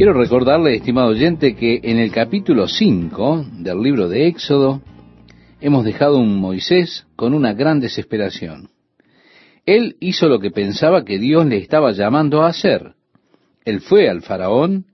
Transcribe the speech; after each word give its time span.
Quiero 0.00 0.14
recordarle, 0.14 0.76
estimado 0.76 1.08
oyente, 1.08 1.54
que 1.54 1.78
en 1.82 1.98
el 1.98 2.10
capítulo 2.10 2.68
5 2.68 3.48
del 3.58 3.82
libro 3.82 4.08
de 4.08 4.28
Éxodo 4.28 4.80
hemos 5.60 5.84
dejado 5.84 6.16
un 6.16 6.40
Moisés 6.40 7.06
con 7.16 7.34
una 7.34 7.52
gran 7.52 7.80
desesperación. 7.80 8.70
Él 9.66 9.98
hizo 10.00 10.26
lo 10.26 10.40
que 10.40 10.50
pensaba 10.50 11.04
que 11.04 11.18
Dios 11.18 11.44
le 11.44 11.58
estaba 11.58 11.92
llamando 11.92 12.40
a 12.40 12.48
hacer. 12.48 12.94
Él 13.66 13.82
fue 13.82 14.08
al 14.08 14.22
faraón 14.22 14.86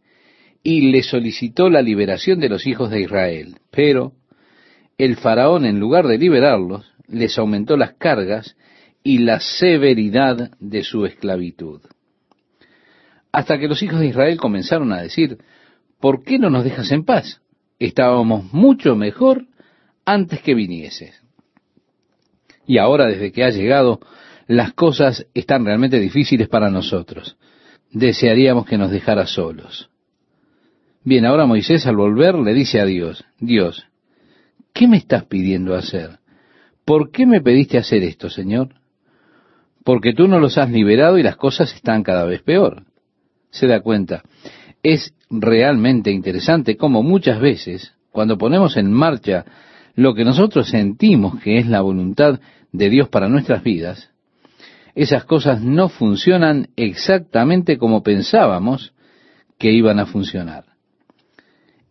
y 0.65 0.91
le 0.91 1.05
solicitó 1.05 1.71
la 1.71 1.83
liberación 1.83 2.41
de 2.41 2.49
los 2.49 2.67
hijos 2.67 2.91
de 2.91 3.03
Israel. 3.03 3.59
Pero 3.71 4.11
el 4.99 5.15
faraón, 5.15 5.67
en 5.67 5.79
lugar 5.79 6.09
de 6.09 6.19
liberarlos, 6.19 6.85
les 7.07 7.39
aumentó 7.39 7.77
las 7.77 7.93
cargas 7.93 8.57
y 9.05 9.19
la 9.19 9.39
severidad 9.39 10.51
de 10.59 10.83
su 10.83 11.07
esclavitud 11.07 11.83
hasta 13.37 13.59
que 13.59 13.69
los 13.69 13.83
hijos 13.83 14.01
de 14.01 14.07
Israel 14.07 14.39
comenzaron 14.39 14.95
a 14.95 15.03
decir, 15.03 15.37
¿por 16.01 16.25
qué 16.25 16.39
no 16.39 16.49
nos 16.49 16.65
dejas 16.65 16.91
en 16.91 17.05
paz? 17.05 17.43
Estábamos 17.79 18.51
mucho 18.51 18.97
mejor 18.97 19.45
antes 20.07 20.41
que 20.41 20.55
vinieses. 20.55 21.23
Y 22.67 22.79
ahora, 22.79 23.05
desde 23.05 23.33
que 23.33 23.45
ha 23.45 23.51
llegado, 23.51 24.01
las 24.47 24.73
cosas 24.73 25.27
están 25.35 25.67
realmente 25.67 26.01
difíciles 26.01 26.49
para 26.49 26.71
nosotros. 26.71 27.37
Desearíamos 27.93 28.65
que 28.65 28.79
nos 28.79 28.91
dejara 28.91 29.27
solos. 29.27 29.91
Bien, 31.05 31.27
ahora 31.27 31.45
Moisés 31.45 31.87
al 31.87 31.97
volver 31.97 32.37
le 32.37 32.55
dice 32.55 32.81
a 32.81 32.87
Dios, 32.87 33.23
Dios, 33.39 33.87
¿qué 34.73 34.89
me 34.89 34.97
estás 34.97 35.27
pidiendo 35.27 35.75
hacer? 35.75 36.21
¿Por 36.87 37.11
qué 37.11 37.27
me 37.27 37.43
pediste 37.43 37.77
hacer 37.77 38.03
esto, 38.03 38.31
Señor? 38.31 38.77
Porque 39.85 40.15
tú 40.15 40.27
no 40.27 40.41
los 40.41 40.57
has 40.57 40.71
liberado 40.71 41.19
y 41.19 41.23
las 41.23 41.37
cosas 41.37 41.75
están 41.75 42.03
cada 42.03 42.25
vez 42.25 42.41
peor 42.41 42.87
se 43.57 43.67
da 43.67 43.81
cuenta. 43.81 44.23
Es 44.83 45.15
realmente 45.31 46.11
interesante 46.11 46.77
cómo 46.77 47.03
muchas 47.03 47.41
veces, 47.41 47.93
cuando 48.13 48.39
ponemos 48.39 48.77
en 48.77 48.93
marcha 48.93 49.45
lo 49.95 50.15
que 50.15 50.25
nosotros 50.25 50.69
sentimos 50.69 51.41
que 51.41 51.59
es 51.59 51.67
la 51.67 51.81
voluntad 51.81 52.41
de 52.73 52.91
Dios 52.91 53.09
para 53.09 53.29
nuestras 53.29 53.63
vidas, 53.63 54.11
esas 54.95 55.25
cosas 55.25 55.63
no 55.63 55.89
funcionan 55.89 56.69
exactamente 56.77 57.77
como 57.77 58.03
pensábamos 58.03 58.95
que 59.59 59.71
iban 59.71 59.99
a 59.99 60.07
funcionar. 60.07 60.65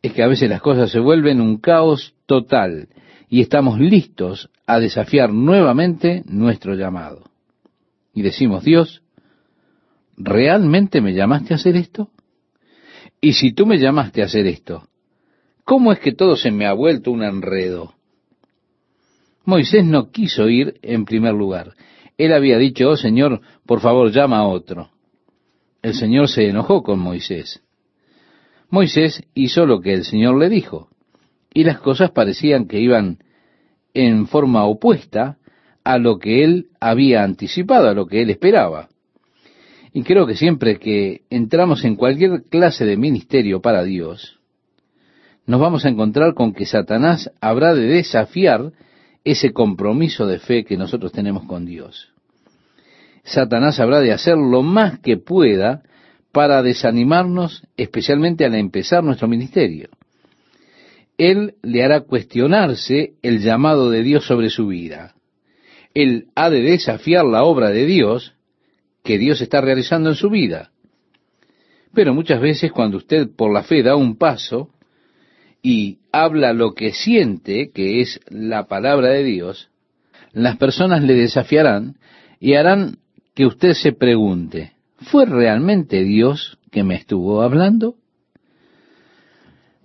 Es 0.02 0.14
que 0.14 0.24
a 0.24 0.28
veces 0.28 0.50
las 0.50 0.62
cosas 0.62 0.92
se 0.92 1.00
vuelven 1.00 1.42
un 1.42 1.58
caos 1.58 2.16
total 2.26 2.90
y 3.30 3.42
estamos 3.42 3.80
listos 3.80 4.50
a 4.68 4.80
desafiar 4.80 5.32
nuevamente 5.32 6.24
nuestro 6.28 6.76
llamado. 6.76 7.24
Y 8.14 8.22
decimos, 8.22 8.64
Dios, 8.64 9.02
¿realmente 10.18 11.02
me 11.02 11.14
llamaste 11.14 11.54
a 11.54 11.58
hacer 11.58 11.76
esto? 11.76 12.10
Y 13.22 13.34
si 13.34 13.54
tú 13.54 13.66
me 13.66 13.78
llamaste 13.78 14.22
a 14.22 14.26
hacer 14.26 14.48
esto, 14.48 14.88
¿cómo 15.64 15.92
es 15.92 16.00
que 16.00 16.14
todo 16.14 16.36
se 16.36 16.52
me 16.52 16.66
ha 16.66 16.74
vuelto 16.74 17.12
un 17.12 17.24
enredo? 17.24 17.94
Moisés 19.46 19.86
no 19.86 20.12
quiso 20.12 20.50
ir 20.50 20.80
en 20.82 21.06
primer 21.06 21.34
lugar. 21.34 21.74
Él 22.18 22.34
había 22.34 22.58
dicho, 22.58 22.90
oh 22.90 22.98
Señor, 22.98 23.42
por 23.66 23.80
favor 23.80 24.12
llama 24.12 24.40
a 24.40 24.48
otro. 24.48 24.90
El 25.82 25.94
Señor 25.94 26.30
se 26.30 26.50
enojó 26.50 26.82
con 26.82 27.00
Moisés. 27.00 27.62
Moisés 28.70 29.24
hizo 29.36 29.66
lo 29.66 29.82
que 29.82 29.94
el 29.94 30.04
Señor 30.04 30.38
le 30.40 30.50
dijo, 30.50 30.90
y 31.54 31.64
las 31.64 31.80
cosas 31.80 32.12
parecían 32.12 32.68
que 32.68 32.80
iban 32.80 33.20
en 33.94 34.28
forma 34.28 34.66
opuesta 34.66 35.38
a 35.84 35.98
lo 36.00 36.18
que 36.18 36.44
él 36.44 36.68
había 36.80 37.24
anticipado, 37.24 37.88
a 37.88 37.94
lo 37.94 38.08
que 38.08 38.24
él 38.24 38.32
esperaba. 38.32 38.90
Y 39.96 40.04
creo 40.04 40.28
que 40.28 40.36
siempre 40.36 40.78
que 40.78 41.22
entramos 41.30 41.86
en 41.86 41.96
cualquier 41.96 42.44
clase 42.50 42.84
de 42.84 42.98
ministerio 42.98 43.62
para 43.62 43.82
Dios, 43.86 44.42
nos 45.46 45.62
vamos 45.62 45.86
a 45.86 45.90
encontrar 45.90 46.34
con 46.34 46.52
que 46.52 46.66
Satanás 46.66 47.32
habrá 47.40 47.74
de 47.74 47.88
desafiar 47.88 48.74
ese 49.24 49.54
compromiso 49.54 50.28
de 50.28 50.40
fe 50.40 50.66
que 50.66 50.76
nosotros 50.76 51.14
tenemos 51.14 51.46
con 51.46 51.66
Dios. 51.66 52.12
Satanás 53.24 53.80
habrá 53.80 54.02
de 54.02 54.12
hacer 54.12 54.36
lo 54.36 54.64
más 54.64 55.00
que 55.00 55.16
pueda 55.16 55.84
para 56.34 56.62
desanimarnos, 56.62 57.64
especialmente 57.78 58.44
al 58.44 58.56
empezar 58.56 59.02
nuestro 59.02 59.30
ministerio. 59.30 59.88
Él 61.18 61.54
le 61.64 61.86
hará 61.86 62.02
cuestionarse 62.02 63.14
el 63.22 63.40
llamado 63.40 63.90
de 63.90 64.04
Dios 64.04 64.26
sobre 64.26 64.50
su 64.50 64.68
vida. 64.68 65.16
Él 65.94 66.28
ha 66.36 66.50
de 66.50 66.64
desafiar 66.64 67.24
la 67.24 67.46
obra 67.46 67.70
de 67.70 67.86
Dios 67.86 68.35
que 69.06 69.18
Dios 69.20 69.40
está 69.40 69.62
realizando 69.62 70.10
en 70.10 70.16
su 70.16 70.30
vida. 70.30 70.72
Pero 71.94 72.14
muchas 72.14 72.42
veces 72.42 72.72
cuando 72.74 72.98
usted 72.98 73.30
por 73.34 73.54
la 73.54 73.64
fe 73.64 73.84
da 73.84 73.96
un 73.96 74.18
paso 74.18 74.72
y 75.62 76.00
habla 76.12 76.52
lo 76.52 76.74
que 76.74 76.92
siente, 76.92 77.72
que 77.72 78.02
es 78.02 78.20
la 78.28 78.68
palabra 78.68 79.10
de 79.10 79.24
Dios, 79.24 79.70
las 80.34 80.58
personas 80.58 81.04
le 81.04 81.14
desafiarán 81.14 81.96
y 82.40 82.56
harán 82.56 82.98
que 83.34 83.46
usted 83.46 83.74
se 83.74 83.94
pregunte, 83.94 84.74
¿fue 84.98 85.26
realmente 85.26 86.04
Dios 86.04 86.58
que 86.72 86.84
me 86.84 86.96
estuvo 86.96 87.42
hablando? 87.42 87.96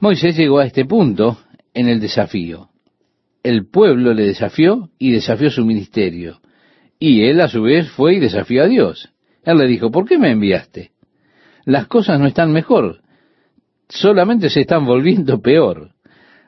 Moisés 0.00 0.36
llegó 0.36 0.58
a 0.58 0.66
este 0.66 0.86
punto 0.86 1.38
en 1.74 1.88
el 1.88 2.00
desafío. 2.00 2.70
El 3.42 3.66
pueblo 3.66 4.14
le 4.14 4.24
desafió 4.24 4.90
y 4.98 5.12
desafió 5.12 5.50
su 5.50 5.64
ministerio. 5.64 6.39
Y 7.00 7.24
él 7.24 7.40
a 7.40 7.48
su 7.48 7.62
vez 7.62 7.90
fue 7.90 8.14
y 8.14 8.20
desafió 8.20 8.62
a 8.62 8.68
Dios. 8.68 9.08
Él 9.42 9.56
le 9.56 9.66
dijo, 9.66 9.90
¿por 9.90 10.06
qué 10.06 10.18
me 10.18 10.30
enviaste? 10.30 10.92
Las 11.64 11.86
cosas 11.86 12.20
no 12.20 12.26
están 12.26 12.52
mejor, 12.52 13.00
solamente 13.88 14.50
se 14.50 14.60
están 14.60 14.84
volviendo 14.84 15.40
peor. 15.40 15.92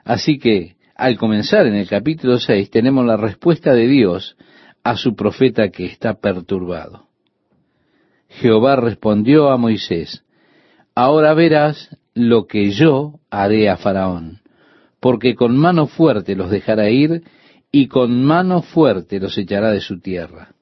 Así 0.05 0.39
que 0.39 0.77
al 0.95 1.17
comenzar 1.17 1.67
en 1.67 1.75
el 1.75 1.89
capítulo 1.89 2.39
6 2.39 2.71
tenemos 2.71 3.05
la 3.07 3.17
respuesta 3.17 3.73
de 3.73 3.87
Dios 3.87 4.37
a 4.85 4.97
su 4.97 5.15
profeta 5.15 5.71
que 5.71 5.87
está 5.87 6.15
perturbado. 6.21 7.09
Jehová 8.29 8.77
respondió 8.77 9.51
a 9.51 9.57
Moisés, 9.57 10.25
ahora 10.95 11.34
verás 11.34 11.97
lo 12.15 12.47
que 12.47 12.71
yo 12.71 13.21
haré 13.31 13.69
a 13.71 13.77
Faraón, 13.77 14.41
porque 15.01 15.34
con 15.34 15.57
mano 15.57 15.87
fuerte 15.87 16.34
los 16.34 16.51
dejará 16.51 16.91
ir 16.91 17.23
y 17.72 17.88
con 17.88 18.22
mano 18.22 18.60
fuerte 18.60 19.19
los 19.19 19.37
echará 19.38 19.71
de 19.71 19.81
su 19.81 19.99
tierra. 19.99 20.55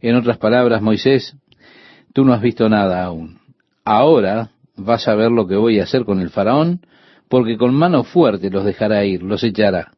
En 0.00 0.16
otras 0.16 0.38
palabras, 0.38 0.82
Moisés, 0.82 1.36
tú 2.12 2.24
no 2.24 2.34
has 2.34 2.42
visto 2.42 2.68
nada 2.68 3.04
aún. 3.04 3.38
Ahora 3.84 4.50
vas 4.76 5.06
a 5.06 5.14
ver 5.14 5.30
lo 5.30 5.46
que 5.46 5.54
voy 5.54 5.78
a 5.78 5.84
hacer 5.84 6.04
con 6.04 6.20
el 6.20 6.30
faraón, 6.30 6.80
porque 7.28 7.56
con 7.56 7.74
mano 7.74 8.02
fuerte 8.02 8.50
los 8.50 8.64
dejará 8.64 9.04
ir, 9.04 9.22
los 9.22 9.44
echará. 9.44 9.92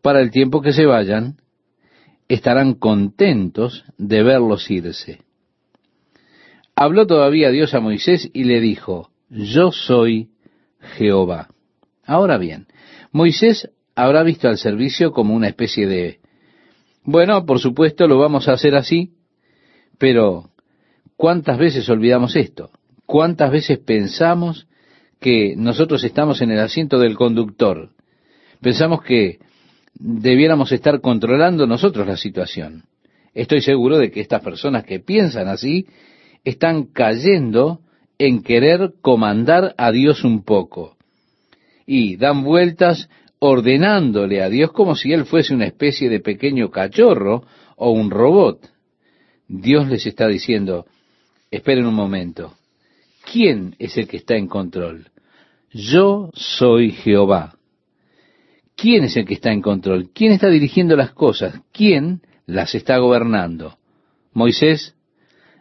Para 0.00 0.20
el 0.22 0.30
tiempo 0.30 0.62
que 0.62 0.72
se 0.72 0.86
vayan, 0.86 1.36
estarán 2.28 2.74
contentos 2.74 3.84
de 3.98 4.22
verlos 4.22 4.70
irse. 4.70 5.20
Habló 6.74 7.06
todavía 7.06 7.50
Dios 7.50 7.74
a 7.74 7.80
Moisés 7.80 8.30
y 8.32 8.44
le 8.44 8.60
dijo, 8.60 9.10
yo 9.28 9.72
soy 9.72 10.30
Jehová. 10.96 11.48
Ahora 12.06 12.38
bien, 12.38 12.66
Moisés 13.12 13.70
habrá 13.98 14.22
visto 14.22 14.48
al 14.48 14.58
servicio 14.58 15.10
como 15.10 15.34
una 15.34 15.48
especie 15.48 15.88
de, 15.88 16.20
bueno, 17.02 17.44
por 17.44 17.58
supuesto 17.58 18.06
lo 18.06 18.16
vamos 18.16 18.46
a 18.46 18.52
hacer 18.52 18.76
así, 18.76 19.10
pero 19.98 20.50
¿cuántas 21.16 21.58
veces 21.58 21.88
olvidamos 21.88 22.36
esto? 22.36 22.70
¿Cuántas 23.06 23.50
veces 23.50 23.78
pensamos 23.80 24.68
que 25.18 25.56
nosotros 25.56 26.04
estamos 26.04 26.40
en 26.42 26.52
el 26.52 26.60
asiento 26.60 27.00
del 27.00 27.16
conductor? 27.16 27.90
Pensamos 28.60 29.02
que 29.02 29.40
debiéramos 29.94 30.70
estar 30.70 31.00
controlando 31.00 31.66
nosotros 31.66 32.06
la 32.06 32.16
situación. 32.16 32.84
Estoy 33.34 33.62
seguro 33.62 33.98
de 33.98 34.12
que 34.12 34.20
estas 34.20 34.42
personas 34.42 34.84
que 34.84 35.00
piensan 35.00 35.48
así 35.48 35.88
están 36.44 36.84
cayendo 36.84 37.80
en 38.16 38.44
querer 38.44 38.92
comandar 39.00 39.74
a 39.76 39.90
Dios 39.90 40.22
un 40.22 40.44
poco 40.44 40.96
y 41.84 42.16
dan 42.16 42.44
vueltas 42.44 43.08
ordenándole 43.40 44.42
a 44.42 44.48
Dios 44.48 44.72
como 44.72 44.94
si 44.96 45.12
Él 45.12 45.24
fuese 45.24 45.54
una 45.54 45.66
especie 45.66 46.08
de 46.08 46.20
pequeño 46.20 46.70
cachorro 46.70 47.44
o 47.76 47.90
un 47.90 48.10
robot. 48.10 48.70
Dios 49.46 49.88
les 49.88 50.06
está 50.06 50.26
diciendo, 50.26 50.86
esperen 51.50 51.86
un 51.86 51.94
momento, 51.94 52.54
¿quién 53.30 53.74
es 53.78 53.96
el 53.96 54.08
que 54.08 54.18
está 54.18 54.36
en 54.36 54.48
control? 54.48 55.06
Yo 55.70 56.30
soy 56.34 56.90
Jehová. 56.92 57.54
¿Quién 58.76 59.04
es 59.04 59.16
el 59.16 59.26
que 59.26 59.34
está 59.34 59.50
en 59.50 59.60
control? 59.60 60.10
¿Quién 60.14 60.32
está 60.32 60.48
dirigiendo 60.48 60.96
las 60.96 61.12
cosas? 61.12 61.60
¿Quién 61.72 62.22
las 62.46 62.74
está 62.74 62.98
gobernando? 62.98 63.76
Moisés, 64.32 64.94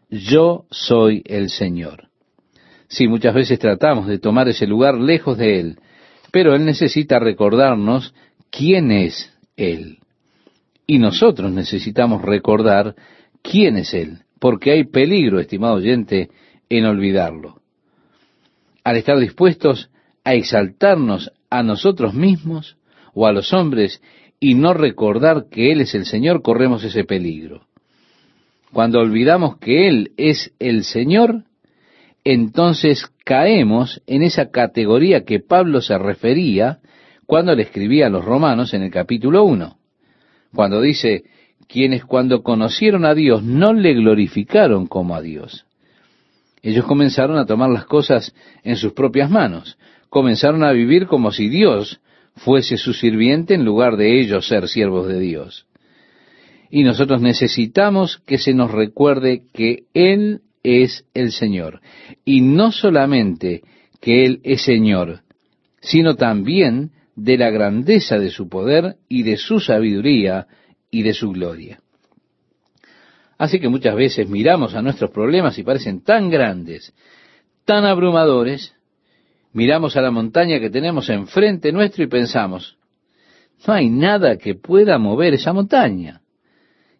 yo 0.10 0.66
soy 0.70 1.24
el 1.26 1.50
Señor. 1.50 2.10
Sí, 2.88 3.08
muchas 3.08 3.34
veces 3.34 3.60
tratamos 3.60 4.08
de 4.08 4.20
tomar 4.20 4.48
ese 4.48 4.68
lugar 4.68 4.96
lejos 4.96 5.38
de 5.38 5.60
Él, 5.60 5.80
pero 6.32 6.56
Él 6.56 6.66
necesita 6.66 7.20
recordarnos 7.20 8.14
quién 8.50 8.92
es 8.92 9.34
Él. 9.56 10.00
Y 10.86 11.00
nosotros 11.00 11.52
necesitamos 11.52 12.22
recordar 12.22 12.96
quién 13.42 13.78
es 13.78 13.94
Él, 13.94 14.20
porque 14.40 14.72
hay 14.72 14.86
peligro, 14.86 15.40
estimado 15.40 15.76
oyente, 15.76 16.30
en 16.70 16.86
olvidarlo. 16.86 17.62
al 18.84 18.96
estar 18.96 19.20
dispuestos 19.20 19.90
a 20.24 20.34
exaltarnos 20.34 21.32
a 21.50 21.62
nosotros 21.62 22.14
mismos 22.14 22.78
o 23.14 23.28
a 23.28 23.34
los 23.34 23.52
hombres 23.52 24.02
y 24.40 24.54
no 24.54 24.74
recordar 24.74 25.48
que 25.50 25.72
Él 25.72 25.82
es 25.82 25.94
el 25.94 26.06
Señor, 26.06 26.42
corremos 26.42 26.84
ese 26.84 27.04
peligro. 27.04 27.66
Cuando 28.72 29.00
olvidamos 29.00 29.58
que 29.58 29.88
Él 29.88 30.12
es 30.18 30.54
el 30.60 30.84
Señor, 30.84 31.44
entonces 32.24 33.10
caemos 33.28 34.02
en 34.08 34.24
esa 34.24 34.52
categoría 34.52 35.26
que 35.26 35.42
Pablo 35.42 35.82
se 35.82 35.98
refería 35.98 36.80
cuando 37.26 37.54
le 37.54 37.64
escribía 37.64 38.08
a 38.08 38.10
los 38.10 38.24
romanos 38.24 38.74
en 38.74 38.84
el 38.84 38.90
capítulo 38.90 39.44
1, 39.44 39.78
cuando 40.56 40.80
dice, 40.80 41.26
quienes 41.68 42.06
cuando 42.06 42.42
conocieron 42.42 43.04
a 43.04 43.14
Dios 43.14 43.44
no 43.44 43.74
le 43.74 43.96
glorificaron 43.96 44.88
como 44.88 45.14
a 45.14 45.22
Dios. 45.22 45.66
Ellos 46.62 46.86
comenzaron 46.86 47.38
a 47.38 47.46
tomar 47.46 47.70
las 47.70 47.84
cosas 47.84 48.34
en 48.64 48.78
sus 48.78 48.94
propias 48.94 49.30
manos, 49.30 49.78
comenzaron 50.08 50.64
a 50.64 50.72
vivir 50.72 51.08
como 51.08 51.34
si 51.34 51.50
Dios 51.50 52.00
fuese 52.38 52.78
su 52.78 52.94
sirviente 52.94 53.56
en 53.56 53.66
lugar 53.66 53.98
de 53.98 54.22
ellos 54.22 54.48
ser 54.48 54.70
siervos 54.70 55.06
de 55.10 55.20
Dios. 55.20 55.68
Y 56.70 56.84
nosotros 56.84 57.22
necesitamos 57.22 58.20
que 58.26 58.38
se 58.38 58.54
nos 58.54 58.72
recuerde 58.72 59.44
que 59.54 59.84
Él 59.94 60.44
es 60.68 61.06
el 61.14 61.32
Señor. 61.32 61.82
Y 62.26 62.42
no 62.42 62.72
solamente 62.72 63.62
que 64.02 64.26
Él 64.26 64.42
es 64.44 64.64
Señor, 64.64 65.22
sino 65.80 66.16
también 66.16 66.92
de 67.16 67.38
la 67.38 67.50
grandeza 67.50 68.20
de 68.20 68.30
su 68.30 68.50
poder 68.50 68.98
y 69.08 69.24
de 69.24 69.38
su 69.38 69.60
sabiduría 69.60 70.48
y 70.92 71.04
de 71.04 71.14
su 71.14 71.32
gloria. 71.32 71.80
Así 73.38 73.60
que 73.60 73.70
muchas 73.70 73.96
veces 73.96 74.30
miramos 74.30 74.76
a 74.76 74.82
nuestros 74.82 75.12
problemas 75.12 75.58
y 75.58 75.64
parecen 75.64 76.04
tan 76.04 76.30
grandes, 76.30 76.94
tan 77.66 77.86
abrumadores, 77.86 78.74
miramos 79.54 79.96
a 79.96 80.02
la 80.02 80.12
montaña 80.12 80.60
que 80.60 80.70
tenemos 80.70 81.10
enfrente 81.10 81.72
nuestro 81.72 82.04
y 82.04 82.08
pensamos, 82.08 82.78
no 83.66 83.74
hay 83.74 83.90
nada 83.90 84.38
que 84.38 84.56
pueda 84.56 84.98
mover 84.98 85.36
esa 85.36 85.54
montaña. 85.54 86.22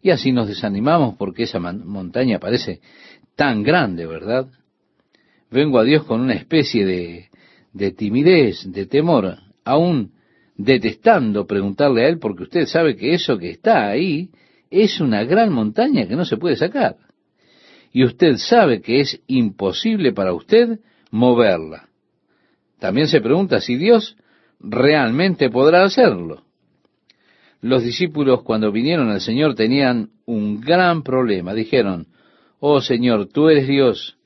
Y 0.02 0.12
así 0.12 0.32
nos 0.32 0.48
desanimamos 0.48 1.16
porque 1.18 1.44
esa 1.44 1.60
montaña 1.60 2.40
parece 2.40 2.82
tan 3.38 3.64
grande, 3.64 4.08
¿verdad? 4.08 4.48
Vengo 5.50 5.80
a 5.80 5.84
Dios 5.84 6.04
con 6.04 6.20
una 6.20 6.34
especie 6.34 6.86
de, 6.86 7.30
de 7.72 7.92
timidez, 7.92 8.70
de 8.70 8.88
temor, 8.88 9.38
aún 9.64 10.12
detestando 10.56 11.46
preguntarle 11.46 12.04
a 12.04 12.10
Él 12.10 12.18
porque 12.18 12.44
usted 12.44 12.66
sabe 12.66 12.96
que 12.98 13.14
eso 13.14 13.38
que 13.38 13.52
está 13.52 13.88
ahí 13.88 14.32
es 14.72 15.00
una 15.00 15.24
gran 15.24 15.54
montaña 15.54 16.08
que 16.08 16.16
no 16.16 16.26
se 16.26 16.38
puede 16.38 16.56
sacar. 16.56 16.98
Y 17.94 18.04
usted 18.04 18.38
sabe 18.38 18.82
que 18.82 19.02
es 19.02 19.22
imposible 19.28 20.12
para 20.14 20.34
usted 20.34 20.80
moverla. 21.12 21.88
También 22.80 23.08
se 23.08 23.22
pregunta 23.22 23.62
si 23.62 23.76
Dios 23.76 24.18
realmente 24.60 25.50
podrá 25.52 25.84
hacerlo. 25.84 26.44
Los 27.62 27.84
discípulos 27.84 28.42
cuando 28.42 28.72
vinieron 28.72 29.10
al 29.10 29.22
Señor 29.22 29.54
tenían 29.56 30.10
un 30.26 30.60
gran 30.60 31.04
problema. 31.04 31.54
Dijeron, 31.54 32.08
oh 32.60 32.82
Señor, 32.82 33.28
tú 33.28 33.50
eres 33.50 33.68
Dios, 33.68 34.18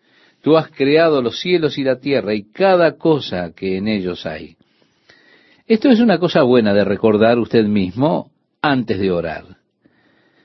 tú 0.42 0.58
has 0.58 0.70
creado 0.70 1.22
los 1.22 1.40
cielos 1.40 1.78
y 1.78 1.84
la 1.84 2.00
tierra 2.00 2.34
y 2.34 2.44
cada 2.44 2.98
cosa 2.98 3.52
que 3.54 3.78
en 3.78 3.88
ellos 3.88 4.26
hay. 4.26 4.58
Esto 5.68 5.90
es 5.90 6.00
una 6.00 6.18
cosa 6.18 6.44
buena 6.44 6.74
de 6.74 6.84
recordar 6.84 7.40
usted 7.40 7.66
mismo 7.66 8.32
antes 8.62 9.00
de 9.00 9.12
orar. 9.12 9.58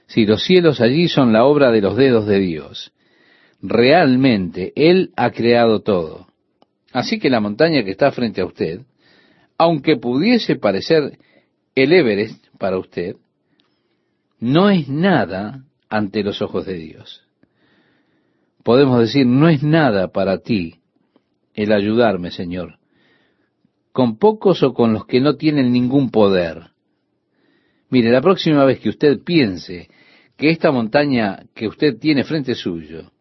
Si 0.06 0.24
los 0.24 0.44
cielos 0.44 0.80
allí 0.80 1.08
son 1.08 1.32
la 1.32 1.44
obra 1.44 1.72
de 1.72 1.80
los 1.80 1.96
dedos 1.96 2.26
de 2.26 2.38
Dios, 2.38 2.92
realmente 3.60 4.72
Él 4.76 5.10
ha 5.16 5.30
creado 5.30 5.80
todo. 5.80 6.28
Así 6.92 7.18
que 7.18 7.28
la 7.28 7.40
montaña 7.40 7.82
que 7.82 7.90
está 7.90 8.12
frente 8.12 8.40
a 8.40 8.46
usted, 8.46 8.82
aunque 9.58 9.96
pudiese 9.96 10.56
parecer 10.56 11.18
el 11.74 11.92
Everest 11.92 12.46
para 12.58 12.78
usted, 12.78 13.16
no 14.38 14.70
es 14.70 14.88
nada 14.88 15.64
ante 15.88 16.22
los 16.22 16.40
ojos 16.40 16.66
de 16.66 16.74
Dios. 16.74 17.25
Podemos 18.66 18.98
decir, 18.98 19.24
no 19.26 19.48
es 19.48 19.62
nada 19.62 20.08
para 20.08 20.38
ti 20.38 20.80
el 21.54 21.70
ayudarme, 21.70 22.32
Señor, 22.32 22.80
con 23.92 24.18
pocos 24.18 24.60
o 24.64 24.74
con 24.74 24.92
los 24.92 25.06
que 25.06 25.20
no 25.20 25.36
tienen 25.36 25.70
ningún 25.70 26.10
poder. 26.10 26.70
Mire, 27.90 28.10
la 28.10 28.20
próxima 28.20 28.64
vez 28.64 28.80
que 28.80 28.88
usted 28.88 29.22
piense 29.22 29.88
que 30.36 30.50
esta 30.50 30.72
montaña 30.72 31.44
que 31.54 31.68
usted 31.68 31.96
tiene 32.00 32.24
frente 32.24 32.56
suyo 32.56 33.12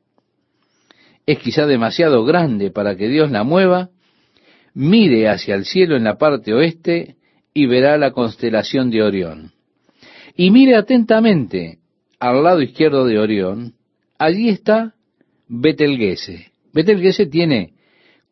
es 1.28 1.38
quizá 1.38 1.68
demasiado 1.68 2.26
grande 2.26 2.72
para 2.72 2.96
que 2.96 3.08
Dios 3.08 3.30
la 3.30 3.44
mueva, 3.44 3.92
mire 4.74 5.30
hacia 5.30 5.54
el 5.54 5.66
cielo 5.66 5.96
en 5.96 6.06
la 6.06 6.18
parte 6.18 6.56
oeste 6.56 7.18
y 7.54 7.68
verá 7.68 8.00
la 8.00 8.14
constelación 8.14 8.90
de 8.90 9.04
Orión. 9.04 9.52
Y 10.36 10.50
mire 10.50 10.76
atentamente 10.76 11.78
al 12.20 12.44
lado 12.44 12.64
izquierdo 12.64 13.06
de 13.06 13.20
Orión, 13.20 13.76
allí 14.18 14.50
está 14.50 14.95
Betelgeuse. 15.48 16.52
Betelgeuse 16.74 17.28
tiene 17.28 17.74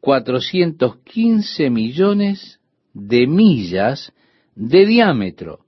415 0.01 1.69
millones 1.69 2.59
de 2.93 3.27
millas 3.27 4.11
de 4.55 4.85
diámetro. 4.85 5.59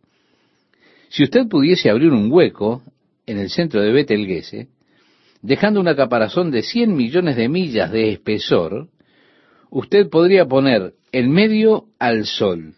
Si 1.10 1.24
usted 1.24 1.48
pudiese 1.48 1.90
abrir 1.90 2.12
un 2.12 2.32
hueco 2.32 2.84
en 3.26 3.38
el 3.38 3.50
centro 3.50 3.82
de 3.82 3.92
Betelgeuse, 3.92 4.68
dejando 5.42 5.80
una 5.80 5.96
caparazón 5.96 6.52
de 6.52 6.64
100 6.64 6.96
millones 6.96 7.36
de 7.38 7.48
millas 7.48 7.92
de 7.92 8.12
espesor, 8.12 8.90
usted 9.70 10.10
podría 10.10 10.46
poner 10.46 10.94
en 11.12 11.32
medio 11.32 11.86
al 12.00 12.26
Sol 12.26 12.74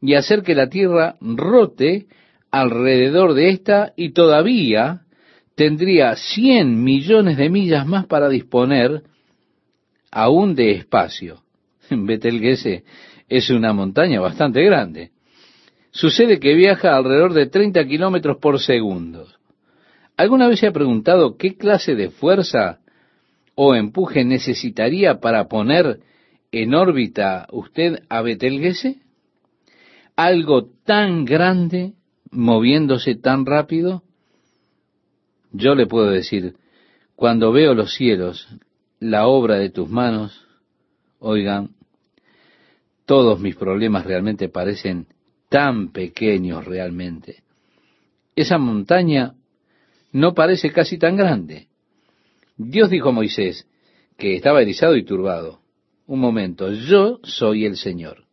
y 0.00 0.14
hacer 0.14 0.42
que 0.42 0.54
la 0.54 0.68
Tierra 0.68 1.16
rote 1.20 2.06
alrededor 2.50 3.34
de 3.34 3.48
ésta 3.48 3.92
y 3.96 4.10
todavía 4.10 5.03
tendría 5.54 6.16
100 6.16 6.82
millones 6.82 7.36
de 7.36 7.48
millas 7.48 7.86
más 7.86 8.06
para 8.06 8.28
disponer 8.28 9.02
aún 10.10 10.54
de 10.54 10.72
espacio. 10.72 11.42
Betelgeuse 11.90 12.84
es 13.28 13.50
una 13.50 13.72
montaña 13.72 14.20
bastante 14.20 14.62
grande. 14.62 15.10
Sucede 15.90 16.40
que 16.40 16.54
viaja 16.54 16.96
alrededor 16.96 17.34
de 17.34 17.46
30 17.46 17.84
kilómetros 17.86 18.38
por 18.38 18.60
segundo. 18.60 19.28
¿Alguna 20.16 20.48
vez 20.48 20.60
se 20.60 20.66
ha 20.66 20.72
preguntado 20.72 21.36
qué 21.36 21.56
clase 21.56 21.94
de 21.94 22.10
fuerza 22.10 22.80
o 23.54 23.74
empuje 23.74 24.24
necesitaría 24.24 25.20
para 25.20 25.48
poner 25.48 26.00
en 26.52 26.74
órbita 26.74 27.46
usted 27.52 28.02
a 28.08 28.22
Betelgeuse? 28.22 28.98
Algo 30.16 30.68
tan 30.84 31.24
grande 31.24 31.94
moviéndose 32.30 33.14
tan 33.14 33.46
rápido. 33.46 34.02
Yo 35.56 35.76
le 35.76 35.86
puedo 35.86 36.10
decir, 36.10 36.56
cuando 37.14 37.52
veo 37.52 37.74
los 37.74 37.94
cielos, 37.94 38.48
la 38.98 39.28
obra 39.28 39.56
de 39.56 39.70
tus 39.70 39.88
manos, 39.88 40.44
oigan, 41.20 41.70
todos 43.06 43.38
mis 43.38 43.54
problemas 43.54 44.04
realmente 44.04 44.48
parecen 44.48 45.06
tan 45.48 45.92
pequeños 45.92 46.64
realmente. 46.64 47.44
Esa 48.34 48.58
montaña 48.58 49.34
no 50.10 50.34
parece 50.34 50.72
casi 50.72 50.98
tan 50.98 51.16
grande. 51.16 51.68
Dios 52.56 52.90
dijo 52.90 53.10
a 53.10 53.12
Moisés, 53.12 53.68
que 54.18 54.34
estaba 54.34 54.60
erizado 54.60 54.96
y 54.96 55.04
turbado, 55.04 55.60
un 56.08 56.18
momento, 56.18 56.72
yo 56.72 57.20
soy 57.22 57.64
el 57.64 57.76
Señor. 57.76 58.24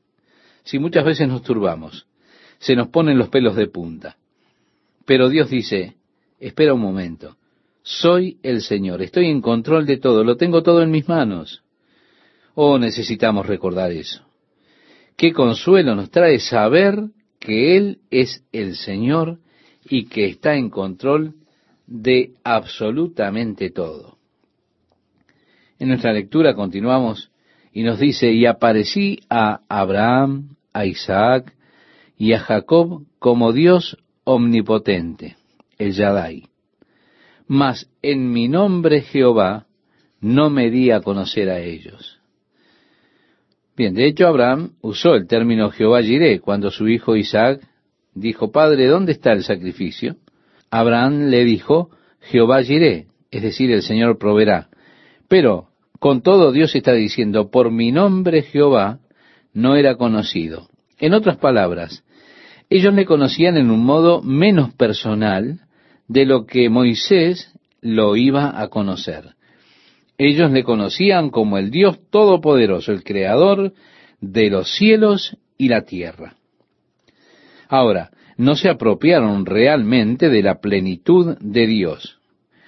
Si 0.63 0.79
muchas 0.79 1.05
veces 1.05 1.27
nos 1.27 1.43
turbamos, 1.43 2.07
se 2.57 2.75
nos 2.75 2.87
ponen 2.87 3.19
los 3.19 3.29
pelos 3.29 3.55
de 3.55 3.67
punta. 3.67 4.17
Pero 5.05 5.29
Dios 5.29 5.51
dice, 5.51 5.97
espera 6.41 6.74
un 6.74 6.81
momento, 6.81 7.38
soy 7.83 8.38
el 8.43 8.62
Señor, 8.62 9.01
estoy 9.01 9.27
en 9.27 9.41
control 9.41 9.86
de 9.86 9.98
todo, 9.98 10.24
lo 10.24 10.36
tengo 10.36 10.63
todo 10.63 10.81
en 10.81 10.91
mis 10.91 11.07
manos. 11.07 11.63
Oh, 12.55 12.77
necesitamos 12.77 13.45
recordar 13.45 13.91
eso. 13.91 14.25
Qué 15.15 15.31
consuelo 15.31 15.95
nos 15.95 16.10
trae 16.10 16.39
saber 16.39 17.00
que 17.39 17.77
Él 17.77 18.00
es 18.10 18.43
el 18.51 18.75
Señor 18.75 19.39
y 19.88 20.05
que 20.05 20.25
está 20.25 20.55
en 20.55 20.69
control 20.69 21.36
de 21.88 22.33
absolutamente 22.43 23.69
todo. 23.69 24.17
En 25.79 25.89
nuestra 25.89 26.13
lectura 26.13 26.55
continuamos 26.55 27.31
y 27.71 27.83
nos 27.83 28.00
dice, 28.00 28.31
y 28.31 28.45
aparecí 28.45 29.19
a 29.29 29.62
Abraham, 29.69 30.55
a 30.74 30.86
Isaac 30.86 31.53
y 32.17 32.33
a 32.33 32.39
Jacob 32.39 33.03
como 33.19 33.53
Dios 33.53 33.98
omnipotente, 34.24 35.38
el 35.81 35.93
Yadai. 35.93 36.43
Mas 37.47 37.89
en 38.01 38.31
mi 38.31 38.47
nombre 38.47 39.01
Jehová 39.01 39.65
no 40.19 40.50
me 40.50 40.69
di 40.69 40.91
a 40.91 41.01
conocer 41.01 41.50
a 41.50 41.59
ellos. 41.59 42.19
Bien, 43.75 43.93
de 43.93 44.05
hecho 44.07 44.27
Abraham 44.27 44.73
usó 44.81 45.15
el 45.15 45.27
término 45.27 45.71
Jehová 45.71 46.01
Jiré 46.03 46.39
cuando 46.39 46.69
su 46.69 46.88
hijo 46.88 47.15
Isaac 47.15 47.61
dijo, 48.13 48.51
Padre, 48.51 48.88
¿dónde 48.88 49.13
está 49.13 49.31
el 49.31 49.43
sacrificio? 49.43 50.17
Abraham 50.69 51.29
le 51.29 51.43
dijo, 51.43 51.89
Jehová 52.19 52.61
Jiré, 52.63 53.07
es 53.31 53.41
decir, 53.41 53.71
el 53.71 53.81
Señor 53.81 54.17
proveerá. 54.17 54.69
Pero 55.27 55.67
Con 56.01 56.23
todo, 56.23 56.51
Dios 56.51 56.73
está 56.75 56.93
diciendo, 56.93 57.51
por 57.51 57.69
mi 57.69 57.91
nombre 57.91 58.41
Jehová 58.41 58.97
no 59.53 59.75
era 59.75 59.97
conocido. 59.97 60.67
En 60.97 61.13
otras 61.13 61.38
palabras, 61.38 62.03
ellos 62.71 62.95
le 62.95 63.05
conocían 63.05 63.55
en 63.55 63.69
un 63.69 63.85
modo 63.85 64.23
menos 64.23 64.73
personal 64.73 65.59
de 66.12 66.25
lo 66.25 66.46
que 66.46 66.70
Moisés 66.70 67.53
lo 67.80 68.18
iba 68.18 68.62
a 68.62 68.68
conocer. 68.68 69.36
Ellos 70.18 70.51
le 70.51 70.65
conocían 70.65 71.30
como 71.30 71.58
el 71.58 71.72
Dios 71.72 72.01
Todopoderoso, 72.10 72.91
el 72.91 73.06
Creador 73.06 73.72
de 74.20 74.50
los 74.50 74.70
cielos 74.75 75.38
y 75.58 75.70
la 75.70 75.84
tierra. 75.84 76.36
Ahora, 77.70 78.12
no 78.36 78.56
se 78.56 78.70
apropiaron 78.70 79.46
realmente 79.46 80.27
de 80.27 80.44
la 80.44 80.60
plenitud 80.60 81.38
de 81.39 81.65
Dios, 81.65 82.20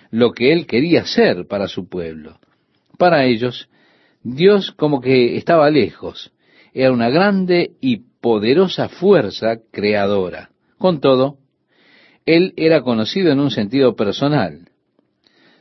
lo 0.10 0.32
que 0.32 0.54
Él 0.54 0.66
quería 0.66 1.04
ser 1.06 1.46
para 1.46 1.68
su 1.68 1.90
pueblo. 1.90 2.40
Para 2.98 3.26
ellos, 3.26 3.68
Dios 4.24 4.72
como 4.72 5.02
que 5.02 5.36
estaba 5.36 5.70
lejos, 5.70 6.32
era 6.74 6.94
una 6.94 7.10
grande 7.10 7.72
y 7.82 8.04
poderosa 8.22 8.88
fuerza 8.88 9.58
creadora. 9.70 10.52
Con 10.78 11.02
todo, 11.02 11.40
Él 12.26 12.54
era 12.56 12.82
conocido 12.82 13.32
en 13.32 13.40
un 13.40 13.52
sentido 13.52 13.96
personal, 13.96 14.70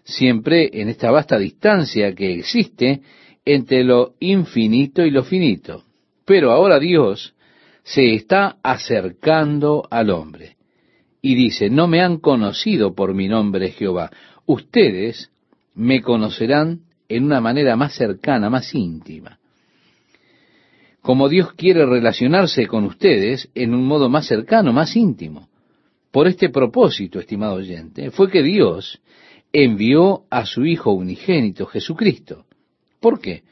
siempre 0.05 0.71
en 0.73 0.89
esta 0.89 1.11
vasta 1.11 1.39
distancia 1.39 2.15
que 2.15 2.39
existe 2.39 3.03
entre 3.45 3.85
lo 3.85 4.15
infinito 4.21 5.05
y 5.05 5.11
lo 5.11 5.25
finito. 5.25 5.85
Pero 6.25 6.53
ahora 6.53 6.79
Dios 6.79 7.35
se 7.83 8.15
está 8.15 8.57
acercando 8.63 9.87
al 9.91 10.11
hombre 10.11 10.57
y 11.21 11.35
dice, 11.35 11.71
no 11.71 11.87
me 11.87 12.01
han 12.01 12.19
conocido 12.19 12.95
por 12.95 13.15
mi 13.15 13.29
nombre 13.29 13.71
Jehová, 13.71 14.11
ustedes 14.47 15.31
me 15.75 16.01
conocerán 16.01 16.81
en 17.09 17.25
una 17.25 17.41
manera 17.41 17.77
más 17.77 17.95
cercana, 17.95 18.51
más 18.51 18.75
íntima. 18.75 19.39
Como 21.01 21.29
Dios 21.29 21.53
quiere 21.55 21.85
relacionarse 21.85 22.67
con 22.67 22.85
ustedes 22.85 23.51
en 23.55 23.75
un 23.75 23.85
modo 23.87 24.09
más 24.09 24.27
cercano, 24.27 24.73
más 24.73 24.95
íntimo. 24.95 25.49
Por 26.13 26.29
este 26.29 26.51
propósito, 26.51 27.19
estimado 27.19 27.55
oyente, 27.55 28.11
fue 28.11 28.31
que 28.31 28.43
Dios 28.43 29.01
envió 29.51 30.25
a 30.31 30.45
su 30.45 30.67
Hijo 30.67 30.93
unigénito, 30.93 31.65
Jesucristo. 31.65 32.45
¿Por 33.01 33.19
qué? 33.19 33.43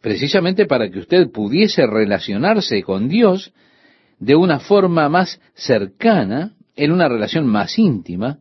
Precisamente 0.00 0.64
para 0.64 0.90
que 0.90 0.98
usted 0.98 1.30
pudiese 1.30 1.86
relacionarse 1.86 2.82
con 2.82 3.08
Dios 3.08 3.52
de 4.18 4.34
una 4.34 4.60
forma 4.60 5.10
más 5.10 5.38
cercana, 5.54 6.54
en 6.74 6.90
una 6.90 7.06
relación 7.06 7.46
más 7.46 7.78
íntima, 7.78 8.38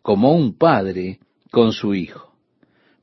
como 0.00 0.32
un 0.32 0.56
padre 0.56 1.18
con 1.50 1.72
su 1.72 1.94
hijo, 1.94 2.32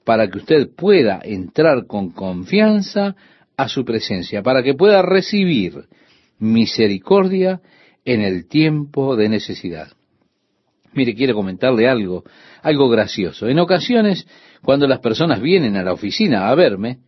para 0.03 0.27
que 0.27 0.39
usted 0.39 0.69
pueda 0.75 1.21
entrar 1.23 1.85
con 1.85 2.09
confianza 2.09 3.15
a 3.55 3.69
su 3.69 3.85
presencia, 3.85 4.41
para 4.41 4.63
que 4.63 4.73
pueda 4.73 5.03
recibir 5.03 5.85
misericordia 6.39 7.61
en 8.05 8.21
el 8.21 8.47
tiempo 8.47 9.15
de 9.15 9.29
necesidad. 9.29 9.89
Mire, 10.93 11.15
quiero 11.15 11.33
comentarle 11.33 11.87
algo, 11.87 12.23
algo 12.61 12.89
gracioso. 12.89 13.47
En 13.47 13.59
ocasiones, 13.59 14.27
cuando 14.61 14.87
las 14.87 14.99
personas 14.99 15.41
vienen 15.41 15.75
a 15.75 15.83
la 15.83 15.93
oficina 15.93 16.49
a 16.49 16.55
verme, 16.55 16.99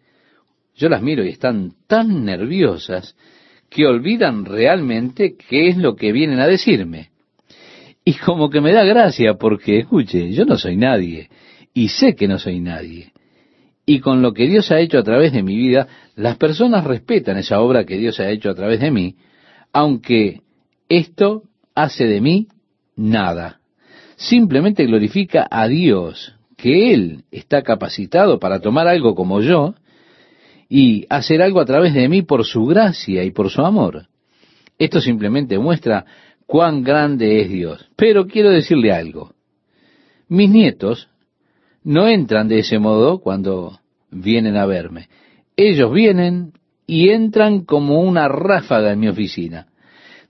yo 0.75 0.89
las 0.89 1.01
miro 1.01 1.23
y 1.23 1.29
están 1.29 1.73
tan 1.87 2.25
nerviosas 2.25 3.15
que 3.69 3.85
olvidan 3.85 4.45
realmente 4.45 5.35
qué 5.37 5.69
es 5.69 5.77
lo 5.77 5.95
que 5.95 6.11
vienen 6.11 6.39
a 6.39 6.47
decirme. 6.47 7.09
Y 8.03 8.13
como 8.13 8.49
que 8.49 8.61
me 8.61 8.71
da 8.71 8.83
gracia 8.83 9.35
porque, 9.35 9.79
escuche, 9.79 10.31
yo 10.31 10.45
no 10.45 10.57
soy 10.57 10.77
nadie 10.77 11.29
y 11.73 11.89
sé 11.89 12.15
que 12.15 12.27
no 12.27 12.39
soy 12.39 12.59
nadie. 12.59 13.11
Y 13.85 13.99
con 13.99 14.21
lo 14.21 14.33
que 14.33 14.47
Dios 14.47 14.71
ha 14.71 14.79
hecho 14.79 14.97
a 14.97 15.03
través 15.03 15.31
de 15.31 15.43
mi 15.43 15.55
vida, 15.55 15.87
las 16.15 16.37
personas 16.37 16.85
respetan 16.85 17.37
esa 17.37 17.59
obra 17.59 17.85
que 17.85 17.97
Dios 17.97 18.19
ha 18.19 18.29
hecho 18.29 18.49
a 18.49 18.55
través 18.55 18.79
de 18.79 18.91
mí, 18.91 19.15
aunque 19.73 20.41
esto 20.89 21.43
hace 21.73 22.05
de 22.05 22.21
mí 22.21 22.47
nada 22.95 23.59
simplemente 24.15 24.85
glorifica 24.85 25.47
a 25.49 25.67
Dios, 25.67 26.35
que 26.57 26.93
Él 26.93 27.23
está 27.31 27.61
capacitado 27.63 28.39
para 28.39 28.59
tomar 28.59 28.87
algo 28.87 29.15
como 29.15 29.41
yo 29.41 29.75
y 30.69 31.05
hacer 31.09 31.41
algo 31.41 31.59
a 31.59 31.65
través 31.65 31.93
de 31.93 32.07
mí 32.09 32.21
por 32.21 32.45
su 32.45 32.65
gracia 32.65 33.23
y 33.23 33.31
por 33.31 33.49
su 33.49 33.61
amor. 33.61 34.07
Esto 34.77 34.99
simplemente 35.01 35.59
muestra 35.59 36.05
cuán 36.45 36.83
grande 36.83 37.41
es 37.41 37.49
Dios. 37.49 37.89
Pero 37.95 38.27
quiero 38.27 38.49
decirle 38.49 38.91
algo. 38.91 39.33
Mis 40.27 40.49
nietos 40.49 41.09
no 41.83 42.07
entran 42.07 42.47
de 42.47 42.59
ese 42.59 42.79
modo 42.79 43.19
cuando 43.19 43.79
vienen 44.09 44.57
a 44.57 44.65
verme. 44.65 45.07
Ellos 45.55 45.93
vienen 45.93 46.53
y 46.87 47.09
entran 47.09 47.63
como 47.63 47.99
una 48.01 48.27
ráfaga 48.27 48.91
en 48.91 48.99
mi 48.99 49.07
oficina. 49.07 49.67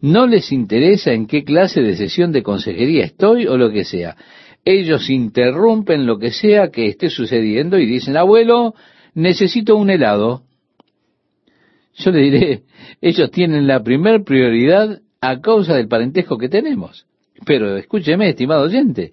No 0.05 0.27
les 0.27 0.51
interesa 0.51 1.13
en 1.13 1.25
qué 1.25 1.43
clase 1.43 1.81
de 1.81 1.95
sesión 1.95 2.31
de 2.31 2.43
consejería 2.43 3.05
estoy 3.05 3.47
o 3.47 3.57
lo 3.57 3.71
que 3.71 3.83
sea. 3.83 4.15
Ellos 4.63 5.09
interrumpen 5.09 6.05
lo 6.05 6.19
que 6.19 6.29
sea 6.29 6.69
que 6.69 6.85
esté 6.85 7.09
sucediendo 7.09 7.79
y 7.79 7.87
dicen, 7.87 8.15
abuelo, 8.15 8.75
necesito 9.15 9.75
un 9.75 9.89
helado. 9.89 10.43
Yo 11.95 12.11
le 12.11 12.21
diré, 12.21 12.61
ellos 13.01 13.31
tienen 13.31 13.65
la 13.65 13.81
primer 13.81 14.23
prioridad 14.23 15.01
a 15.21 15.41
causa 15.41 15.73
del 15.73 15.87
parentesco 15.87 16.37
que 16.37 16.49
tenemos. 16.49 17.07
Pero 17.43 17.75
escúcheme, 17.75 18.29
estimado 18.29 18.65
oyente, 18.65 19.09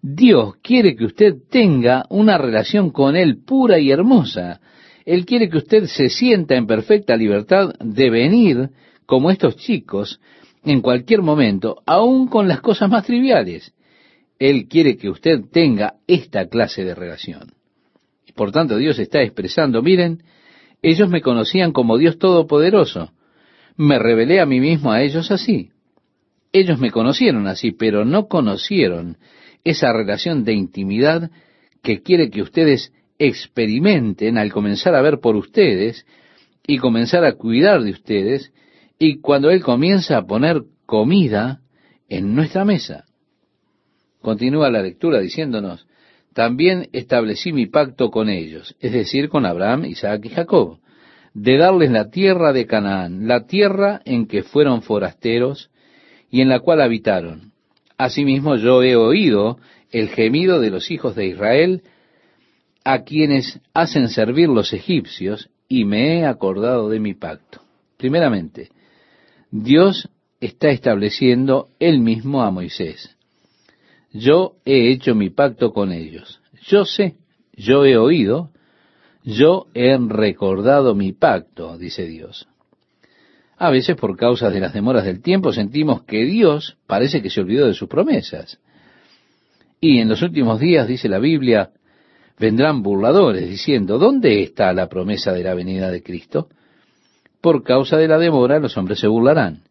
Dios 0.00 0.54
quiere 0.62 0.94
que 0.94 1.06
usted 1.06 1.34
tenga 1.50 2.04
una 2.08 2.38
relación 2.38 2.90
con 2.90 3.16
Él 3.16 3.38
pura 3.44 3.80
y 3.80 3.90
hermosa. 3.90 4.60
Él 5.04 5.26
quiere 5.26 5.48
que 5.48 5.58
usted 5.58 5.86
se 5.86 6.08
sienta 6.08 6.54
en 6.54 6.68
perfecta 6.68 7.16
libertad 7.16 7.74
de 7.80 8.10
venir 8.10 8.70
como 9.06 9.30
estos 9.30 9.56
chicos 9.56 10.20
en 10.64 10.80
cualquier 10.80 11.22
momento, 11.22 11.82
aun 11.86 12.26
con 12.26 12.48
las 12.48 12.60
cosas 12.60 12.90
más 12.90 13.04
triviales. 13.06 13.72
Él 14.38 14.66
quiere 14.68 14.96
que 14.96 15.08
usted 15.08 15.42
tenga 15.50 15.94
esta 16.06 16.48
clase 16.48 16.84
de 16.84 16.94
relación. 16.94 17.52
Por 18.34 18.52
tanto 18.52 18.76
Dios 18.76 18.98
está 18.98 19.22
expresando, 19.22 19.80
miren, 19.80 20.22
ellos 20.82 21.08
me 21.08 21.22
conocían 21.22 21.72
como 21.72 21.96
Dios 21.96 22.18
Todopoderoso. 22.18 23.12
Me 23.76 23.98
revelé 23.98 24.40
a 24.40 24.46
mí 24.46 24.60
mismo 24.60 24.92
a 24.92 25.02
ellos 25.02 25.30
así. 25.30 25.70
Ellos 26.52 26.78
me 26.78 26.90
conocieron 26.90 27.46
así, 27.46 27.72
pero 27.72 28.04
no 28.04 28.26
conocieron 28.26 29.18
esa 29.64 29.92
relación 29.92 30.44
de 30.44 30.54
intimidad 30.54 31.30
que 31.82 32.02
quiere 32.02 32.30
que 32.30 32.42
ustedes 32.42 32.92
experimenten 33.18 34.38
al 34.38 34.52
comenzar 34.52 34.94
a 34.94 35.02
ver 35.02 35.20
por 35.20 35.36
ustedes 35.36 36.06
y 36.66 36.78
comenzar 36.78 37.24
a 37.24 37.32
cuidar 37.32 37.82
de 37.82 37.90
ustedes 37.90 38.52
y 38.98 39.20
cuando 39.20 39.50
Él 39.50 39.62
comienza 39.62 40.16
a 40.16 40.26
poner 40.26 40.62
comida 40.86 41.60
en 42.08 42.34
nuestra 42.34 42.64
mesa. 42.64 43.04
Continúa 44.20 44.70
la 44.70 44.82
lectura 44.82 45.20
diciéndonos, 45.20 45.86
también 46.32 46.88
establecí 46.92 47.52
mi 47.52 47.66
pacto 47.66 48.10
con 48.10 48.28
ellos, 48.28 48.76
es 48.80 48.92
decir, 48.92 49.28
con 49.28 49.46
Abraham, 49.46 49.86
Isaac 49.86 50.24
y 50.24 50.28
Jacob, 50.28 50.78
de 51.34 51.56
darles 51.56 51.90
la 51.90 52.10
tierra 52.10 52.52
de 52.52 52.66
Canaán, 52.66 53.26
la 53.26 53.46
tierra 53.46 54.00
en 54.04 54.26
que 54.26 54.42
fueron 54.42 54.82
forasteros 54.82 55.70
y 56.30 56.40
en 56.40 56.48
la 56.48 56.60
cual 56.60 56.80
habitaron. 56.80 57.52
Asimismo 57.98 58.56
yo 58.56 58.82
he 58.82 58.96
oído 58.96 59.58
el 59.90 60.08
gemido 60.08 60.60
de 60.60 60.70
los 60.70 60.90
hijos 60.90 61.14
de 61.14 61.26
Israel, 61.26 61.82
a 62.84 63.02
quienes 63.02 63.60
hacen 63.74 64.08
servir 64.08 64.48
los 64.48 64.72
egipcios, 64.72 65.50
y 65.68 65.84
me 65.84 66.18
he 66.18 66.26
acordado 66.26 66.88
de 66.88 67.00
mi 67.00 67.14
pacto. 67.14 67.60
Primeramente, 67.96 68.68
Dios 69.50 70.08
está 70.40 70.70
estableciendo 70.70 71.68
él 71.78 72.00
mismo 72.00 72.42
a 72.42 72.50
Moisés. 72.50 73.16
Yo 74.12 74.56
he 74.64 74.90
hecho 74.90 75.14
mi 75.14 75.30
pacto 75.30 75.72
con 75.72 75.92
ellos. 75.92 76.40
Yo 76.62 76.84
sé, 76.84 77.16
yo 77.54 77.84
he 77.84 77.96
oído, 77.96 78.50
yo 79.24 79.66
he 79.74 79.96
recordado 79.98 80.94
mi 80.94 81.12
pacto, 81.12 81.76
dice 81.78 82.06
Dios. 82.06 82.48
A 83.58 83.70
veces 83.70 83.96
por 83.96 84.16
causa 84.16 84.50
de 84.50 84.60
las 84.60 84.74
demoras 84.74 85.04
del 85.04 85.22
tiempo 85.22 85.52
sentimos 85.52 86.04
que 86.04 86.24
Dios 86.24 86.76
parece 86.86 87.22
que 87.22 87.30
se 87.30 87.40
olvidó 87.40 87.66
de 87.66 87.74
sus 87.74 87.88
promesas. 87.88 88.60
Y 89.80 89.98
en 90.00 90.08
los 90.08 90.22
últimos 90.22 90.60
días, 90.60 90.86
dice 90.86 91.08
la 91.08 91.18
Biblia, 91.18 91.70
vendrán 92.38 92.82
burladores 92.82 93.48
diciendo, 93.48 93.98
¿dónde 93.98 94.42
está 94.42 94.72
la 94.72 94.88
promesa 94.88 95.32
de 95.32 95.42
la 95.42 95.54
venida 95.54 95.90
de 95.90 96.02
Cristo? 96.02 96.48
Por 97.40 97.62
causa 97.62 97.96
de 97.96 98.08
la 98.08 98.18
demora 98.18 98.58
los 98.58 98.76
hombres 98.76 99.00
se 99.00 99.08
burlarán. 99.08 99.62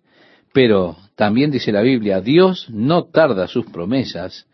Pero 0.54 0.98
también 1.16 1.52
dice 1.52 1.72
la 1.72 1.82
Biblia, 1.82 2.22
Dios 2.22 2.68
no 2.70 3.06
tarda 3.06 3.48
sus 3.48 3.66
promesas 3.66 4.48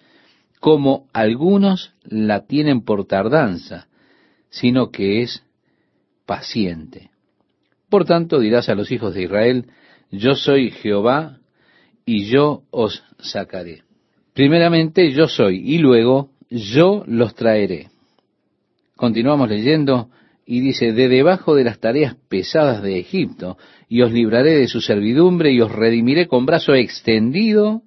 como 0.60 1.08
algunos 1.12 1.94
la 2.04 2.46
tienen 2.46 2.82
por 2.82 3.06
tardanza, 3.06 3.88
sino 4.50 4.92
que 4.92 5.22
es 5.22 5.44
paciente. 6.26 7.10
Por 7.90 8.06
tanto 8.06 8.40
dirás 8.40 8.70
a 8.70 8.76
los 8.76 8.92
hijos 8.92 9.14
de 9.14 9.24
Israel, 9.24 9.66
yo 10.12 10.36
soy 10.36 10.72
Jehová 10.72 11.40
y 12.06 12.26
yo 12.26 12.64
os 12.70 13.04
sacaré. 13.20 13.84
Primeramente 14.34 15.12
yo 15.12 15.28
soy 15.28 15.58
y 15.58 15.80
luego 15.80 16.30
yo 16.50 17.04
los 17.08 17.36
traeré. 17.36 17.90
Continuamos 18.96 19.50
leyendo 19.50 20.10
y 20.46 20.60
dice, 20.60 20.92
de 20.94 21.08
debajo 21.08 21.56
de 21.56 21.64
las 21.64 21.80
tareas 21.80 22.16
pesadas 22.28 22.82
de 22.82 23.00
Egipto, 23.00 23.58
y 23.88 24.02
os 24.02 24.12
libraré 24.12 24.58
de 24.58 24.68
su 24.68 24.82
servidumbre, 24.82 25.52
y 25.52 25.62
os 25.62 25.72
redimiré 25.72 26.28
con 26.28 26.46
brazo 26.46 26.74
extendido 26.74 27.84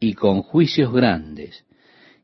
y 0.00 0.14
con 0.14 0.42
juicios 0.42 0.92
grandes, 0.92 1.64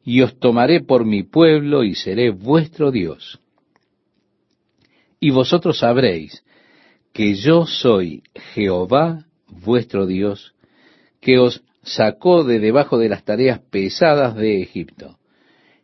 y 0.05 0.23
os 0.23 0.39
tomaré 0.39 0.81
por 0.81 1.05
mi 1.05 1.23
pueblo, 1.23 1.85
y 1.85 1.95
seré 1.95 2.31
vuestro 2.31 2.91
Dios. 2.91 3.41
Y 5.21 5.31
vosotros 5.31 5.79
sabréis 5.79 6.43
que 7.13 7.35
yo 7.35 7.67
soy 7.67 8.23
Jehová 8.55 9.27
vuestro 9.47 10.07
Dios, 10.07 10.55
que 11.21 11.39
os 11.39 11.63
sacó 11.83 12.43
de 12.43 12.59
debajo 12.59 12.99
de 12.99 13.09
las 13.09 13.25
tareas 13.25 13.61
pesadas 13.71 14.35
de 14.35 14.63
Egipto. 14.63 15.19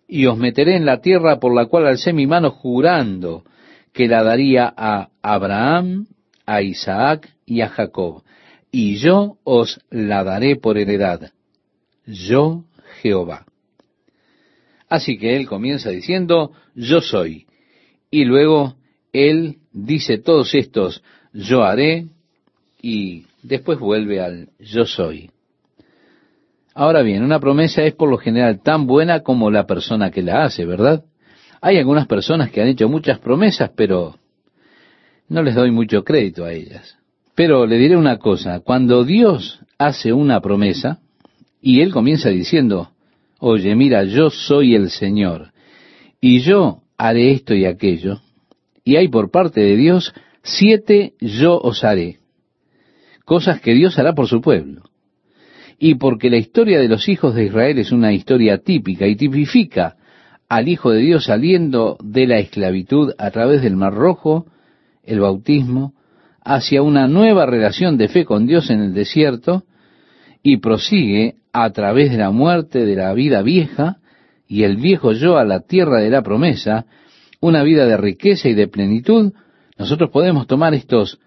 Y 0.09 0.27
os 0.27 0.39
meteré 0.39 0.77
en 0.77 0.87
la 0.87 1.01
tierra 1.01 1.39
por 1.39 1.55
la 1.55 1.67
cual 1.67 1.87
alcé 1.87 2.13
mi 2.13 2.27
mano 2.27 2.51
jurando 2.51 3.45
que 3.99 4.07
la 4.07 4.23
daría 4.23 4.73
a 4.77 5.09
Abraham, 5.23 6.07
a 6.47 6.63
Isaac 6.63 7.35
y 7.45 7.63
a 7.63 7.69
Jacob, 7.69 8.23
y 8.71 8.95
yo 8.95 9.39
os 9.43 9.81
la 9.91 10.23
daré 10.23 10.55
por 10.55 10.79
heredad. 10.79 11.33
Yo 12.07 12.63
Jehová. 13.03 13.45
Así 14.89 15.19
que 15.19 15.35
él 15.35 15.49
comienza 15.49 15.91
diciendo, 15.91 16.53
yo 16.77 17.01
soy. 17.01 17.47
Y 18.09 18.25
luego 18.25 18.77
él 19.13 19.57
dice 19.73 20.19
todos 20.19 20.55
estos, 20.55 21.03
yo 21.33 21.65
haré, 21.65 22.07
y 22.81 23.27
después 23.43 23.81
vuelve 23.81 24.21
al 24.21 24.51
yo 24.61 24.85
soy. 24.85 25.33
Ahora 26.73 27.03
bien, 27.03 27.25
una 27.25 27.41
promesa 27.41 27.83
es 27.83 27.95
por 27.95 28.09
lo 28.09 28.19
general 28.19 28.63
tan 28.63 28.87
buena 28.87 29.25
como 29.25 29.51
la 29.51 29.67
persona 29.67 30.13
que 30.13 30.23
la 30.23 30.45
hace, 30.45 30.65
¿verdad? 30.65 31.03
Hay 31.61 31.79
algunas 31.79 32.07
personas 32.07 32.51
que 32.51 32.63
han 32.63 32.69
hecho 32.69 32.89
muchas 32.89 33.19
promesas, 33.19 33.71
pero 33.75 34.17
no 35.29 35.43
les 35.43 35.55
doy 35.55 35.71
mucho 35.71 36.05
crédito 36.05 36.45
a 36.45 36.53
ellas. 36.53 36.97
Pero 37.35 37.67
le 37.67 37.79
diré 37.79 37.97
una 37.97 38.19
cosa, 38.19 38.61
cuando 38.61 39.05
Dios 39.05 39.61
hace 39.79 40.13
una 40.13 40.41
promesa 40.41 41.01
y 41.61 41.81
Él 41.81 41.93
comienza 41.93 42.31
diciendo, 42.31 42.91
oye, 43.39 43.75
mira, 43.75 44.05
yo 44.05 44.31
soy 44.31 44.75
el 44.75 44.91
Señor 44.91 45.53
y 46.21 46.41
yo 46.41 46.83
haré 46.97 47.33
esto 47.33 47.55
y 47.55 47.65
aquello, 47.65 48.21
y 48.85 48.97
hay 48.97 49.09
por 49.09 49.31
parte 49.31 49.61
de 49.61 49.77
Dios 49.77 50.13
siete 50.43 51.15
yo 51.21 51.59
os 51.59 51.85
haré, 51.85 52.19
cosas 53.25 53.61
que 53.61 53.75
Dios 53.75 53.99
hará 53.99 54.15
por 54.15 54.27
su 54.27 54.41
pueblo 54.41 54.83
y 55.79 55.95
porque 55.95 56.29
la 56.29 56.39
historia 56.39 56.81
de 56.81 56.89
los 56.89 57.09
hijos 57.09 57.35
de 57.35 57.45
Israel 57.45 57.79
es 57.79 57.93
una 57.93 58.13
historia 58.13 58.59
típica 58.59 59.07
y 59.07 59.15
tipifica 59.15 59.97
al 60.49 60.69
Hijo 60.69 60.91
de 60.91 61.01
Dios 61.01 61.25
saliendo 61.25 61.97
de 62.03 62.27
la 62.27 62.39
esclavitud 62.39 63.13
a 63.19 63.31
través 63.31 63.63
del 63.63 63.77
Mar 63.77 63.95
Rojo, 63.95 64.47
el 65.03 65.21
bautismo, 65.21 65.95
hacia 66.43 66.83
una 66.83 67.07
nueva 67.09 67.47
relación 67.47 67.99
de 67.99 68.09
fe 68.09 68.25
con 68.25 68.47
Dios 68.47 68.71
en 68.71 68.81
el 68.81 68.95
desierto, 68.95 69.65
y 70.43 70.59
prosigue 70.59 71.37
a 71.53 71.71
través 71.71 72.11
de 72.11 72.19
la 72.19 72.31
muerte 72.31 72.87
de 72.87 72.97
la 72.97 73.13
vida 73.13 73.43
vieja 73.43 73.99
y 74.47 74.63
el 74.63 74.77
viejo 74.77 75.13
yo 75.13 75.37
a 75.37 75.45
la 75.45 75.61
tierra 75.61 76.01
de 76.01 76.11
la 76.11 76.23
promesa, 76.23 76.87
una 77.41 77.63
vida 77.63 77.87
de 77.87 77.97
riqueza 77.97 78.49
y 78.49 78.55
de 78.55 78.69
plenitud, 78.69 79.33
nosotros 79.77 80.11
podemos 80.11 80.47
tomar 80.47 80.75
estos 80.75 81.21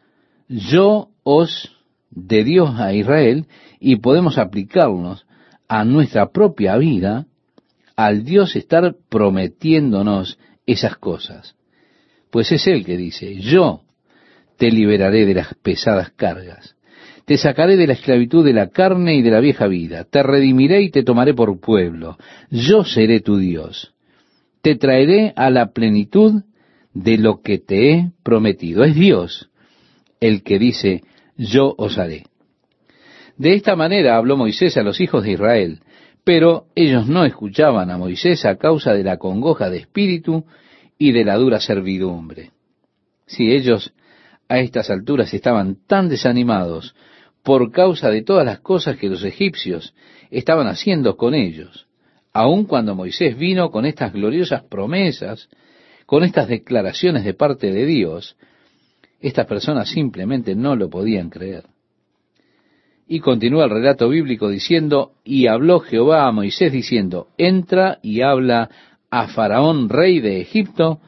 yo 0.47 1.09
os 1.23 1.77
de 2.09 2.43
Dios 2.43 2.79
a 2.79 2.93
Israel 2.93 3.45
y 3.79 3.97
podemos 3.97 4.37
aplicarlos 4.37 5.25
a 5.67 5.85
nuestra 5.85 6.31
propia 6.31 6.75
vida 6.77 7.27
al 8.05 8.23
Dios 8.23 8.55
estar 8.55 8.95
prometiéndonos 9.09 10.39
esas 10.65 10.97
cosas. 10.97 11.55
Pues 12.31 12.51
es 12.51 12.65
Él 12.67 12.85
que 12.85 12.97
dice, 12.97 13.35
yo 13.35 13.81
te 14.57 14.71
liberaré 14.71 15.25
de 15.25 15.33
las 15.33 15.53
pesadas 15.55 16.11
cargas, 16.11 16.75
te 17.25 17.37
sacaré 17.37 17.77
de 17.77 17.87
la 17.87 17.93
esclavitud 17.93 18.45
de 18.45 18.53
la 18.53 18.69
carne 18.69 19.15
y 19.15 19.21
de 19.21 19.31
la 19.31 19.39
vieja 19.39 19.67
vida, 19.67 20.05
te 20.05 20.23
redimiré 20.23 20.81
y 20.81 20.89
te 20.89 21.03
tomaré 21.03 21.33
por 21.33 21.59
pueblo, 21.59 22.17
yo 22.49 22.83
seré 22.83 23.19
tu 23.19 23.37
Dios, 23.37 23.93
te 24.61 24.75
traeré 24.75 25.33
a 25.35 25.49
la 25.49 25.71
plenitud 25.71 26.43
de 26.93 27.17
lo 27.17 27.41
que 27.41 27.57
te 27.57 27.91
he 27.91 28.11
prometido. 28.23 28.83
Es 28.83 28.95
Dios 28.95 29.49
el 30.19 30.43
que 30.43 30.59
dice, 30.59 31.01
yo 31.37 31.73
os 31.77 31.97
haré. 31.97 32.23
De 33.37 33.53
esta 33.53 33.75
manera 33.75 34.17
habló 34.17 34.37
Moisés 34.37 34.77
a 34.77 34.83
los 34.83 35.01
hijos 35.01 35.23
de 35.23 35.31
Israel, 35.31 35.79
pero 36.23 36.65
ellos 36.75 37.07
no 37.07 37.25
escuchaban 37.25 37.89
a 37.89 37.97
Moisés 37.97 38.45
a 38.45 38.57
causa 38.57 38.93
de 38.93 39.03
la 39.03 39.17
congoja 39.17 39.69
de 39.69 39.77
espíritu 39.77 40.45
y 40.97 41.11
de 41.11 41.25
la 41.25 41.35
dura 41.35 41.59
servidumbre. 41.59 42.51
Si 43.25 43.51
ellos 43.51 43.93
a 44.47 44.59
estas 44.59 44.89
alturas 44.89 45.33
estaban 45.33 45.77
tan 45.87 46.09
desanimados 46.09 46.95
por 47.43 47.71
causa 47.71 48.09
de 48.09 48.21
todas 48.21 48.45
las 48.45 48.59
cosas 48.59 48.97
que 48.97 49.09
los 49.09 49.23
egipcios 49.23 49.95
estaban 50.29 50.67
haciendo 50.67 51.17
con 51.17 51.33
ellos, 51.33 51.87
aun 52.33 52.65
cuando 52.65 52.95
Moisés 52.95 53.37
vino 53.37 53.71
con 53.71 53.85
estas 53.85 54.13
gloriosas 54.13 54.63
promesas, 54.63 55.49
con 56.05 56.23
estas 56.23 56.47
declaraciones 56.47 57.23
de 57.23 57.33
parte 57.33 57.71
de 57.71 57.85
Dios, 57.85 58.35
estas 59.19 59.47
personas 59.47 59.89
simplemente 59.89 60.55
no 60.55 60.75
lo 60.75 60.89
podían 60.89 61.29
creer. 61.29 61.65
Y 63.13 63.19
continúa 63.19 63.65
el 63.65 63.71
relato 63.71 64.07
bíblico 64.07 64.47
diciendo, 64.47 65.11
y 65.25 65.47
habló 65.47 65.81
Jehová 65.81 66.27
a 66.27 66.31
Moisés 66.31 66.71
diciendo, 66.71 67.27
entra 67.37 67.99
y 68.01 68.21
habla 68.21 68.69
a 69.09 69.27
Faraón, 69.27 69.89
rey 69.89 70.21
de 70.21 70.39
Egipto, 70.39 71.01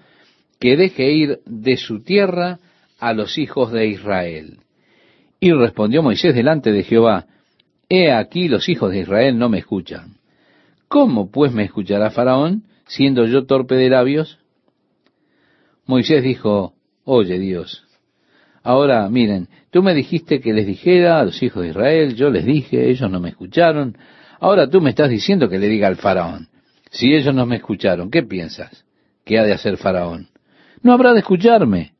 que 0.59 0.75
deje 0.75 1.13
ir 1.13 1.39
de 1.45 1.77
su 1.77 2.03
tierra 2.03 2.59
a 2.99 3.13
los 3.13 3.37
hijos 3.37 3.71
de 3.71 3.87
Israel. 3.87 4.57
Y 5.39 5.53
respondió 5.53 6.03
Moisés 6.03 6.35
delante 6.35 6.73
de 6.73 6.83
Jehová, 6.83 7.27
He 7.87 8.11
aquí 8.11 8.49
los 8.49 8.67
hijos 8.67 8.91
de 8.91 8.99
Israel 8.99 9.39
no 9.39 9.47
me 9.47 9.59
escuchan. 9.59 10.17
¿Cómo 10.89 11.31
pues 11.31 11.53
me 11.53 11.63
escuchará 11.63 12.11
Faraón, 12.11 12.63
siendo 12.85 13.25
yo 13.27 13.45
torpe 13.45 13.75
de 13.75 13.89
labios? 13.89 14.39
Moisés 15.85 16.21
dijo, 16.21 16.73
Oye 17.05 17.39
Dios, 17.39 17.85
Ahora, 18.63 19.09
miren, 19.09 19.49
tú 19.71 19.83
me 19.83 19.93
dijiste 19.93 20.39
que 20.39 20.53
les 20.53 20.65
dijera 20.65 21.19
a 21.19 21.25
los 21.25 21.43
hijos 21.43 21.63
de 21.63 21.69
Israel, 21.69 22.15
yo 22.15 22.29
les 22.29 22.45
dije, 22.45 22.89
ellos 22.89 23.11
no 23.11 23.19
me 23.19 23.29
escucharon. 23.29 23.97
Ahora 24.39 24.69
tú 24.69 24.79
me 24.79 24.91
estás 24.91 25.09
diciendo 25.09 25.49
que 25.49 25.59
le 25.59 25.67
diga 25.67 25.87
al 25.87 25.97
faraón. 25.97 26.47
Si 26.89 27.13
ellos 27.13 27.35
no 27.35 27.45
me 27.45 27.57
escucharon, 27.57 28.09
¿qué 28.09 28.23
piensas? 28.23 28.85
¿Qué 29.25 29.37
ha 29.37 29.43
de 29.43 29.53
hacer 29.53 29.77
faraón? 29.77 30.29
No 30.81 30.93
habrá 30.93 31.11
de 31.11 31.19
escucharme. 31.19 31.93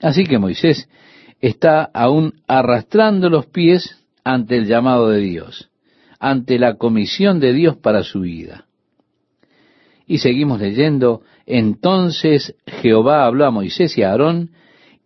Así 0.00 0.24
que 0.24 0.38
Moisés 0.38 0.88
está 1.40 1.84
aún 1.84 2.34
arrastrando 2.48 3.30
los 3.30 3.46
pies 3.46 4.04
ante 4.24 4.56
el 4.56 4.66
llamado 4.66 5.08
de 5.10 5.20
Dios, 5.20 5.70
ante 6.18 6.58
la 6.58 6.74
comisión 6.74 7.38
de 7.38 7.52
Dios 7.52 7.76
para 7.76 8.02
su 8.02 8.20
vida. 8.20 8.64
Y 10.06 10.18
seguimos 10.18 10.60
leyendo, 10.60 11.22
entonces 11.46 12.54
Jehová 12.66 13.26
habló 13.26 13.44
a 13.44 13.50
Moisés 13.50 13.96
y 13.98 14.02
a 14.02 14.10
Aarón, 14.10 14.50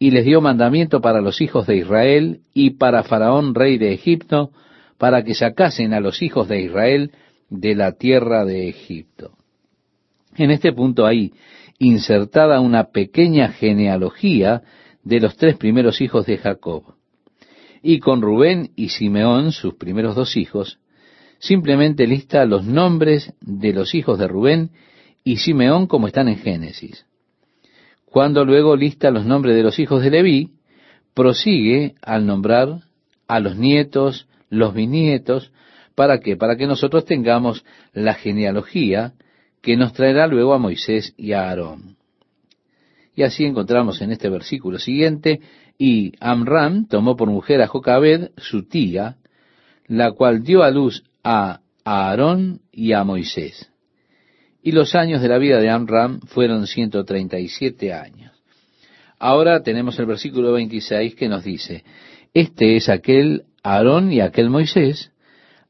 y 0.02 0.12
les 0.12 0.24
dio 0.24 0.40
mandamiento 0.40 1.02
para 1.02 1.20
los 1.20 1.42
hijos 1.42 1.66
de 1.66 1.76
Israel 1.76 2.40
y 2.54 2.70
para 2.70 3.04
Faraón, 3.04 3.54
rey 3.54 3.76
de 3.76 3.92
Egipto, 3.92 4.50
para 4.96 5.22
que 5.22 5.34
sacasen 5.34 5.92
a 5.92 6.00
los 6.00 6.22
hijos 6.22 6.48
de 6.48 6.62
Israel 6.62 7.12
de 7.50 7.74
la 7.74 7.92
tierra 7.92 8.46
de 8.46 8.70
Egipto. 8.70 9.32
En 10.36 10.50
este 10.50 10.72
punto 10.72 11.04
hay 11.04 11.34
insertada 11.78 12.60
una 12.60 12.84
pequeña 12.84 13.50
genealogía 13.50 14.62
de 15.04 15.20
los 15.20 15.36
tres 15.36 15.58
primeros 15.58 16.00
hijos 16.00 16.24
de 16.24 16.38
Jacob. 16.38 16.94
Y 17.82 17.98
con 17.98 18.22
Rubén 18.22 18.70
y 18.76 18.88
Simeón, 18.88 19.52
sus 19.52 19.74
primeros 19.74 20.14
dos 20.14 20.34
hijos, 20.38 20.78
simplemente 21.38 22.06
lista 22.06 22.46
los 22.46 22.64
nombres 22.64 23.34
de 23.42 23.74
los 23.74 23.94
hijos 23.94 24.18
de 24.18 24.28
Rubén 24.28 24.70
y 25.24 25.36
Simeón 25.36 25.86
como 25.86 26.06
están 26.06 26.28
en 26.28 26.38
Génesis. 26.38 27.04
Cuando 28.10 28.44
luego 28.44 28.74
lista 28.74 29.12
los 29.12 29.24
nombres 29.24 29.54
de 29.54 29.62
los 29.62 29.78
hijos 29.78 30.02
de 30.02 30.10
Leví, 30.10 30.50
prosigue 31.14 31.94
al 32.02 32.26
nombrar 32.26 32.80
a 33.28 33.38
los 33.38 33.56
nietos, 33.56 34.26
los 34.48 34.74
bisnietos, 34.74 35.52
¿para 35.94 36.18
qué? 36.18 36.36
Para 36.36 36.56
que 36.56 36.66
nosotros 36.66 37.04
tengamos 37.04 37.64
la 37.92 38.14
genealogía 38.14 39.12
que 39.62 39.76
nos 39.76 39.92
traerá 39.92 40.26
luego 40.26 40.54
a 40.54 40.58
Moisés 40.58 41.14
y 41.16 41.32
a 41.32 41.48
Aarón. 41.48 41.96
Y 43.14 43.22
así 43.22 43.44
encontramos 43.44 44.02
en 44.02 44.10
este 44.10 44.28
versículo 44.28 44.78
siguiente, 44.78 45.40
y 45.78 46.12
Amram 46.18 46.88
tomó 46.88 47.16
por 47.16 47.30
mujer 47.30 47.62
a 47.62 47.68
Jocabed, 47.68 48.30
su 48.36 48.66
tía, 48.66 49.18
la 49.86 50.12
cual 50.12 50.42
dio 50.42 50.64
a 50.64 50.70
luz 50.70 51.04
a 51.22 51.60
Aarón 51.84 52.60
y 52.72 52.92
a 52.92 53.04
Moisés 53.04 53.69
y 54.62 54.72
los 54.72 54.94
años 54.94 55.22
de 55.22 55.28
la 55.28 55.38
vida 55.38 55.58
de 55.58 55.70
Amram 55.70 56.20
fueron 56.20 56.66
137 56.66 57.92
años. 57.92 58.32
Ahora 59.18 59.62
tenemos 59.62 59.98
el 59.98 60.06
versículo 60.06 60.52
26 60.52 61.14
que 61.14 61.28
nos 61.28 61.44
dice, 61.44 61.84
este 62.32 62.76
es 62.76 62.88
aquel 62.88 63.44
Aarón 63.62 64.12
y 64.12 64.20
aquel 64.20 64.50
Moisés, 64.50 65.12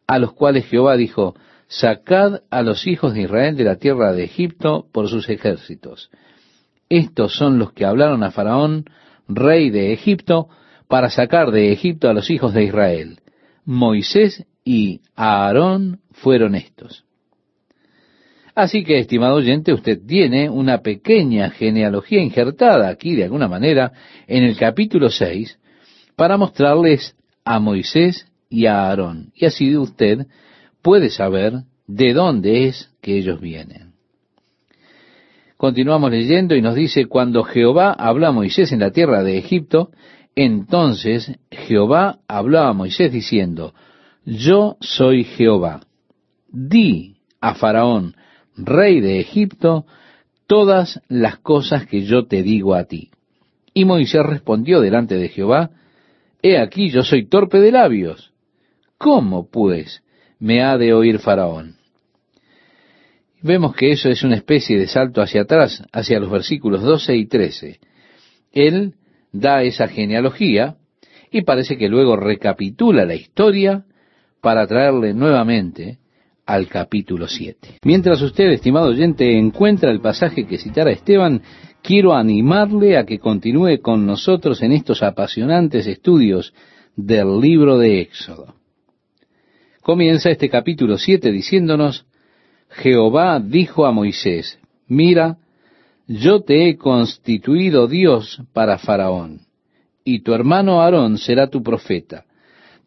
a 0.07 0.19
los 0.19 0.33
cuales 0.33 0.67
Jehová 0.67 0.97
dijo, 0.97 1.35
sacad 1.67 2.43
a 2.51 2.63
los 2.63 2.87
hijos 2.87 3.15
de 3.15 3.23
Israel 3.23 3.57
de 3.57 3.65
la 3.65 3.77
tierra 3.77 4.13
de 4.13 4.25
Egipto 4.25 4.87
por 4.93 5.09
sus 5.09 5.29
ejércitos. 5.29 6.11
estos 6.89 7.37
son 7.37 7.59
los 7.59 7.73
que 7.73 7.85
hablaron 7.85 8.25
a 8.25 8.33
Faraón, 8.33 8.85
rey 9.29 9.71
de 9.71 9.93
Egipto, 9.93 10.49
para 10.89 11.09
sacar 11.09 11.53
de 11.53 11.71
Egipto 11.73 12.09
a 12.09 12.15
los 12.15 12.31
hijos 12.31 12.53
de 12.53 12.65
Israel. 12.65 13.21
Moisés 13.65 14.45
y 14.65 15.01
Aarón 15.15 16.01
fueron 16.11 16.57
estos. 16.57 17.05
Así 18.61 18.85
que, 18.85 18.99
estimado 18.99 19.37
oyente, 19.37 19.73
usted 19.73 20.01
tiene 20.07 20.51
una 20.51 20.83
pequeña 20.83 21.49
genealogía 21.49 22.21
injertada 22.21 22.91
aquí 22.91 23.15
de 23.15 23.25
alguna 23.25 23.49
manera 23.49 23.91
en 24.27 24.45
el 24.45 24.55
capítulo 24.59 25.09
6 25.09 25.59
para 26.15 26.37
mostrarles 26.37 27.17
a 27.43 27.59
Moisés 27.59 28.27
y 28.51 28.67
a 28.67 28.83
Aarón. 28.83 29.33
Y 29.35 29.47
así 29.47 29.75
usted 29.79 30.27
puede 30.83 31.09
saber 31.09 31.55
de 31.87 32.13
dónde 32.13 32.67
es 32.67 32.91
que 33.01 33.17
ellos 33.17 33.41
vienen. 33.41 33.95
Continuamos 35.57 36.11
leyendo 36.11 36.55
y 36.55 36.61
nos 36.61 36.75
dice, 36.75 37.07
cuando 37.07 37.45
Jehová 37.45 37.95
habló 37.95 38.27
a 38.27 38.33
Moisés 38.33 38.73
en 38.73 38.81
la 38.81 38.91
tierra 38.91 39.23
de 39.23 39.39
Egipto, 39.39 39.91
entonces 40.37 41.33
Jehová 41.51 42.19
habló 42.29 42.61
a 42.61 42.75
Moisés 42.75 43.11
diciendo, 43.11 43.73
yo 44.27 44.77
soy 44.81 45.25
Jehová. 45.25 45.81
Di 46.53 47.17
a 47.41 47.55
Faraón, 47.55 48.17
rey 48.57 49.01
de 49.01 49.21
Egipto, 49.21 49.87
todas 50.47 51.01
las 51.09 51.39
cosas 51.39 51.87
que 51.87 52.03
yo 52.03 52.27
te 52.27 52.43
digo 52.43 52.75
a 52.75 52.85
ti. 52.85 53.11
Y 53.73 53.85
Moisés 53.85 54.25
respondió 54.25 54.81
delante 54.81 55.17
de 55.17 55.29
Jehová, 55.29 55.71
He 56.43 56.59
aquí 56.59 56.91
yo 56.91 57.03
soy 57.03 57.27
torpe 57.27 57.61
de 57.61 57.73
labios. 57.73 58.33
¿Cómo, 58.99 59.49
pues, 59.51 60.03
me 60.39 60.63
ha 60.63 60.77
de 60.79 60.93
oír 60.93 61.19
Faraón? 61.19 61.77
Vemos 63.43 63.75
que 63.75 63.93
eso 63.93 64.09
es 64.11 64.23
una 64.23 64.37
especie 64.37 64.79
de 64.79 64.87
salto 64.87 65.23
hacia 65.23 65.43
atrás, 65.43 65.83
hacia 65.93 66.21
los 66.21 66.31
versículos 66.31 66.83
12 66.83 67.17
y 67.17 67.27
13. 67.27 67.81
Él 68.53 68.95
da 69.33 69.63
esa 69.63 69.89
genealogía 69.89 70.77
y 71.31 71.43
parece 71.43 71.79
que 71.79 71.89
luego 71.89 72.17
recapitula 72.17 73.05
la 73.05 73.15
historia 73.15 73.85
para 74.41 74.67
traerle 74.67 75.15
nuevamente 75.15 75.99
al 76.47 76.69
capítulo 76.69 77.29
7. 77.29 77.79
Mientras 77.85 78.21
usted, 78.23 78.51
estimado 78.51 78.89
oyente, 78.89 79.39
encuentra 79.39 79.91
el 79.91 80.01
pasaje 80.01 80.47
que 80.47 80.59
citara 80.59 80.91
Esteban, 80.91 81.43
quiero 81.83 82.15
animarle 82.15 82.97
a 82.97 83.05
que 83.05 83.19
continúe 83.19 83.81
con 83.81 84.07
nosotros 84.07 84.63
en 84.63 84.73
estos 84.73 85.03
apasionantes 85.03 85.87
estudios 85.87 86.53
del 86.97 87.41
libro 87.41 87.79
de 87.79 88.01
Éxodo. 88.01 88.55
Comienza 89.83 90.31
este 90.31 90.49
capítulo 90.49 90.99
7 90.99 91.33
diciéndonos, 91.33 92.07
Jehová 92.69 93.41
dijo 93.41 93.87
a 93.87 93.93
Moisés, 93.93 94.59
mira, 94.87 95.39
yo 96.07 96.43
te 96.43 96.69
he 96.69 96.77
constituido 96.77 97.87
Dios 97.87 98.43
para 98.53 98.79
Faraón, 98.79 99.41
y 100.05 100.21
tu 100.23 100.35
hermano 100.35 100.81
Aarón 100.81 101.19
será 101.19 101.49
tu 101.49 101.63
profeta. 101.63 102.25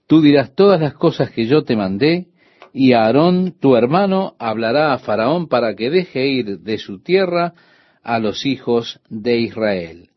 Tú 0.07 0.21
dirás 0.21 0.53
todas 0.53 0.79
las 0.79 0.93
cosas 0.93 1.31
que 1.31 1.45
yo 1.45 1.63
te 1.63 1.75
mandé, 1.75 2.27
y 2.73 2.93
Aarón, 2.93 3.53
tu 3.59 3.75
hermano, 3.75 4.33
hablará 4.39 4.93
a 4.93 4.97
Faraón 4.97 5.47
para 5.47 5.75
que 5.75 5.91
deje 5.91 6.27
ir 6.27 6.59
de 6.59 6.79
su 6.79 6.99
tierra 7.01 7.53
a 8.01 8.17
los 8.17 8.47
hijos 8.47 8.99
de 9.09 9.39
Israel. 9.39 10.09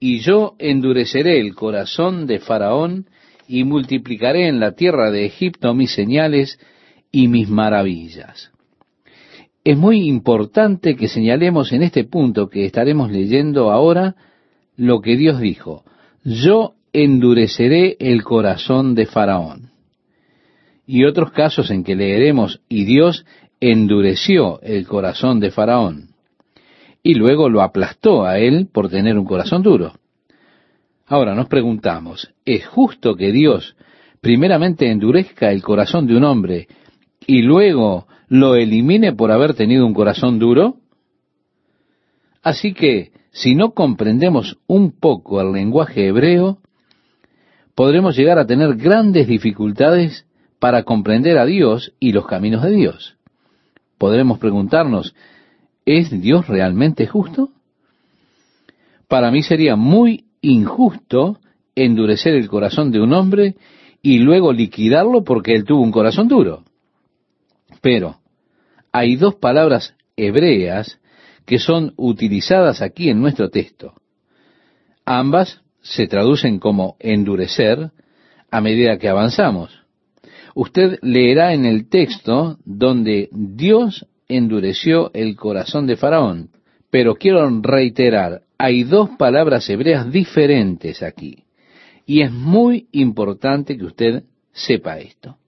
Y 0.00 0.20
yo 0.20 0.54
endureceré 0.58 1.38
el 1.38 1.54
corazón 1.54 2.26
de 2.26 2.40
Faraón 2.40 3.06
y 3.46 3.64
multiplicaré 3.64 4.48
en 4.48 4.58
la 4.58 4.72
tierra 4.72 5.10
de 5.10 5.26
Egipto 5.26 5.74
mis 5.74 5.94
señales 5.94 6.58
y 7.12 7.28
mis 7.28 7.50
maravillas. 7.50 8.50
Es 9.62 9.76
muy 9.76 10.08
importante 10.08 10.96
que 10.96 11.08
señalemos 11.08 11.72
en 11.72 11.82
este 11.82 12.04
punto 12.04 12.48
que 12.48 12.64
estaremos 12.64 13.12
leyendo 13.12 13.70
ahora 13.70 14.16
lo 14.76 15.02
que 15.02 15.16
Dios 15.16 15.40
dijo. 15.40 15.84
Yo 16.24 16.72
endureceré 16.92 17.96
el 18.00 18.24
corazón 18.24 18.94
de 18.94 19.06
Faraón. 19.06 19.71
Y 20.86 21.04
otros 21.04 21.32
casos 21.32 21.70
en 21.70 21.84
que 21.84 21.94
leeremos, 21.94 22.60
y 22.68 22.84
Dios 22.84 23.24
endureció 23.60 24.60
el 24.62 24.86
corazón 24.86 25.40
de 25.40 25.50
Faraón 25.50 26.12
y 27.02 27.14
luego 27.14 27.48
lo 27.48 27.62
aplastó 27.62 28.24
a 28.24 28.38
él 28.38 28.68
por 28.72 28.88
tener 28.88 29.18
un 29.18 29.24
corazón 29.24 29.62
duro. 29.62 29.94
Ahora 31.06 31.34
nos 31.34 31.48
preguntamos, 31.48 32.32
¿es 32.44 32.66
justo 32.66 33.16
que 33.16 33.32
Dios 33.32 33.76
primeramente 34.20 34.90
endurezca 34.90 35.50
el 35.50 35.62
corazón 35.62 36.06
de 36.06 36.16
un 36.16 36.24
hombre 36.24 36.68
y 37.26 37.42
luego 37.42 38.06
lo 38.28 38.54
elimine 38.54 39.12
por 39.12 39.32
haber 39.32 39.54
tenido 39.54 39.84
un 39.84 39.94
corazón 39.94 40.38
duro? 40.38 40.76
Así 42.42 42.72
que, 42.72 43.12
si 43.30 43.54
no 43.54 43.72
comprendemos 43.72 44.58
un 44.66 44.92
poco 44.92 45.40
el 45.40 45.52
lenguaje 45.52 46.06
hebreo, 46.06 46.58
podremos 47.74 48.16
llegar 48.16 48.38
a 48.38 48.46
tener 48.46 48.76
grandes 48.76 49.26
dificultades 49.26 50.26
para 50.62 50.84
comprender 50.84 51.38
a 51.38 51.44
Dios 51.44 51.92
y 51.98 52.12
los 52.12 52.24
caminos 52.24 52.62
de 52.62 52.70
Dios. 52.70 53.16
Podremos 53.98 54.38
preguntarnos, 54.38 55.12
¿Es 55.84 56.08
Dios 56.22 56.46
realmente 56.46 57.08
justo? 57.08 57.48
Para 59.08 59.32
mí 59.32 59.42
sería 59.42 59.74
muy 59.74 60.26
injusto 60.40 61.40
endurecer 61.74 62.36
el 62.36 62.46
corazón 62.46 62.92
de 62.92 63.00
un 63.00 63.12
hombre 63.12 63.56
y 64.02 64.20
luego 64.20 64.52
liquidarlo 64.52 65.24
porque 65.24 65.52
él 65.52 65.64
tuvo 65.64 65.82
un 65.82 65.90
corazón 65.90 66.28
duro. 66.28 66.62
Pero 67.80 68.20
hay 68.92 69.16
dos 69.16 69.34
palabras 69.34 69.96
hebreas 70.14 71.00
que 71.44 71.58
son 71.58 71.92
utilizadas 71.96 72.82
aquí 72.82 73.10
en 73.10 73.20
nuestro 73.20 73.50
texto. 73.50 73.94
Ambas 75.04 75.60
se 75.80 76.06
traducen 76.06 76.60
como 76.60 76.94
endurecer 77.00 77.90
a 78.48 78.60
medida 78.60 78.98
que 78.98 79.08
avanzamos. 79.08 79.81
Usted 80.54 80.98
leerá 81.02 81.54
en 81.54 81.64
el 81.64 81.88
texto 81.88 82.58
donde 82.64 83.28
Dios 83.32 84.06
endureció 84.28 85.10
el 85.14 85.36
corazón 85.36 85.86
de 85.86 85.96
Faraón. 85.96 86.50
Pero 86.90 87.14
quiero 87.14 87.48
reiterar, 87.62 88.42
hay 88.58 88.84
dos 88.84 89.10
palabras 89.18 89.68
hebreas 89.70 90.10
diferentes 90.12 91.02
aquí. 91.02 91.44
Y 92.04 92.22
es 92.22 92.30
muy 92.30 92.88
importante 92.92 93.78
que 93.78 93.84
usted 93.84 94.24
sepa 94.52 94.98
esto. 94.98 95.38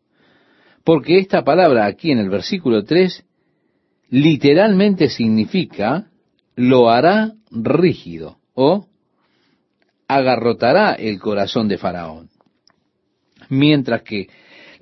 Porque 0.85 1.19
esta 1.19 1.45
palabra 1.45 1.87
aquí 1.87 2.11
en 2.11 2.19
el 2.19 2.31
versículo 2.31 2.85
3 2.85 3.25
literalmente 4.11 5.09
significa 5.09 6.09
lo 6.57 6.91
hará 6.91 7.33
rígido 7.51 8.39
o 8.55 8.87
agarrotará 10.07 10.93
el 10.93 11.19
corazón 11.19 11.69
de 11.69 11.79
Faraón. 11.79 12.31
Mientras 13.49 14.03
que 14.03 14.29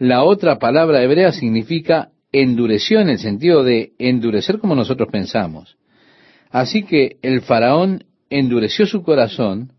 la 0.02 0.24
otra 0.24 0.58
palabra 0.58 1.00
hebrea 1.00 1.30
significa 1.30 2.10
endureció 2.32 2.98
en 2.98 3.08
el 3.08 3.20
sentido 3.20 3.62
de 3.62 3.92
endurecer 4.00 4.58
como 4.58 4.74
nosotros 4.74 5.08
pensamos. 5.12 5.76
Así 6.50 6.82
que 6.82 7.18
el 7.22 7.40
faraón 7.42 8.02
endureció 8.28 8.84
su 8.84 9.04
corazón 9.04 9.74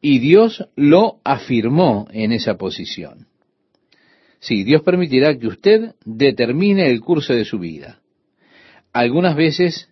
y 0.00 0.20
Dios 0.20 0.68
lo 0.76 1.18
afirmó 1.24 2.06
en 2.12 2.30
esa 2.30 2.58
posición. 2.58 3.26
Sí, 4.38 4.62
Dios 4.62 4.82
permitirá 4.82 5.36
que 5.36 5.48
usted 5.48 5.96
determine 6.04 6.88
el 6.88 7.00
curso 7.00 7.34
de 7.34 7.44
su 7.44 7.58
vida. 7.58 7.98
Algunas 8.92 9.34
veces 9.34 9.88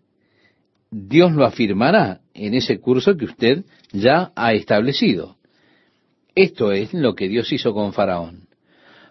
Dios 0.93 1.33
lo 1.33 1.45
afirmará 1.45 2.21
en 2.33 2.55
ese 2.55 2.79
curso 2.79 3.17
que 3.17 3.25
usted 3.25 3.65
ya 3.91 4.31
ha 4.37 4.53
establecido. 4.53 5.37
Esto 6.37 6.71
es 6.71 6.95
lo 6.95 7.17
que 7.17 7.27
Dios 7.27 7.53
hizo 7.53 7.75
con 7.75 7.93
Faraón. 7.93 8.48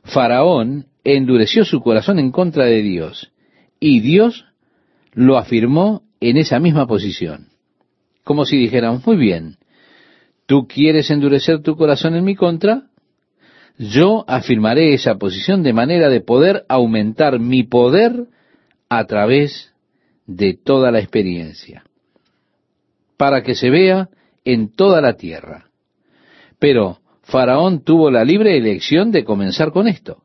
Faraón 0.08 0.88
endureció 1.04 1.65
su 1.65 1.82
corazón 1.82 2.17
en 2.20 2.32
contra 2.32 2.65
de 2.65 2.82
Dios 2.82 3.32
y 3.80 4.00
Dios 4.00 4.46
lo 5.13 5.38
afirmó 5.38 6.04
en 6.22 6.38
esa 6.38 6.60
misma 6.60 6.88
posición. 6.88 7.50
Como 8.24 8.46
si 8.46 8.58
dijeran, 8.58 9.02
muy 9.06 9.17
bien, 9.17 9.58
¿tú 10.46 10.67
quieres 10.67 11.12
endurecer 11.12 11.62
tu 11.62 11.76
corazón 11.76 12.15
en 12.15 12.24
mi 12.24 12.36
contra? 12.36 12.84
Yo 13.78 14.24
afirmaré 14.28 14.93
esa 14.93 15.15
posición 15.15 15.62
de 15.62 15.74
manera 15.74 16.10
de 16.10 16.22
poder 16.22 16.65
aumentar 16.70 17.39
mi 17.39 17.63
poder 17.63 18.28
a 18.89 19.06
través 19.06 19.74
de 20.26 20.54
toda 20.56 20.91
la 20.91 21.00
experiencia, 21.00 21.84
para 23.17 23.43
que 23.43 23.56
se 23.56 23.70
vea 23.70 24.10
en 24.46 24.74
toda 24.74 25.02
la 25.02 25.13
tierra. 25.13 25.65
Pero 26.60 27.00
Faraón 27.28 27.84
tuvo 27.84 28.10
la 28.10 28.24
libre 28.24 28.58
elección 28.58 29.12
de 29.12 29.26
comenzar 29.26 29.72
con 29.74 29.90
esto. 29.90 30.24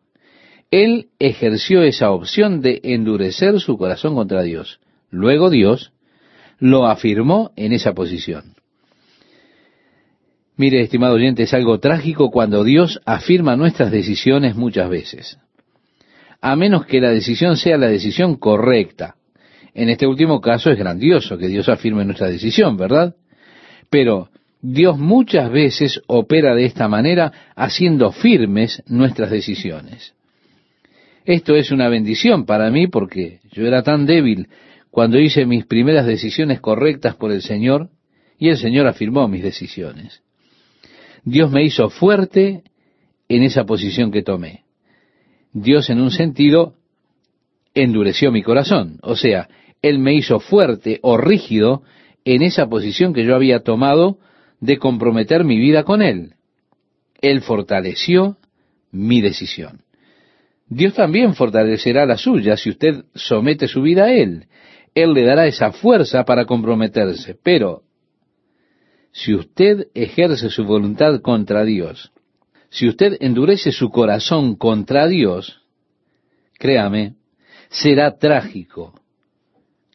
Él 0.71 1.09
ejerció 1.19 1.83
esa 1.83 2.12
opción 2.12 2.61
de 2.61 2.81
endurecer 2.85 3.59
su 3.61 3.77
corazón 3.77 4.15
contra 4.15 4.43
Dios. 4.43 4.79
Luego 5.11 5.51
Dios 5.51 5.93
lo 6.61 6.87
afirmó 6.87 7.51
en 7.57 7.73
esa 7.73 7.93
posición. 7.93 8.55
Mire, 10.57 10.81
estimado 10.81 11.15
oyente, 11.15 11.43
es 11.43 11.55
algo 11.55 11.81
trágico 11.81 12.31
cuando 12.31 12.62
Dios 12.62 13.01
afirma 13.05 13.57
nuestras 13.57 13.91
decisiones 13.91 14.55
muchas 14.55 14.88
veces. 14.88 15.38
A 16.41 16.55
menos 16.55 16.87
que 16.87 17.01
la 17.01 17.11
decisión 17.11 17.57
sea 17.57 17.79
la 17.79 17.88
decisión 17.88 18.37
correcta. 18.37 19.17
En 19.75 19.88
este 19.88 20.07
último 20.07 20.41
caso 20.41 20.71
es 20.71 20.79
grandioso 20.79 21.37
que 21.37 21.49
Dios 21.49 21.69
afirme 21.69 22.05
nuestra 22.05 22.29
decisión, 22.29 22.77
¿verdad? 22.77 23.17
Pero 23.91 24.29
Dios 24.62 24.96
muchas 24.96 25.51
veces 25.51 26.01
opera 26.07 26.55
de 26.55 26.64
esta 26.64 26.87
manera 26.87 27.33
haciendo 27.57 28.12
firmes 28.12 28.81
nuestras 28.87 29.31
decisiones. 29.31 30.14
Esto 31.25 31.57
es 31.57 31.72
una 31.72 31.88
bendición 31.88 32.46
para 32.46 32.70
mí 32.70 32.87
porque 32.87 33.40
yo 33.51 33.66
era 33.66 33.83
tan 33.83 34.07
débil 34.07 34.48
cuando 34.90 35.18
hice 35.18 35.46
mis 35.46 35.66
primeras 35.66 36.07
decisiones 36.07 36.61
correctas 36.61 37.16
por 37.16 37.33
el 37.33 37.42
Señor 37.42 37.90
y 38.38 38.51
el 38.51 38.57
Señor 38.57 38.87
afirmó 38.87 39.27
mis 39.27 39.42
decisiones. 39.42 40.22
Dios 41.25 41.51
me 41.51 41.64
hizo 41.64 41.90
fuerte 41.90 42.62
en 43.29 43.42
esa 43.42 43.64
posición 43.64 44.12
que 44.12 44.22
tomé. 44.22 44.64
Dios 45.53 45.90
en 45.90 46.01
un 46.01 46.12
sentido 46.12 46.75
endureció 47.75 48.31
mi 48.31 48.42
corazón, 48.42 48.98
o 49.03 49.16
sea, 49.16 49.48
Él 49.81 49.98
me 49.98 50.14
hizo 50.14 50.38
fuerte 50.38 51.01
o 51.03 51.16
rígido 51.16 51.83
en 52.25 52.42
esa 52.42 52.68
posición 52.68 53.12
que 53.12 53.25
yo 53.25 53.35
había 53.35 53.61
tomado 53.61 54.18
de 54.62 54.79
comprometer 54.79 55.44
mi 55.44 55.59
vida 55.59 55.83
con 55.83 56.03
Él. 56.03 56.35
Él 57.20 57.42
fortaleció 57.42 58.38
mi 58.92 59.20
decisión. 59.20 59.83
Dios 60.68 60.94
también 60.94 61.35
fortalecerá 61.35 62.07
la 62.07 62.16
suya 62.16 62.57
si 62.57 62.70
usted 62.70 63.05
somete 63.14 63.66
su 63.66 63.83
vida 63.83 64.05
a 64.05 64.12
Él. 64.12 64.46
Él 64.94 65.14
le 65.14 65.25
dará 65.25 65.46
esa 65.46 65.72
fuerza 65.72 66.25
para 66.25 66.46
comprometerse. 66.46 67.37
Pero 67.42 67.83
si 69.11 69.35
usted 69.35 69.88
ejerce 69.94 70.48
su 70.48 70.64
voluntad 70.64 71.20
contra 71.20 71.64
Dios, 71.64 72.12
si 72.70 72.88
usted 72.88 73.16
endurece 73.20 73.72
su 73.72 73.90
corazón 73.90 74.55
contra 74.55 75.09
Dios, 75.09 75.61
créame, 76.59 77.16
será 77.68 78.16
trágico 78.16 78.94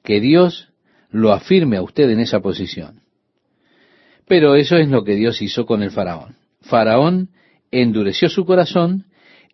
que 0.03 0.19
Dios 0.19 0.73
lo 1.10 1.32
afirme 1.32 1.77
a 1.77 1.82
usted 1.82 2.10
en 2.10 2.19
esa 2.19 2.41
posición. 2.41 3.07
Pero 4.28 4.56
eso 4.56 4.78
es 4.78 4.90
lo 4.90 5.04
que 5.04 5.16
Dios 5.16 5.42
hizo 5.42 5.66
con 5.66 5.84
el 5.84 5.92
faraón. 5.92 6.36
Faraón 6.62 7.30
endureció 7.72 8.30
su 8.30 8.46
corazón 8.46 9.06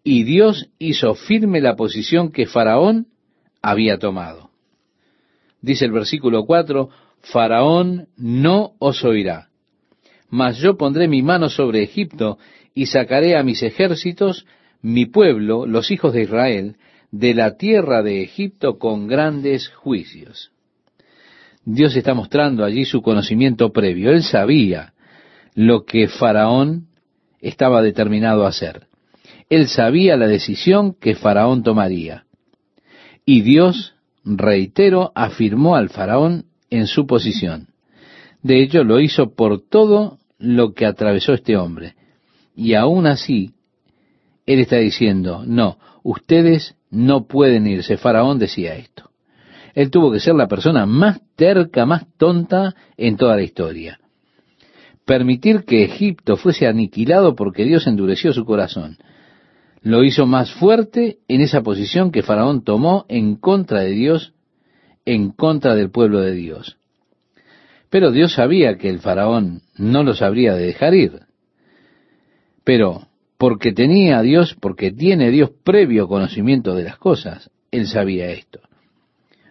y 0.04 0.24
Dios 0.24 0.70
hizo 0.80 1.16
firme 1.16 1.62
la 1.62 1.76
posición 1.76 2.32
que 2.32 2.46
Faraón 2.46 3.08
había 3.62 3.98
tomado. 3.98 4.50
Dice 5.62 5.86
el 5.86 5.92
versículo 5.92 6.46
4, 6.46 6.90
Faraón 7.22 8.10
no 8.18 8.74
os 8.80 9.04
oirá, 9.06 9.50
mas 10.30 10.58
yo 10.58 10.78
pondré 10.78 11.08
mi 11.08 11.22
mano 11.22 11.50
sobre 11.50 11.84
Egipto 11.84 12.38
y 12.74 12.88
sacaré 12.88 13.38
a 13.38 13.44
mis 13.44 13.64
ejércitos, 13.64 14.46
mi 14.82 15.06
pueblo, 15.06 15.66
los 15.66 15.90
hijos 15.92 16.14
de 16.14 16.24
Israel, 16.24 16.76
de 17.12 17.34
la 17.34 17.56
tierra 17.56 18.02
de 18.02 18.24
Egipto 18.24 18.78
con 18.78 19.08
grandes 19.08 19.70
juicios. 19.70 20.52
Dios 21.65 21.95
está 21.95 22.13
mostrando 22.13 22.65
allí 22.65 22.86
su 22.86 23.02
conocimiento 23.02 23.71
previo. 23.71 24.12
Él 24.12 24.23
sabía 24.23 24.93
lo 25.56 25.86
que 25.86 26.08
Faraón 26.08 26.88
estaba 27.39 27.82
determinado 27.82 28.45
a 28.45 28.49
hacer. 28.49 28.88
Él 29.49 29.67
sabía 29.67 30.17
la 30.17 30.28
decisión 30.28 30.95
que 30.99 31.15
Faraón 31.15 31.63
tomaría. 31.63 32.26
Y 33.26 33.41
Dios, 33.41 33.95
reitero, 34.26 35.12
afirmó 35.15 35.76
al 35.76 35.89
Faraón 35.89 36.45
en 36.69 36.88
su 36.88 37.06
posición. 37.06 37.67
De 38.41 38.62
hecho, 38.62 38.84
lo 38.84 38.99
hizo 38.99 39.34
por 39.36 39.62
todo 39.62 40.17
lo 40.38 40.73
que 40.73 40.86
atravesó 40.86 41.34
este 41.34 41.56
hombre. 41.56 41.95
Y 42.56 42.73
aún 42.73 43.08
así, 43.08 43.52
Él 44.45 44.60
está 44.60 44.78
diciendo, 44.78 45.43
no, 45.45 45.78
ustedes 46.04 46.76
no 46.89 47.28
pueden 47.28 47.67
irse. 47.67 47.97
Faraón 47.97 48.39
decía 48.39 48.76
esto. 48.76 49.12
Él 49.74 49.90
tuvo 49.90 50.12
que 50.12 50.20
ser 50.20 50.36
la 50.36 50.48
persona 50.48 50.86
más 50.86 51.22
terca, 51.36 51.86
más 51.86 52.06
tonta 52.18 52.76
en 52.98 53.18
toda 53.18 53.36
la 53.36 53.44
historia. 53.44 54.00
Permitir 55.06 55.64
que 55.66 55.84
Egipto 55.84 56.38
fuese 56.38 56.68
aniquilado 56.68 57.36
porque 57.36 57.66
Dios 57.66 57.88
endureció 57.88 58.34
su 58.34 58.46
corazón 58.46 58.98
lo 59.84 60.04
hizo 60.06 60.26
más 60.26 60.52
fuerte 60.54 61.18
en 61.28 61.42
esa 61.42 61.62
posición 61.62 62.12
que 62.12 62.24
Faraón 62.24 62.64
tomó 62.64 63.06
en 63.10 63.36
contra 63.36 63.82
de 63.82 63.92
Dios, 63.92 64.34
en 65.06 65.32
contra 65.32 65.76
del 65.76 65.92
pueblo 65.92 66.22
de 66.22 66.32
Dios. 66.32 66.78
Pero 67.90 68.12
Dios 68.12 68.34
sabía 68.34 68.78
que 68.78 68.90
el 68.90 69.00
Faraón 69.00 69.62
no 69.78 70.04
los 70.04 70.22
habría 70.22 70.54
de 70.54 70.68
dejar 70.68 70.96
ir. 70.96 71.20
Pero 72.64 73.08
porque 73.38 73.74
tenía 73.74 74.20
a 74.20 74.22
Dios, 74.22 74.56
porque 74.60 74.92
tiene 74.92 75.32
Dios 75.32 75.52
previo 75.66 76.08
conocimiento 76.08 76.76
de 76.76 76.84
las 76.84 76.98
cosas, 76.98 77.52
él 77.70 77.88
sabía 77.88 78.32
esto. 78.32 78.62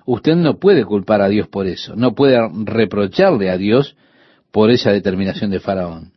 Usted 0.04 0.34
no 0.34 0.58
puede 0.58 0.84
culpar 0.84 1.22
a 1.22 1.28
Dios 1.28 1.48
por 1.48 1.66
eso, 1.66 1.94
no 1.96 2.14
puede 2.14 2.38
reprocharle 2.64 3.50
a 3.50 3.56
Dios 3.56 3.96
por 4.50 4.70
esa 4.70 4.92
determinación 4.92 5.50
de 5.50 5.60
Faraón. 5.60 6.12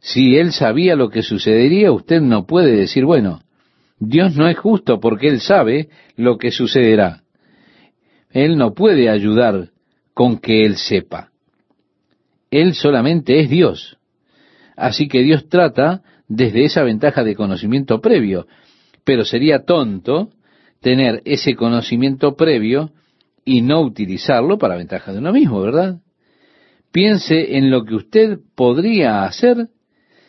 Si 0.00 0.36
él 0.36 0.52
sabía 0.52 0.94
lo 0.94 1.10
que 1.10 1.22
sucedería, 1.22 1.90
usted 1.92 2.20
no 2.20 2.46
puede 2.46 2.72
decir, 2.76 3.04
bueno, 3.04 3.40
Dios 3.98 4.36
no 4.36 4.48
es 4.48 4.56
justo 4.56 5.00
porque 5.00 5.28
él 5.28 5.40
sabe 5.40 5.88
lo 6.16 6.38
que 6.38 6.52
sucederá. 6.52 7.22
Él 8.30 8.56
no 8.56 8.74
puede 8.74 9.08
ayudar 9.08 9.70
con 10.14 10.38
que 10.38 10.64
él 10.64 10.76
sepa. 10.76 11.30
Él 12.50 12.74
solamente 12.74 13.40
es 13.40 13.50
Dios. 13.50 13.98
Así 14.76 15.08
que 15.08 15.22
Dios 15.22 15.48
trata 15.48 16.02
desde 16.28 16.64
esa 16.64 16.82
ventaja 16.82 17.24
de 17.24 17.34
conocimiento 17.34 18.00
previo, 18.00 18.46
pero 19.04 19.24
sería 19.24 19.64
tonto 19.64 20.30
tener 20.80 21.22
ese 21.24 21.54
conocimiento 21.54 22.36
previo 22.36 22.92
y 23.44 23.62
no 23.62 23.80
utilizarlo 23.80 24.58
para 24.58 24.76
ventaja 24.76 25.12
de 25.12 25.18
uno 25.18 25.32
mismo, 25.32 25.60
¿verdad? 25.60 26.00
Piense 26.92 27.56
en 27.56 27.70
lo 27.70 27.84
que 27.84 27.94
usted 27.94 28.38
podría 28.54 29.24
hacer 29.24 29.68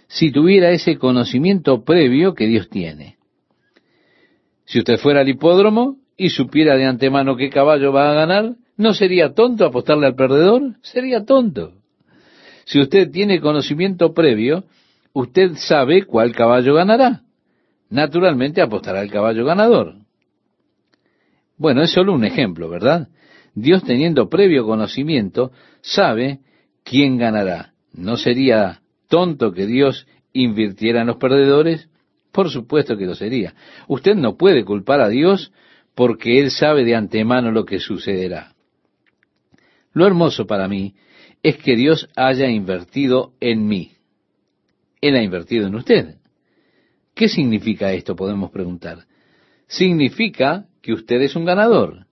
si 0.08 0.32
tuviera 0.32 0.72
ese 0.72 0.98
conocimiento 0.98 1.84
previo 1.84 2.34
que 2.34 2.48
Dios 2.48 2.70
tiene. 2.70 3.18
Si 4.66 4.80
usted 4.80 4.98
fuera 4.98 5.22
al 5.22 5.30
hipódromo 5.30 5.98
y 6.18 6.30
supiera 6.30 6.76
de 6.76 6.86
antemano 6.86 7.36
qué 7.36 7.50
caballo 7.50 7.92
va 7.92 8.12
a 8.12 8.14
ganar, 8.14 8.56
¿no 8.78 8.94
sería 8.94 9.34
tonto 9.34 9.66
apostarle 9.66 10.08
al 10.08 10.16
perdedor? 10.16 10.76
Sería 10.82 11.26
tonto. 11.26 11.74
Si 12.66 12.80
usted 12.80 13.10
tiene 13.10 13.40
conocimiento 13.40 14.14
previo, 14.14 14.66
usted 15.14 15.54
sabe 15.56 16.04
cuál 16.04 16.34
caballo 16.34 16.76
ganará. 16.76 17.22
Naturalmente 17.90 18.62
apostará 18.62 19.00
al 19.00 19.10
caballo 19.10 19.44
ganador. 19.46 19.96
Bueno, 21.60 21.84
es 21.84 21.92
solo 21.92 22.14
un 22.14 22.24
ejemplo, 22.24 22.70
¿verdad? 22.70 23.10
Dios 23.54 23.84
teniendo 23.84 24.30
previo 24.30 24.66
conocimiento 24.66 25.52
sabe 25.82 26.40
quién 26.84 27.18
ganará. 27.18 27.74
No 27.94 28.16
sería 28.16 28.82
tonto 29.10 29.52
que 29.52 29.68
Dios 29.68 30.08
invirtiera 30.32 31.02
en 31.02 31.08
los 31.08 31.18
perdedores? 31.18 31.90
Por 32.32 32.50
supuesto 32.50 32.96
que 32.98 33.06
lo 33.06 33.14
sería. 33.14 33.56
Usted 33.90 34.16
no 34.16 34.38
puede 34.38 34.64
culpar 34.64 35.02
a 35.02 35.10
Dios 35.10 35.52
porque 35.96 36.40
Él 36.40 36.50
sabe 36.50 36.86
de 36.86 36.96
antemano 36.96 37.52
lo 37.52 37.66
que 37.66 37.80
sucederá. 37.80 38.56
Lo 39.92 40.08
hermoso 40.08 40.48
para 40.48 40.70
mí 40.70 40.96
es 41.44 41.58
que 41.58 41.76
Dios 41.76 42.08
haya 42.16 42.48
invertido 42.48 43.34
en 43.42 43.68
mí. 43.68 43.92
Él 45.02 45.16
ha 45.16 45.22
invertido 45.22 45.68
en 45.68 45.76
usted. 45.76 46.16
¿Qué 47.14 47.28
significa 47.28 47.92
esto? 47.92 48.16
Podemos 48.16 48.50
preguntar. 48.50 49.09
Significa 49.70 50.66
que 50.82 50.94
usted 50.94 51.22
es 51.22 51.36
un 51.36 51.46
ganador. 51.46 52.08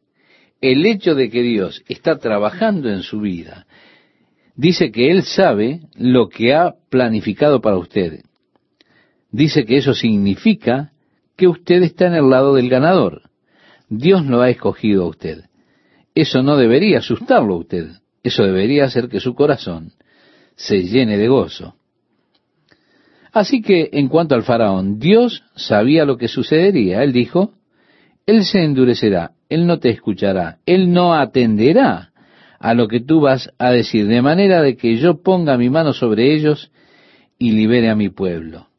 El 0.61 0.85
hecho 0.85 1.15
de 1.15 1.29
que 1.31 1.41
Dios 1.41 1.83
está 1.89 2.19
trabajando 2.19 2.89
en 2.89 3.01
su 3.01 3.19
vida, 3.19 3.65
dice 4.55 4.91
que 4.91 5.09
Él 5.11 5.23
sabe 5.23 5.81
lo 5.95 6.29
que 6.29 6.53
ha 6.53 6.75
planificado 6.89 7.59
para 7.59 7.77
usted. 7.77 8.21
Dice 9.31 9.65
que 9.65 9.77
eso 9.77 9.95
significa 9.95 10.91
que 11.35 11.47
usted 11.47 11.81
está 11.81 12.05
en 12.05 12.13
el 12.13 12.29
lado 12.29 12.53
del 12.53 12.69
ganador. 12.69 13.23
Dios 13.89 14.25
lo 14.25 14.41
ha 14.41 14.49
escogido 14.49 15.03
a 15.03 15.09
usted. 15.09 15.45
Eso 16.13 16.43
no 16.43 16.57
debería 16.57 16.99
asustarlo 16.99 17.55
a 17.55 17.59
usted. 17.59 17.87
Eso 18.21 18.43
debería 18.43 18.85
hacer 18.85 19.09
que 19.09 19.19
su 19.19 19.33
corazón 19.33 19.93
se 20.55 20.83
llene 20.83 21.17
de 21.17 21.27
gozo. 21.27 21.75
Así 23.37 23.61
que 23.61 23.89
en 23.93 24.07
cuanto 24.07 24.33
al 24.33 24.41
faraón, 24.41 24.97
Dios 24.97 25.43
sabía 25.55 26.05
lo 26.05 26.17
que 26.17 26.27
sucedería. 26.27 27.03
Él 27.03 27.13
dijo, 27.13 27.53
Él 28.25 28.43
se 28.43 28.63
endurecerá, 28.63 29.33
Él 29.47 29.67
no 29.67 29.77
te 29.77 29.89
escuchará, 29.89 30.57
Él 30.65 30.91
no 30.91 31.13
atenderá 31.13 32.13
a 32.59 32.73
lo 32.73 32.87
que 32.87 32.99
tú 32.99 33.21
vas 33.21 33.53
a 33.59 33.69
decir, 33.69 34.07
de 34.07 34.23
manera 34.23 34.63
de 34.63 34.75
que 34.75 34.97
yo 34.97 35.21
ponga 35.21 35.55
mi 35.55 35.69
mano 35.69 35.93
sobre 35.93 36.33
ellos 36.33 36.71
y 37.37 37.51
libere 37.51 37.91
a 37.91 37.95
mi 37.95 38.09
pueblo. 38.09 38.69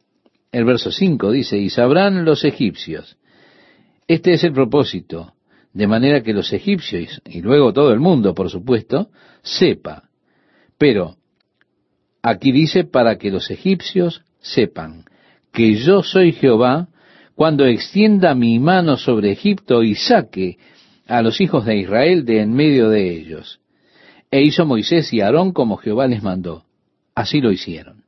El 0.50 0.64
verso 0.64 0.90
5 0.90 1.30
dice, 1.30 1.56
y 1.56 1.70
sabrán 1.70 2.24
los 2.24 2.44
egipcios. 2.44 3.16
Este 4.08 4.32
es 4.32 4.42
el 4.42 4.54
propósito, 4.54 5.34
de 5.72 5.86
manera 5.86 6.24
que 6.24 6.32
los 6.32 6.52
egipcios, 6.52 7.22
y 7.24 7.42
luego 7.42 7.72
todo 7.72 7.92
el 7.92 8.00
mundo, 8.00 8.34
por 8.34 8.50
supuesto, 8.50 9.10
sepa. 9.40 10.08
Pero 10.78 11.14
aquí 12.22 12.50
dice, 12.50 12.82
para 12.82 13.18
que 13.18 13.30
los 13.30 13.52
egipcios 13.52 14.24
sepan 14.40 15.04
que 15.52 15.74
yo 15.74 16.02
soy 16.02 16.32
Jehová, 16.32 16.88
cuando 17.34 17.66
extienda 17.66 18.34
mi 18.34 18.58
mano 18.58 18.96
sobre 18.96 19.32
Egipto 19.32 19.82
y 19.82 19.94
saque 19.94 20.58
a 21.06 21.22
los 21.22 21.40
hijos 21.40 21.64
de 21.64 21.76
Israel 21.76 22.24
de 22.24 22.40
en 22.40 22.52
medio 22.52 22.90
de 22.90 23.10
ellos. 23.16 23.60
E 24.30 24.42
hizo 24.42 24.66
Moisés 24.66 25.12
y 25.12 25.20
Aarón 25.20 25.52
como 25.52 25.76
Jehová 25.76 26.06
les 26.06 26.22
mandó. 26.22 26.64
Así 27.14 27.40
lo 27.40 27.50
hicieron. 27.50 28.04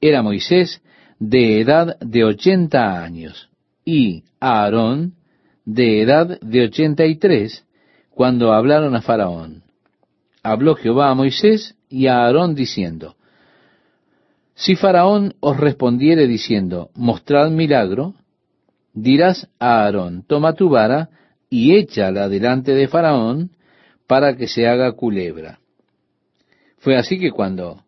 Era 0.00 0.22
Moisés 0.22 0.80
de 1.18 1.60
edad 1.60 1.98
de 2.00 2.24
ochenta 2.24 3.02
años 3.02 3.48
y 3.84 4.24
Aarón 4.40 5.14
de 5.64 6.02
edad 6.02 6.40
de 6.40 6.64
ochenta 6.64 7.04
y 7.04 7.16
tres 7.16 7.66
cuando 8.10 8.52
hablaron 8.52 8.94
a 8.94 9.02
Faraón. 9.02 9.64
Habló 10.42 10.76
Jehová 10.76 11.10
a 11.10 11.14
Moisés 11.14 11.76
y 11.88 12.06
a 12.06 12.24
Aarón 12.24 12.54
diciendo, 12.54 13.16
Si 14.58 14.74
Faraón 14.74 15.34
os 15.38 15.56
respondiere 15.56 16.26
diciendo, 16.26 16.90
mostrad 16.96 17.48
milagro, 17.48 18.14
dirás 18.92 19.48
a 19.60 19.84
Aarón, 19.84 20.24
toma 20.26 20.54
tu 20.54 20.68
vara 20.68 21.10
y 21.48 21.76
échala 21.76 22.28
delante 22.28 22.74
de 22.74 22.88
Faraón 22.88 23.52
para 24.08 24.36
que 24.36 24.48
se 24.48 24.66
haga 24.66 24.90
culebra. 24.92 25.60
Fue 26.78 26.96
así 26.96 27.20
que 27.20 27.30
cuando 27.30 27.84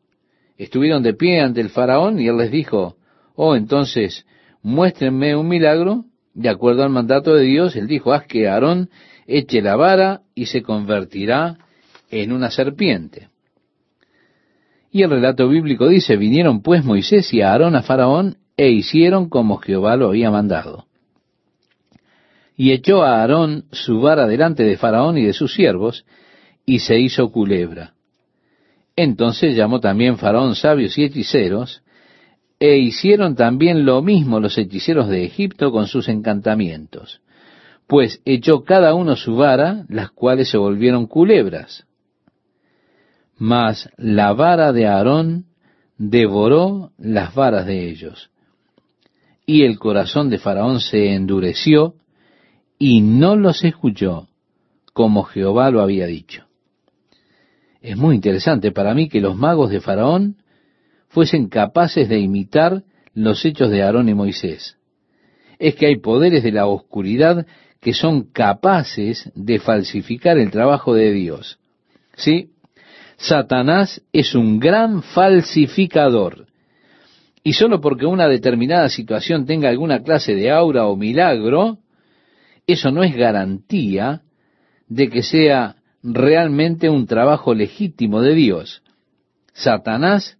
estuvieron 0.58 1.02
de 1.02 1.14
pie 1.14 1.40
ante 1.40 1.60
el 1.60 1.70
Faraón 1.70 2.20
y 2.20 2.28
él 2.28 2.36
les 2.36 2.52
dijo, 2.52 2.96
oh, 3.34 3.56
entonces 3.56 4.24
muéstrenme 4.62 5.34
un 5.34 5.48
milagro, 5.48 6.04
de 6.34 6.50
acuerdo 6.50 6.84
al 6.84 6.90
mandato 6.90 7.34
de 7.34 7.46
Dios, 7.46 7.74
él 7.74 7.88
dijo, 7.88 8.12
haz 8.12 8.28
que 8.28 8.46
Aarón 8.46 8.90
eche 9.26 9.60
la 9.60 9.74
vara 9.74 10.20
y 10.36 10.46
se 10.46 10.62
convertirá 10.62 11.58
en 12.10 12.30
una 12.30 12.48
serpiente. 12.48 13.28
Y 14.90 15.02
el 15.02 15.10
relato 15.10 15.48
bíblico 15.48 15.88
dice, 15.88 16.16
vinieron 16.16 16.62
pues 16.62 16.84
Moisés 16.84 17.32
y 17.32 17.42
Aarón 17.42 17.76
a 17.76 17.82
Faraón 17.82 18.38
e 18.56 18.70
hicieron 18.70 19.28
como 19.28 19.58
Jehová 19.58 19.96
lo 19.96 20.08
había 20.08 20.30
mandado. 20.30 20.86
Y 22.56 22.72
echó 22.72 23.02
a 23.02 23.20
Aarón 23.20 23.64
su 23.70 24.00
vara 24.00 24.26
delante 24.26 24.64
de 24.64 24.76
Faraón 24.76 25.16
y 25.16 25.24
de 25.24 25.32
sus 25.32 25.54
siervos, 25.54 26.04
y 26.66 26.80
se 26.80 26.98
hizo 26.98 27.30
culebra. 27.30 27.94
Entonces 28.96 29.56
llamó 29.56 29.80
también 29.80 30.18
Faraón 30.18 30.54
sabios 30.56 30.98
y 30.98 31.04
hechiceros, 31.04 31.82
e 32.58 32.76
hicieron 32.76 33.34
también 33.36 33.86
lo 33.86 34.02
mismo 34.02 34.38
los 34.40 34.58
hechiceros 34.58 35.08
de 35.08 35.24
Egipto 35.24 35.72
con 35.72 35.86
sus 35.86 36.08
encantamientos, 36.08 37.22
pues 37.86 38.20
echó 38.26 38.64
cada 38.64 38.94
uno 38.94 39.16
su 39.16 39.36
vara, 39.36 39.86
las 39.88 40.10
cuales 40.10 40.50
se 40.50 40.58
volvieron 40.58 41.06
culebras. 41.06 41.86
Mas 43.40 43.88
la 43.96 44.34
vara 44.34 44.70
de 44.70 44.86
Aarón 44.86 45.46
devoró 45.96 46.92
las 46.98 47.34
varas 47.34 47.64
de 47.64 47.88
ellos. 47.88 48.30
Y 49.46 49.62
el 49.62 49.78
corazón 49.78 50.28
de 50.28 50.36
Faraón 50.38 50.80
se 50.80 51.14
endureció, 51.14 51.94
y 52.78 53.00
no 53.00 53.36
los 53.36 53.64
escuchó 53.64 54.28
como 54.92 55.22
Jehová 55.22 55.70
lo 55.70 55.80
había 55.80 56.06
dicho. 56.06 56.44
Es 57.80 57.96
muy 57.96 58.14
interesante 58.14 58.72
para 58.72 58.92
mí 58.92 59.08
que 59.08 59.22
los 59.22 59.36
magos 59.36 59.70
de 59.70 59.80
Faraón 59.80 60.36
fuesen 61.08 61.48
capaces 61.48 62.10
de 62.10 62.18
imitar 62.18 62.84
los 63.14 63.42
hechos 63.46 63.70
de 63.70 63.82
Aarón 63.82 64.10
y 64.10 64.14
Moisés. 64.14 64.76
Es 65.58 65.76
que 65.76 65.86
hay 65.86 65.96
poderes 65.96 66.42
de 66.42 66.52
la 66.52 66.66
oscuridad 66.66 67.46
que 67.80 67.94
son 67.94 68.24
capaces 68.24 69.32
de 69.34 69.60
falsificar 69.60 70.36
el 70.36 70.50
trabajo 70.50 70.92
de 70.92 71.12
Dios. 71.12 71.58
¿Sí? 72.16 72.50
Satanás 73.20 74.02
es 74.14 74.34
un 74.34 74.58
gran 74.58 75.02
falsificador. 75.02 76.46
Y 77.44 77.52
solo 77.52 77.80
porque 77.80 78.06
una 78.06 78.26
determinada 78.26 78.88
situación 78.88 79.44
tenga 79.44 79.68
alguna 79.68 80.02
clase 80.02 80.34
de 80.34 80.50
aura 80.50 80.86
o 80.86 80.96
milagro, 80.96 81.78
eso 82.66 82.90
no 82.90 83.02
es 83.02 83.14
garantía 83.14 84.22
de 84.88 85.10
que 85.10 85.22
sea 85.22 85.76
realmente 86.02 86.88
un 86.88 87.06
trabajo 87.06 87.54
legítimo 87.54 88.22
de 88.22 88.34
Dios. 88.34 88.82
Satanás 89.52 90.38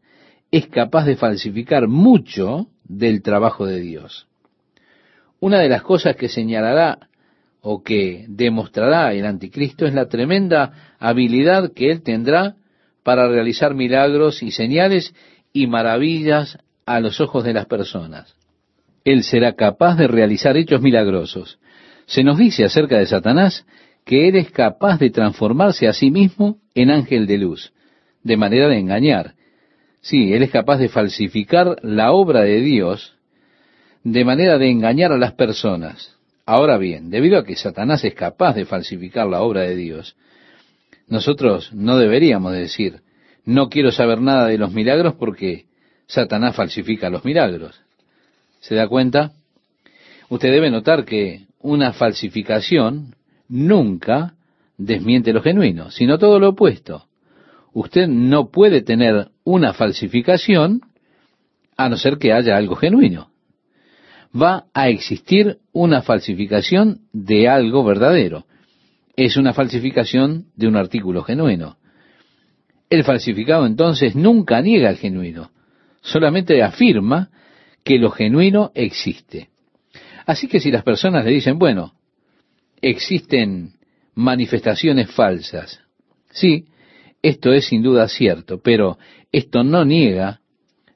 es 0.51 0.67
capaz 0.69 1.05
de 1.05 1.17
falsificar 1.17 1.87
mucho 1.87 2.69
del 2.85 3.21
trabajo 3.21 3.67
de 3.67 3.81
Dios. 3.81 4.27
Una 5.39 5.59
de 5.59 5.69
las 5.69 5.83
cosas 5.83 6.17
que 6.17 6.31
señalará 6.31 7.11
o 7.61 7.83
que 7.83 8.25
demostrará 8.29 9.13
el 9.13 9.27
anticristo 9.27 9.85
es 9.85 9.93
la 9.93 10.09
tremenda 10.09 10.97
habilidad 10.99 11.73
que 11.75 11.91
él 11.91 12.03
tendrá 12.03 12.57
para 13.03 13.29
realizar 13.29 13.75
milagros 13.75 14.43
y 14.43 14.51
señales 14.51 15.15
y 15.53 15.67
maravillas 15.67 16.59
a 16.87 17.01
los 17.01 17.21
ojos 17.21 17.45
de 17.45 17.53
las 17.53 17.67
personas. 17.67 18.35
Él 19.05 19.23
será 19.23 19.55
capaz 19.55 19.97
de 19.97 20.09
realizar 20.09 20.57
hechos 20.57 20.83
milagrosos. 20.83 21.59
Se 22.07 22.23
nos 22.23 22.39
dice 22.39 22.65
acerca 22.65 22.99
de 22.99 23.07
Satanás 23.07 23.65
que 24.05 24.29
él 24.29 24.37
es 24.37 24.51
capaz 24.51 24.99
de 24.99 25.11
transformarse 25.11 25.87
a 25.87 25.93
sí 25.93 26.11
mismo 26.11 26.59
en 26.75 26.91
ángel 26.91 27.27
de 27.27 27.39
luz, 27.39 27.73
de 28.23 28.37
manera 28.37 28.69
de 28.69 28.79
engañar. 28.79 29.35
Sí, 30.01 30.33
él 30.33 30.43
es 30.43 30.51
capaz 30.51 30.79
de 30.79 30.89
falsificar 30.89 31.77
la 31.83 32.13
obra 32.13 32.43
de 32.43 32.61
Dios, 32.61 33.17
de 34.03 34.25
manera 34.25 34.59
de 34.59 34.71
engañar 34.71 35.13
a 35.13 35.19
las 35.19 35.33
personas. 35.33 36.17
Ahora 36.47 36.79
bien, 36.79 37.11
debido 37.11 37.39
a 37.39 37.45
que 37.45 37.55
Satanás 37.55 38.05
es 38.05 38.15
capaz 38.15 38.55
de 38.55 38.65
falsificar 38.65 39.27
la 39.27 39.43
obra 39.43 39.61
de 39.63 39.77
Dios, 39.77 40.17
nosotros 41.11 41.73
no 41.75 41.99
deberíamos 41.99 42.53
decir, 42.53 43.03
no 43.45 43.69
quiero 43.69 43.91
saber 43.91 44.21
nada 44.21 44.47
de 44.47 44.59
los 44.59 44.73
milagros 44.73 45.15
porque 45.17 45.67
Satanás 46.07 46.57
falsifica 46.57 47.11
los 47.11 47.25
milagros. 47.25 47.83
¿Se 48.61 48.75
da 48.75 48.89
cuenta? 48.89 49.33
Usted 50.29 50.53
debe 50.53 50.71
notar 50.71 51.05
que 51.05 51.47
una 51.59 51.93
falsificación 51.93 53.17
nunca 53.49 54.35
desmiente 54.79 55.33
lo 55.33 55.43
genuino, 55.43 55.91
sino 55.91 56.19
todo 56.19 56.39
lo 56.39 56.51
opuesto. 56.51 57.07
Usted 57.73 58.07
no 58.07 58.51
puede 58.51 58.81
tener 58.81 59.29
una 59.45 59.73
falsificación 59.73 60.81
a 61.77 61.89
no 61.89 61.97
ser 61.97 62.19
que 62.19 62.33
haya 62.33 62.57
algo 62.57 62.77
genuino. 62.77 63.31
Va 64.35 64.67
a 64.75 64.89
existir 64.89 65.59
una 65.73 66.03
falsificación 66.03 67.01
de 67.13 67.49
algo 67.49 67.83
verdadero. 67.83 68.45
Es 69.21 69.37
una 69.37 69.53
falsificación 69.53 70.47
de 70.57 70.67
un 70.67 70.77
artículo 70.77 71.23
genuino. 71.23 71.77
El 72.89 73.05
falsificado 73.05 73.67
entonces 73.67 74.17
nunca 74.17 74.63
niega 74.63 74.89
el 74.89 74.97
genuino, 74.97 75.51
solamente 76.01 76.63
afirma 76.63 77.29
que 77.85 77.99
lo 77.99 78.13
genuino 78.13 78.73
existe. 78.75 79.51
Así 80.25 80.49
que 80.49 80.59
si 80.59 80.71
las 80.71 80.85
personas 80.85 81.27
le 81.27 81.33
dicen, 81.33 81.59
bueno, 81.59 81.93
existen 82.81 83.75
manifestaciones 84.15 85.11
falsas. 85.11 85.83
Sí, 86.31 86.69
esto 87.21 87.53
es 87.53 87.67
sin 87.67 87.83
duda 87.83 88.09
cierto, 88.09 88.63
pero 88.63 88.97
esto 89.33 89.63
no 89.63 89.85
niega 89.85 90.41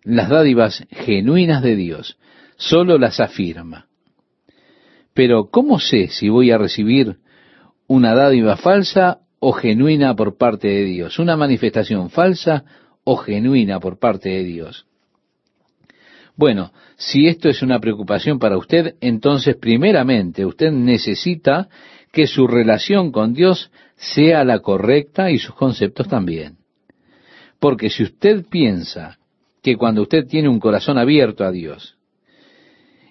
las 0.02 0.30
dádivas 0.30 0.86
genuinas 0.92 1.62
de 1.62 1.76
Dios, 1.76 2.16
solo 2.56 2.96
las 2.96 3.20
afirma. 3.20 3.88
Pero 5.12 5.50
¿cómo 5.50 5.78
sé 5.78 6.08
si 6.08 6.30
voy 6.30 6.52
a 6.52 6.56
recibir 6.56 7.18
una 7.86 8.14
dádiva 8.14 8.56
falsa 8.56 9.20
o 9.38 9.52
genuina 9.52 10.14
por 10.14 10.36
parte 10.36 10.68
de 10.68 10.84
Dios? 10.84 11.18
¿Una 11.18 11.36
manifestación 11.36 12.10
falsa 12.10 12.64
o 13.04 13.16
genuina 13.16 13.80
por 13.80 13.98
parte 13.98 14.30
de 14.30 14.44
Dios? 14.44 14.86
Bueno, 16.36 16.72
si 16.96 17.28
esto 17.28 17.48
es 17.48 17.62
una 17.62 17.78
preocupación 17.78 18.38
para 18.38 18.56
usted, 18.56 18.96
entonces 19.00 19.56
primeramente 19.56 20.44
usted 20.44 20.72
necesita 20.72 21.68
que 22.10 22.26
su 22.26 22.46
relación 22.46 23.12
con 23.12 23.34
Dios 23.34 23.70
sea 23.96 24.44
la 24.44 24.60
correcta 24.60 25.30
y 25.30 25.38
sus 25.38 25.54
conceptos 25.54 26.08
también. 26.08 26.56
Porque 27.60 27.90
si 27.90 28.02
usted 28.02 28.44
piensa 28.48 29.18
que 29.62 29.76
cuando 29.76 30.02
usted 30.02 30.26
tiene 30.26 30.48
un 30.48 30.60
corazón 30.60 30.98
abierto 30.98 31.44
a 31.44 31.50
Dios, 31.50 31.96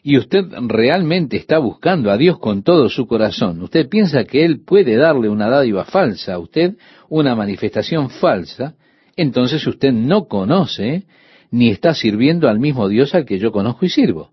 y 0.04 0.18
usted 0.18 0.46
realmente 0.68 1.38
está 1.38 1.60
buscando 1.60 2.12
a 2.12 2.18
Dios 2.18 2.38
con 2.38 2.62
todo 2.62 2.90
su 2.90 3.08
corazón, 3.08 3.62
usted 3.64 3.88
piensa 3.88 4.26
que 4.26 4.44
Él 4.44 4.62
puede 4.66 4.98
darle 4.98 5.30
una 5.30 5.50
dádiva 5.50 5.86
falsa 5.86 6.34
a 6.34 6.40
usted, 6.40 6.76
una 7.08 7.36
manifestación 7.36 8.10
falsa, 8.10 8.76
entonces 9.16 9.66
usted 9.66 9.94
no 9.94 10.26
conoce 10.26 11.06
ni 11.52 11.70
está 11.70 11.94
sirviendo 11.94 12.50
al 12.50 12.60
mismo 12.60 12.90
Dios 12.90 13.16
al 13.16 13.26
que 13.26 13.40
yo 13.40 13.52
conozco 13.54 13.86
y 13.86 13.90
sirvo. 13.90 14.32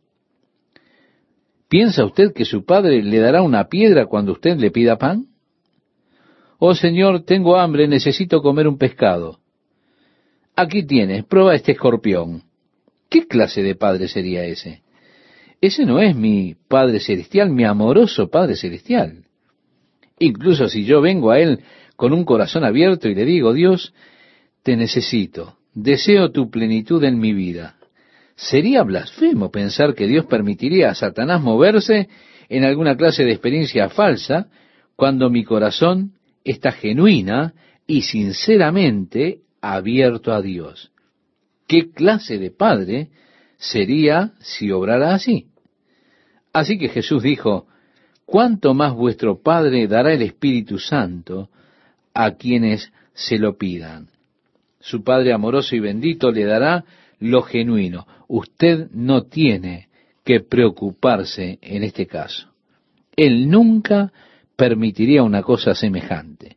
¿Piensa 1.68 2.04
usted 2.04 2.32
que 2.32 2.44
su 2.44 2.64
padre 2.64 3.00
le 3.00 3.18
dará 3.18 3.42
una 3.42 3.68
piedra 3.68 4.06
cuando 4.06 4.32
usted 4.32 4.56
le 4.58 4.72
pida 4.72 4.98
pan? 4.98 5.26
Oh 6.58 6.74
Señor, 6.74 7.22
tengo 7.24 7.56
hambre, 7.56 7.86
necesito 7.86 8.42
comer 8.42 8.66
un 8.66 8.76
pescado. 8.76 9.38
Aquí 10.56 10.84
tienes, 10.84 11.24
prueba 11.24 11.54
este 11.54 11.72
escorpión. 11.72 12.42
¿Qué 13.08 13.28
clase 13.28 13.62
de 13.62 13.76
padre 13.76 14.08
sería 14.08 14.44
ese? 14.44 14.82
Ese 15.61 15.84
no 15.84 16.00
es 16.00 16.16
mi 16.16 16.56
Padre 16.68 17.00
Celestial, 17.00 17.50
mi 17.50 17.64
amoroso 17.64 18.30
Padre 18.30 18.56
Celestial. 18.56 19.24
Incluso 20.18 20.68
si 20.68 20.84
yo 20.84 21.00
vengo 21.00 21.30
a 21.30 21.38
Él 21.38 21.61
con 21.96 22.12
un 22.12 22.24
corazón 22.24 22.64
abierto 22.64 23.08
y 23.08 23.14
le 23.14 23.26
digo, 23.26 23.52
Dios, 23.52 23.92
te 24.62 24.76
necesito, 24.76 25.58
deseo 25.74 26.30
tu 26.30 26.50
plenitud 26.50 27.04
en 27.04 27.18
mi 27.18 27.34
vida. 27.34 27.76
Sería 28.36 28.82
blasfemo 28.84 29.50
pensar 29.50 29.94
que 29.94 30.06
Dios 30.06 30.24
permitiría 30.24 30.90
a 30.90 30.94
Satanás 30.94 31.42
moverse 31.42 32.08
en 32.48 32.64
alguna 32.64 32.96
clase 32.96 33.24
de 33.24 33.32
experiencia 33.32 33.90
falsa 33.90 34.48
cuando 34.96 35.28
mi 35.28 35.44
corazón 35.44 36.14
está 36.42 36.72
genuina 36.72 37.52
y 37.86 38.02
sinceramente 38.02 39.40
abierto 39.61 40.32
a 40.32 40.40
Dios. 40.40 40.90
¿Qué 41.66 41.90
clase 41.90 42.38
de 42.38 42.50
padre 42.50 43.11
sería 43.58 44.32
si 44.40 44.70
obrara 44.70 45.14
así? 45.14 45.49
Así 46.53 46.78
que 46.78 46.88
Jesús 46.88 47.22
dijo, 47.22 47.66
¿cuánto 48.24 48.74
más 48.74 48.94
vuestro 48.94 49.40
Padre 49.40 49.86
dará 49.86 50.12
el 50.12 50.22
Espíritu 50.22 50.78
Santo 50.78 51.48
a 52.14 52.32
quienes 52.32 52.92
se 53.14 53.38
lo 53.38 53.57
pidan? 53.57 54.09
Su 54.80 55.05
Padre 55.05 55.32
amoroso 55.32 55.76
y 55.76 55.80
bendito 55.80 56.30
le 56.32 56.44
dará 56.44 56.84
lo 57.18 57.42
genuino. 57.42 58.07
Usted 58.28 58.90
no 58.92 59.24
tiene 59.24 59.88
que 60.24 60.40
preocuparse 60.40 61.59
en 61.62 61.84
este 61.84 62.07
caso. 62.07 62.48
Él 63.14 63.48
nunca 63.48 64.12
permitiría 64.57 65.22
una 65.22 65.42
cosa 65.42 65.74
semejante. 65.74 66.57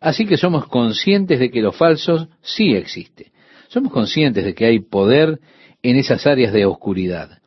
Así 0.00 0.26
que 0.26 0.36
somos 0.36 0.66
conscientes 0.68 1.40
de 1.40 1.50
que 1.50 1.62
los 1.62 1.76
falsos 1.76 2.28
sí 2.40 2.74
existen. 2.74 3.28
Somos 3.68 3.92
conscientes 3.92 4.44
de 4.44 4.54
que 4.54 4.66
hay 4.66 4.80
poder 4.80 5.40
en 5.82 5.96
esas 5.96 6.26
áreas 6.26 6.52
de 6.52 6.66
oscuridad. 6.66 7.40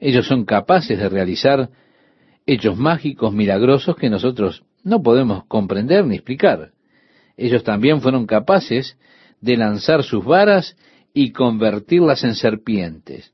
Ellos 0.00 0.26
son 0.26 0.44
capaces 0.44 0.98
de 0.98 1.08
realizar 1.08 1.68
hechos 2.46 2.76
mágicos, 2.76 3.32
milagrosos 3.32 3.96
que 3.96 4.10
nosotros 4.10 4.64
no 4.82 5.02
podemos 5.02 5.44
comprender 5.44 6.06
ni 6.06 6.16
explicar. 6.16 6.70
Ellos 7.36 7.62
también 7.62 8.00
fueron 8.00 8.26
capaces 8.26 8.96
de 9.40 9.56
lanzar 9.56 10.02
sus 10.02 10.24
varas 10.24 10.76
y 11.12 11.32
convertirlas 11.32 12.24
en 12.24 12.34
serpientes. 12.34 13.32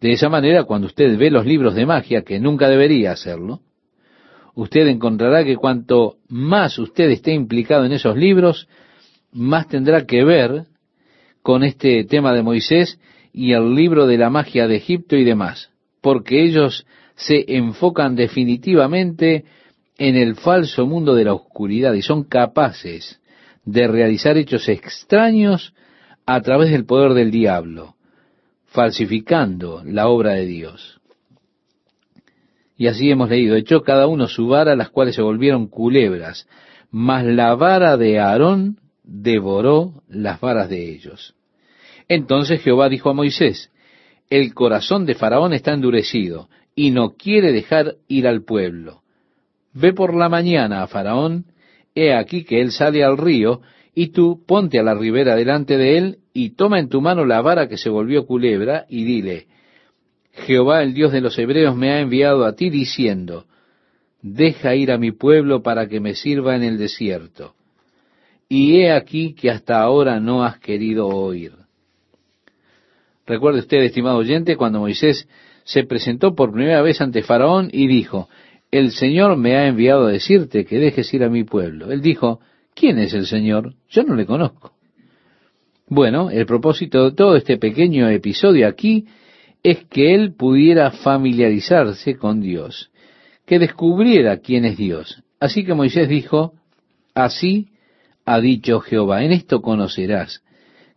De 0.00 0.12
esa 0.12 0.28
manera, 0.28 0.64
cuando 0.64 0.88
usted 0.88 1.16
ve 1.16 1.30
los 1.30 1.46
libros 1.46 1.74
de 1.74 1.86
magia, 1.86 2.22
que 2.22 2.38
nunca 2.38 2.68
debería 2.68 3.12
hacerlo, 3.12 3.60
usted 4.54 4.86
encontrará 4.88 5.44
que 5.44 5.56
cuanto 5.56 6.16
más 6.28 6.78
usted 6.78 7.10
esté 7.10 7.32
implicado 7.32 7.84
en 7.84 7.92
esos 7.92 8.16
libros, 8.16 8.68
más 9.32 9.68
tendrá 9.68 10.04
que 10.04 10.24
ver 10.24 10.64
con 11.42 11.62
este 11.62 12.04
tema 12.04 12.32
de 12.32 12.42
Moisés 12.42 12.98
y 13.32 13.52
el 13.52 13.74
libro 13.74 14.06
de 14.06 14.18
la 14.18 14.30
magia 14.30 14.66
de 14.66 14.76
Egipto 14.76 15.16
y 15.16 15.24
demás, 15.24 15.70
porque 16.06 16.44
ellos 16.44 16.86
se 17.16 17.44
enfocan 17.48 18.14
definitivamente 18.14 19.44
en 19.98 20.14
el 20.14 20.36
falso 20.36 20.86
mundo 20.86 21.16
de 21.16 21.24
la 21.24 21.34
oscuridad 21.34 21.94
y 21.94 22.02
son 22.02 22.22
capaces 22.22 23.20
de 23.64 23.88
realizar 23.88 24.36
hechos 24.36 24.68
extraños 24.68 25.74
a 26.24 26.40
través 26.42 26.70
del 26.70 26.84
poder 26.84 27.14
del 27.14 27.32
diablo, 27.32 27.96
falsificando 28.66 29.82
la 29.84 30.06
obra 30.06 30.34
de 30.34 30.46
Dios. 30.46 31.00
Y 32.76 32.86
así 32.86 33.10
hemos 33.10 33.28
leído, 33.28 33.56
echó 33.56 33.82
cada 33.82 34.06
uno 34.06 34.28
su 34.28 34.46
vara, 34.46 34.76
las 34.76 34.90
cuales 34.90 35.16
se 35.16 35.22
volvieron 35.22 35.66
culebras, 35.66 36.46
mas 36.92 37.24
la 37.24 37.56
vara 37.56 37.96
de 37.96 38.20
Aarón 38.20 38.78
devoró 39.02 40.04
las 40.08 40.40
varas 40.40 40.68
de 40.68 40.88
ellos. 40.88 41.34
Entonces 42.06 42.62
Jehová 42.62 42.88
dijo 42.88 43.10
a 43.10 43.12
Moisés, 43.12 43.72
el 44.30 44.54
corazón 44.54 45.06
de 45.06 45.14
Faraón 45.14 45.52
está 45.52 45.72
endurecido 45.72 46.48
y 46.74 46.90
no 46.90 47.14
quiere 47.16 47.52
dejar 47.52 47.96
ir 48.08 48.26
al 48.26 48.44
pueblo. 48.44 49.00
Ve 49.72 49.92
por 49.92 50.14
la 50.14 50.28
mañana 50.28 50.82
a 50.82 50.86
Faraón, 50.86 51.46
he 51.94 52.14
aquí 52.14 52.44
que 52.44 52.60
él 52.60 52.72
sale 52.72 53.02
al 53.02 53.16
río, 53.16 53.60
y 53.94 54.08
tú 54.08 54.42
ponte 54.46 54.78
a 54.78 54.82
la 54.82 54.94
ribera 54.94 55.36
delante 55.36 55.78
de 55.78 55.96
él, 55.96 56.18
y 56.34 56.50
toma 56.50 56.78
en 56.78 56.88
tu 56.88 57.00
mano 57.00 57.24
la 57.24 57.40
vara 57.40 57.68
que 57.68 57.78
se 57.78 57.88
volvió 57.88 58.26
culebra, 58.26 58.84
y 58.90 59.04
dile, 59.04 59.46
Jehová 60.32 60.82
el 60.82 60.92
Dios 60.92 61.12
de 61.12 61.22
los 61.22 61.38
Hebreos 61.38 61.74
me 61.76 61.92
ha 61.92 62.00
enviado 62.00 62.44
a 62.44 62.54
ti 62.54 62.68
diciendo, 62.68 63.46
deja 64.20 64.74
ir 64.74 64.92
a 64.92 64.98
mi 64.98 65.12
pueblo 65.12 65.62
para 65.62 65.88
que 65.88 66.00
me 66.00 66.14
sirva 66.14 66.56
en 66.56 66.62
el 66.62 66.76
desierto. 66.76 67.54
Y 68.48 68.80
he 68.80 68.92
aquí 68.92 69.34
que 69.34 69.50
hasta 69.50 69.80
ahora 69.80 70.20
no 70.20 70.44
has 70.44 70.58
querido 70.58 71.08
oír. 71.08 71.52
Recuerde 73.26 73.60
usted, 73.60 73.78
estimado 73.78 74.18
oyente, 74.18 74.56
cuando 74.56 74.80
Moisés 74.80 75.28
se 75.64 75.82
presentó 75.82 76.34
por 76.34 76.52
primera 76.52 76.80
vez 76.80 77.00
ante 77.00 77.22
Faraón 77.22 77.68
y 77.72 77.88
dijo, 77.88 78.28
el 78.70 78.92
Señor 78.92 79.36
me 79.36 79.56
ha 79.56 79.66
enviado 79.66 80.06
a 80.06 80.12
decirte 80.12 80.64
que 80.64 80.78
dejes 80.78 81.12
ir 81.12 81.24
a 81.24 81.28
mi 81.28 81.44
pueblo. 81.44 81.90
Él 81.90 82.02
dijo, 82.02 82.40
¿quién 82.74 82.98
es 82.98 83.14
el 83.14 83.26
Señor? 83.26 83.74
Yo 83.88 84.04
no 84.04 84.14
le 84.14 84.26
conozco. 84.26 84.72
Bueno, 85.88 86.30
el 86.30 86.46
propósito 86.46 87.04
de 87.04 87.16
todo 87.16 87.36
este 87.36 87.58
pequeño 87.58 88.08
episodio 88.08 88.68
aquí 88.68 89.06
es 89.62 89.84
que 89.86 90.14
él 90.14 90.34
pudiera 90.34 90.90
familiarizarse 90.90 92.16
con 92.16 92.40
Dios, 92.40 92.90
que 93.44 93.58
descubriera 93.58 94.38
quién 94.38 94.64
es 94.64 94.76
Dios. 94.76 95.22
Así 95.40 95.64
que 95.64 95.74
Moisés 95.74 96.08
dijo, 96.08 96.54
así 97.14 97.70
ha 98.24 98.40
dicho 98.40 98.80
Jehová, 98.80 99.24
en 99.24 99.32
esto 99.32 99.62
conocerás 99.62 100.42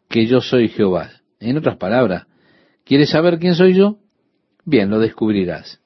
que 0.09 0.25
yo 0.25 0.41
soy 0.41 0.69
Jehová. 0.69 1.18
En 1.39 1.57
otras 1.57 1.77
palabras, 1.77 2.25
¿quieres 2.83 3.09
saber 3.09 3.39
quién 3.39 3.55
soy 3.55 3.73
yo? 3.73 3.97
Bien, 4.65 4.89
lo 4.89 4.99
descubrirás. 4.99 5.79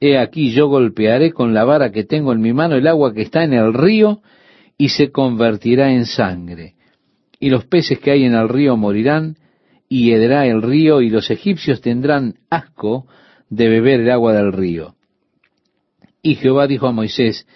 He 0.00 0.18
aquí 0.18 0.52
yo 0.52 0.68
golpearé 0.68 1.32
con 1.32 1.54
la 1.54 1.64
vara 1.64 1.90
que 1.90 2.04
tengo 2.04 2.32
en 2.32 2.40
mi 2.40 2.52
mano 2.52 2.76
el 2.76 2.86
agua 2.86 3.12
que 3.12 3.22
está 3.22 3.44
en 3.44 3.52
el 3.52 3.74
río 3.74 4.20
y 4.76 4.90
se 4.90 5.10
convertirá 5.10 5.92
en 5.92 6.06
sangre. 6.06 6.74
Y 7.40 7.50
los 7.50 7.66
peces 7.66 7.98
que 7.98 8.10
hay 8.10 8.24
en 8.24 8.34
el 8.34 8.48
río 8.48 8.76
morirán 8.76 9.36
y 9.88 10.12
hedrá 10.12 10.46
el 10.46 10.60
río, 10.60 11.00
y 11.00 11.08
los 11.08 11.30
egipcios 11.30 11.80
tendrán 11.80 12.34
asco 12.50 13.06
de 13.48 13.68
beber 13.68 14.00
el 14.00 14.10
agua 14.10 14.34
del 14.34 14.52
río. 14.52 14.94
Y 16.20 16.34
Jehová 16.34 16.66
dijo 16.66 16.86
a 16.86 16.92
Moisés, 16.92 17.46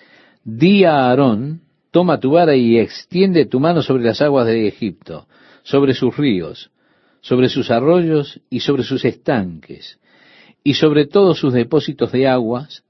di 0.44 0.84
a 0.84 1.08
Aarón, 1.08 1.60
toma 1.90 2.20
tu 2.20 2.30
vara 2.30 2.56
y 2.56 2.78
extiende 2.78 3.44
tu 3.44 3.60
mano 3.60 3.82
sobre 3.82 4.04
las 4.04 4.22
aguas 4.22 4.46
de 4.46 4.66
Egipto, 4.66 5.26
sobre 5.62 5.94
sus 5.94 6.16
ríos, 6.16 6.70
sobre 7.22 7.48
sus 7.48 7.70
arroyos 7.70 8.40
y 8.50 8.60
sobre 8.60 8.82
sus 8.82 9.04
estanques, 9.04 9.98
y 10.62 10.74
sobre 10.74 11.06
todos 11.06 11.38
sus 11.38 11.54
depósitos 11.54 12.12
de 12.12 12.28
aguas, 12.28 12.84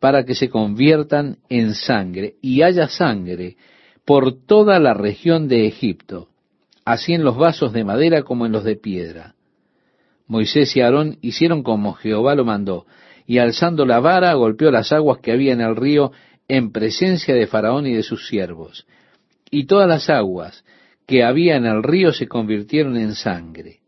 para 0.00 0.24
que 0.24 0.34
se 0.34 0.48
conviertan 0.48 1.38
en 1.48 1.74
sangre, 1.74 2.36
y 2.40 2.62
haya 2.62 2.88
sangre 2.88 3.56
por 4.04 4.44
toda 4.46 4.78
la 4.78 4.94
región 4.94 5.46
de 5.48 5.66
Egipto, 5.66 6.28
así 6.84 7.12
en 7.12 7.22
los 7.22 7.36
vasos 7.36 7.72
de 7.72 7.84
madera 7.84 8.22
como 8.22 8.46
en 8.46 8.52
los 8.52 8.64
de 8.64 8.76
piedra. 8.76 9.34
Moisés 10.26 10.74
y 10.76 10.80
Aarón 10.80 11.18
hicieron 11.20 11.62
como 11.62 11.92
Jehová 11.94 12.34
lo 12.34 12.44
mandó, 12.44 12.86
y 13.26 13.38
alzando 13.38 13.84
la 13.84 14.00
vara 14.00 14.32
golpeó 14.34 14.70
las 14.70 14.92
aguas 14.92 15.18
que 15.18 15.32
había 15.32 15.52
en 15.52 15.60
el 15.60 15.76
río 15.76 16.12
en 16.48 16.72
presencia 16.72 17.34
de 17.34 17.46
Faraón 17.46 17.86
y 17.86 17.94
de 17.94 18.02
sus 18.02 18.26
siervos. 18.26 18.86
Y 19.50 19.66
todas 19.66 19.88
las 19.88 20.10
aguas 20.10 20.64
que 21.06 21.22
había 21.24 21.56
en 21.56 21.66
el 21.66 21.82
río 21.82 22.12
se 22.12 22.28
convirtieron 22.28 22.96
en 22.96 23.14
sangre. 23.14 23.80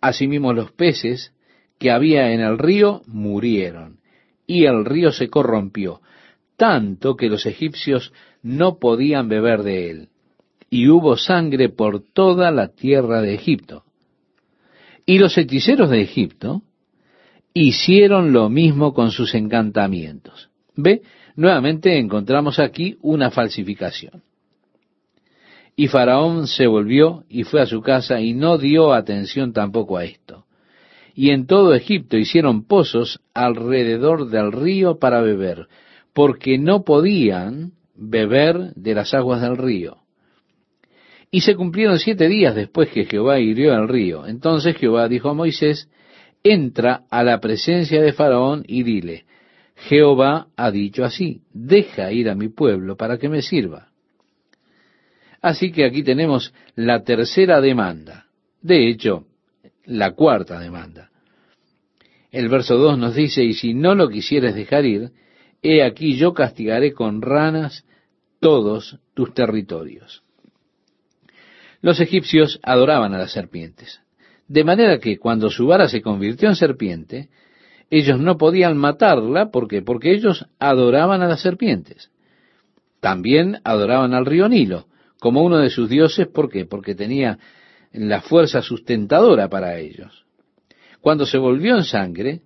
Asimismo 0.00 0.52
los 0.52 0.72
peces 0.72 1.32
que 1.78 1.90
había 1.90 2.32
en 2.32 2.40
el 2.40 2.58
río 2.58 3.02
murieron, 3.06 3.98
y 4.46 4.66
el 4.66 4.84
río 4.84 5.10
se 5.12 5.28
corrompió, 5.28 6.00
tanto 6.56 7.16
que 7.16 7.28
los 7.28 7.46
egipcios 7.46 8.12
no 8.42 8.78
podían 8.78 9.28
beber 9.28 9.62
de 9.62 9.90
él 9.90 10.08
y 10.74 10.88
hubo 10.88 11.16
sangre 11.16 11.68
por 11.68 12.02
toda 12.02 12.50
la 12.50 12.66
tierra 12.66 13.22
de 13.22 13.34
Egipto. 13.34 13.84
Y 15.06 15.18
los 15.18 15.38
hechiceros 15.38 15.88
de 15.88 16.02
Egipto 16.02 16.62
hicieron 17.52 18.32
lo 18.32 18.48
mismo 18.48 18.92
con 18.92 19.12
sus 19.12 19.36
encantamientos. 19.36 20.50
Ve, 20.74 21.02
nuevamente 21.36 21.96
encontramos 21.96 22.58
aquí 22.58 22.98
una 23.02 23.30
falsificación. 23.30 24.24
Y 25.76 25.88
Faraón 25.88 26.46
se 26.46 26.66
volvió 26.66 27.24
y 27.28 27.44
fue 27.44 27.60
a 27.60 27.66
su 27.66 27.80
casa 27.80 28.20
y 28.20 28.32
no 28.32 28.58
dio 28.58 28.92
atención 28.92 29.52
tampoco 29.52 29.96
a 29.96 30.04
esto. 30.04 30.44
Y 31.14 31.30
en 31.30 31.46
todo 31.46 31.74
Egipto 31.74 32.16
hicieron 32.16 32.64
pozos 32.66 33.20
alrededor 33.34 34.28
del 34.30 34.52
río 34.52 34.98
para 34.98 35.20
beber, 35.20 35.68
porque 36.12 36.58
no 36.58 36.84
podían 36.84 37.72
beber 37.94 38.72
de 38.74 38.94
las 38.94 39.14
aguas 39.14 39.40
del 39.40 39.56
río. 39.56 39.98
Y 41.30 41.40
se 41.40 41.56
cumplieron 41.56 41.98
siete 41.98 42.28
días 42.28 42.54
después 42.54 42.90
que 42.90 43.06
Jehová 43.06 43.40
hirió 43.40 43.74
el 43.74 43.88
río. 43.88 44.26
Entonces 44.26 44.76
Jehová 44.76 45.08
dijo 45.08 45.30
a 45.30 45.34
Moisés, 45.34 45.88
entra 46.44 47.02
a 47.10 47.24
la 47.24 47.40
presencia 47.40 48.00
de 48.00 48.12
Faraón 48.12 48.64
y 48.68 48.84
dile, 48.84 49.24
Jehová 49.74 50.48
ha 50.56 50.70
dicho 50.70 51.04
así, 51.04 51.42
deja 51.52 52.12
ir 52.12 52.28
a 52.30 52.36
mi 52.36 52.48
pueblo 52.48 52.96
para 52.96 53.18
que 53.18 53.28
me 53.28 53.42
sirva. 53.42 53.88
Así 55.44 55.72
que 55.72 55.84
aquí 55.84 56.02
tenemos 56.02 56.54
la 56.74 57.04
tercera 57.04 57.60
demanda, 57.60 58.28
de 58.62 58.88
hecho, 58.88 59.26
la 59.84 60.12
cuarta 60.12 60.58
demanda. 60.58 61.10
El 62.32 62.48
verso 62.48 62.78
2 62.78 62.96
nos 62.96 63.14
dice, 63.14 63.44
y 63.44 63.52
si 63.52 63.74
no 63.74 63.94
lo 63.94 64.08
quisieres 64.08 64.54
dejar 64.54 64.86
ir, 64.86 65.10
he 65.60 65.82
aquí 65.82 66.16
yo 66.16 66.32
castigaré 66.32 66.94
con 66.94 67.20
ranas 67.20 67.84
todos 68.40 68.98
tus 69.12 69.34
territorios. 69.34 70.22
Los 71.82 72.00
egipcios 72.00 72.58
adoraban 72.62 73.12
a 73.12 73.18
las 73.18 73.32
serpientes. 73.32 74.00
De 74.48 74.64
manera 74.64 74.98
que 74.98 75.18
cuando 75.18 75.50
su 75.50 75.66
vara 75.66 75.90
se 75.90 76.00
convirtió 76.00 76.48
en 76.48 76.56
serpiente, 76.56 77.28
ellos 77.90 78.18
no 78.18 78.38
podían 78.38 78.78
matarla, 78.78 79.50
¿por 79.50 79.68
qué? 79.68 79.82
Porque 79.82 80.14
ellos 80.14 80.46
adoraban 80.58 81.20
a 81.20 81.28
las 81.28 81.42
serpientes. 81.42 82.10
También 83.00 83.58
adoraban 83.62 84.14
al 84.14 84.24
río 84.24 84.48
Nilo, 84.48 84.86
como 85.24 85.42
uno 85.42 85.56
de 85.56 85.70
sus 85.70 85.88
dioses, 85.88 86.26
¿por 86.26 86.50
qué? 86.50 86.66
Porque 86.66 86.94
tenía 86.94 87.38
la 87.92 88.20
fuerza 88.20 88.60
sustentadora 88.60 89.48
para 89.48 89.78
ellos. 89.78 90.26
Cuando 91.00 91.24
se 91.24 91.38
volvió 91.38 91.78
en 91.78 91.84
sangre, 91.84 92.42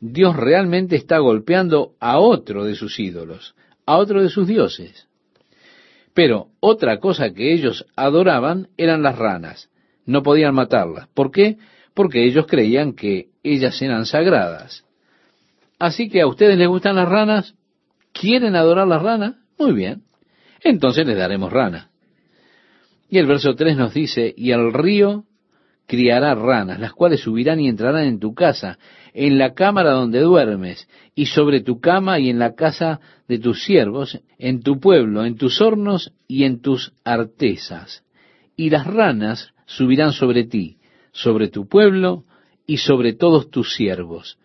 Dios 0.00 0.36
realmente 0.36 0.96
está 0.96 1.16
golpeando 1.16 1.94
a 1.98 2.18
otro 2.18 2.66
de 2.66 2.74
sus 2.74 3.00
ídolos, 3.00 3.54
a 3.86 3.96
otro 3.96 4.22
de 4.22 4.28
sus 4.28 4.46
dioses. 4.46 5.08
Pero 6.12 6.48
otra 6.60 6.98
cosa 6.98 7.32
que 7.32 7.54
ellos 7.54 7.86
adoraban 7.96 8.68
eran 8.76 9.02
las 9.02 9.16
ranas. 9.16 9.70
No 10.04 10.22
podían 10.22 10.54
matarlas. 10.54 11.08
¿Por 11.14 11.30
qué? 11.30 11.56
Porque 11.94 12.26
ellos 12.26 12.44
creían 12.46 12.92
que 12.92 13.30
ellas 13.42 13.80
eran 13.80 14.04
sagradas. 14.04 14.84
Así 15.78 16.10
que 16.10 16.20
a 16.20 16.26
ustedes 16.26 16.58
les 16.58 16.68
gustan 16.68 16.96
las 16.96 17.08
ranas, 17.08 17.54
¿quieren 18.12 18.56
adorar 18.56 18.86
las 18.86 19.00
ranas? 19.00 19.36
Muy 19.58 19.72
bien. 19.72 20.02
Entonces 20.62 21.06
les 21.06 21.16
daremos 21.16 21.50
rana. 21.50 21.89
Y 23.10 23.18
el 23.18 23.26
verso 23.26 23.54
3 23.56 23.76
nos 23.76 23.92
dice, 23.92 24.32
y 24.36 24.52
el 24.52 24.72
río 24.72 25.24
criará 25.86 26.36
ranas, 26.36 26.78
las 26.78 26.92
cuales 26.92 27.20
subirán 27.20 27.58
y 27.58 27.68
entrarán 27.68 28.06
en 28.06 28.20
tu 28.20 28.34
casa, 28.34 28.78
en 29.12 29.36
la 29.36 29.54
cámara 29.54 29.90
donde 29.90 30.20
duermes, 30.20 30.88
y 31.16 31.26
sobre 31.26 31.60
tu 31.60 31.80
cama 31.80 32.20
y 32.20 32.30
en 32.30 32.38
la 32.38 32.54
casa 32.54 33.00
de 33.26 33.40
tus 33.40 33.64
siervos, 33.64 34.20
en 34.38 34.62
tu 34.62 34.78
pueblo, 34.78 35.24
en 35.24 35.36
tus 35.36 35.60
hornos 35.60 36.12
y 36.28 36.44
en 36.44 36.60
tus 36.60 36.92
artesas. 37.04 38.04
Y 38.56 38.70
las 38.70 38.86
ranas 38.86 39.52
subirán 39.66 40.12
sobre 40.12 40.44
ti, 40.44 40.78
sobre 41.10 41.48
tu 41.48 41.66
pueblo 41.66 42.24
y 42.64 42.76
sobre 42.76 43.12
todos 43.12 43.50
tus 43.50 43.74
siervos. 43.74 44.38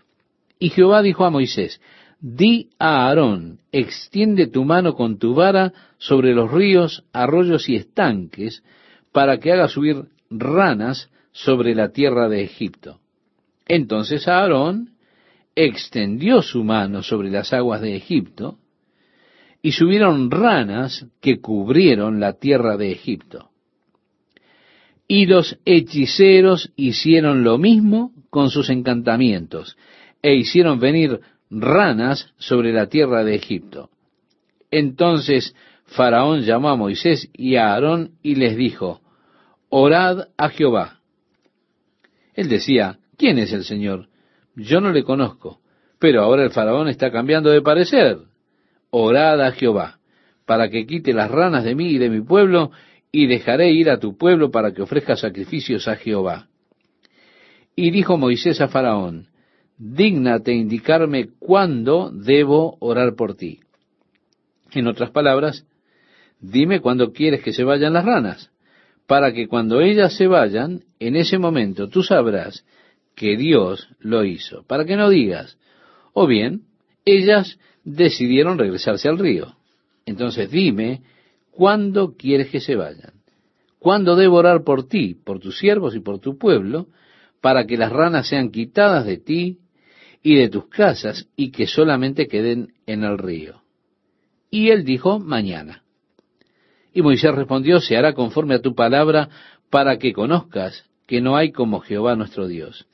Y 0.58 0.70
Jehová 0.70 1.04
dijo 1.04 1.26
a 1.26 1.30
Moisés, 1.30 1.80
Di 2.20 2.70
a 2.80 3.08
Aarón, 3.08 3.60
extiende 3.72 4.48
tu 4.48 4.64
mano 4.64 4.94
con 4.94 5.20
tu 5.20 5.34
vara 5.34 5.74
sobre 5.98 6.34
los 6.34 6.52
ríos, 6.52 7.04
arroyos 7.14 7.70
y 7.70 7.76
estanques, 7.76 8.64
para 9.12 9.40
que 9.40 9.52
haga 9.52 9.68
subir 9.68 10.06
ranas 10.30 11.10
sobre 11.32 11.76
la 11.76 11.90
tierra 11.90 12.30
de 12.30 12.44
Egipto. 12.44 13.00
Entonces 13.68 14.28
Aarón 14.28 14.92
extendió 15.56 16.42
su 16.42 16.64
mano 16.64 17.02
sobre 17.04 17.30
las 17.30 17.54
aguas 17.54 17.82
de 17.82 17.96
Egipto, 17.96 18.60
y 19.62 19.72
subieron 19.72 20.30
ranas 20.30 21.08
que 21.22 21.42
cubrieron 21.42 22.20
la 22.20 22.34
tierra 22.34 22.78
de 22.78 22.92
Egipto. 22.92 23.50
Y 25.08 25.26
los 25.26 25.58
hechiceros 25.66 26.72
hicieron 26.76 27.44
lo 27.44 27.58
mismo 27.58 28.12
con 28.30 28.52
sus 28.52 28.70
encantamientos, 28.70 29.76
e 30.22 30.36
hicieron 30.36 30.80
venir 30.80 31.20
ranas 31.56 32.34
sobre 32.38 32.74
la 32.74 32.88
tierra 32.88 33.24
de 33.24 33.36
Egipto. 33.36 33.90
Entonces 34.72 35.56
Faraón 35.86 36.42
llamó 36.42 36.70
a 36.70 36.76
Moisés 36.76 37.30
y 37.34 37.56
a 37.56 37.74
Aarón 37.74 38.12
y 38.22 38.36
les 38.36 38.58
dijo, 38.58 39.02
Orad 39.70 40.28
a 40.38 40.50
Jehová. 40.50 41.00
Él 42.34 42.50
decía, 42.50 43.00
¿quién 43.18 43.40
es 43.40 43.54
el 43.54 43.64
Señor? 43.64 44.08
Yo 44.56 44.82
no 44.82 44.92
le 44.92 45.04
conozco. 45.04 45.60
Pero 46.00 46.22
ahora 46.22 46.44
el 46.44 46.52
faraón 46.52 46.90
está 46.90 47.12
cambiando 47.12 47.50
de 47.50 47.62
parecer. 47.62 48.18
Orad 48.90 49.42
a 49.42 49.52
Jehová, 49.54 50.00
para 50.46 50.70
que 50.70 50.86
quite 50.86 51.14
las 51.14 51.32
ranas 51.32 51.64
de 51.64 51.76
mí 51.76 51.92
y 51.92 51.98
de 51.98 52.10
mi 52.10 52.22
pueblo, 52.22 52.72
y 53.12 53.28
dejaré 53.28 53.72
ir 53.72 53.90
a 53.90 54.00
tu 54.00 54.18
pueblo 54.18 54.52
para 54.52 54.74
que 54.74 54.82
ofrezca 54.82 55.16
sacrificios 55.16 55.88
a 55.88 55.96
Jehová. 55.96 56.48
Y 57.76 57.92
dijo 57.92 58.18
Moisés 58.18 58.60
a 58.60 58.68
Faraón, 58.68 59.28
dígnate 59.78 60.54
indicarme 60.54 61.30
cuándo 61.40 62.12
debo 62.12 62.78
orar 62.80 63.16
por 63.16 63.36
ti. 63.36 63.60
En 64.72 64.88
otras 64.88 65.12
palabras, 65.12 65.66
dime 66.40 66.82
cuándo 66.82 67.12
quieres 67.12 67.42
que 67.44 67.54
se 67.54 67.64
vayan 67.64 67.94
las 67.94 68.06
ranas, 68.06 68.52
para 69.08 69.34
que 69.34 69.48
cuando 69.48 69.82
ellas 69.82 70.16
se 70.16 70.28
vayan, 70.28 70.84
en 71.00 71.16
ese 71.16 71.38
momento 71.38 71.90
tú 71.90 72.04
sabrás 72.04 72.66
que 73.16 73.38
Dios 73.38 73.88
lo 74.00 74.26
hizo, 74.26 74.64
para 74.64 74.86
que 74.86 74.96
no 74.96 75.10
digas, 75.10 75.58
o 76.14 76.28
bien, 76.28 76.64
ellas 77.06 77.60
decidieron 77.84 78.58
regresarse 78.58 79.08
al 79.08 79.20
río. 79.20 79.56
Entonces 80.06 80.50
dime, 80.50 81.02
¿cuándo 81.52 82.16
quieres 82.18 82.50
que 82.50 82.60
se 82.60 82.76
vayan? 82.76 83.14
¿Cuándo 83.80 84.16
debo 84.16 84.38
orar 84.38 84.64
por 84.64 84.88
ti, 84.88 85.14
por 85.14 85.40
tus 85.40 85.60
siervos 85.60 85.96
y 85.96 86.00
por 86.00 86.20
tu 86.20 86.38
pueblo, 86.38 86.88
para 87.42 87.68
que 87.68 87.78
las 87.78 87.92
ranas 87.92 88.28
sean 88.28 88.50
quitadas 88.50 89.06
de 89.06 89.18
ti 89.18 89.60
y 90.26 90.36
de 90.36 90.50
tus 90.50 90.68
casas 90.70 91.28
y 91.36 91.52
que 91.52 91.68
solamente 91.68 92.28
queden 92.28 92.74
en 92.88 93.04
el 93.04 93.18
río? 93.20 93.62
Y 94.50 94.72
él 94.72 94.84
dijo, 94.84 95.20
mañana. 95.20 95.84
Y 96.94 97.02
Moisés 97.04 97.36
respondió, 97.36 97.80
se 97.80 97.96
hará 97.96 98.14
conforme 98.14 98.56
a 98.56 98.62
tu 98.62 98.74
palabra 98.74 99.30
para 99.70 100.00
que 100.00 100.14
conozcas 100.14 100.86
que 101.06 101.22
no 101.22 101.36
hay 101.36 101.52
como 101.52 101.80
Jehová 101.82 102.16
nuestro 102.16 102.48
Dios 102.48 102.88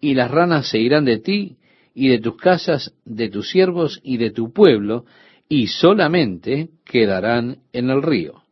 y 0.00 0.14
las 0.14 0.30
ranas 0.30 0.68
se 0.68 0.78
irán 0.78 1.04
de 1.04 1.18
ti 1.18 1.56
y 1.94 2.08
de 2.08 2.18
tus 2.18 2.36
casas, 2.36 2.94
de 3.04 3.28
tus 3.28 3.50
siervos 3.50 4.00
y 4.02 4.18
de 4.18 4.30
tu 4.30 4.52
pueblo, 4.52 5.06
y 5.48 5.68
solamente 5.68 6.68
quedarán 6.84 7.58
en 7.72 7.90
el 7.90 8.02
río. 8.02 8.42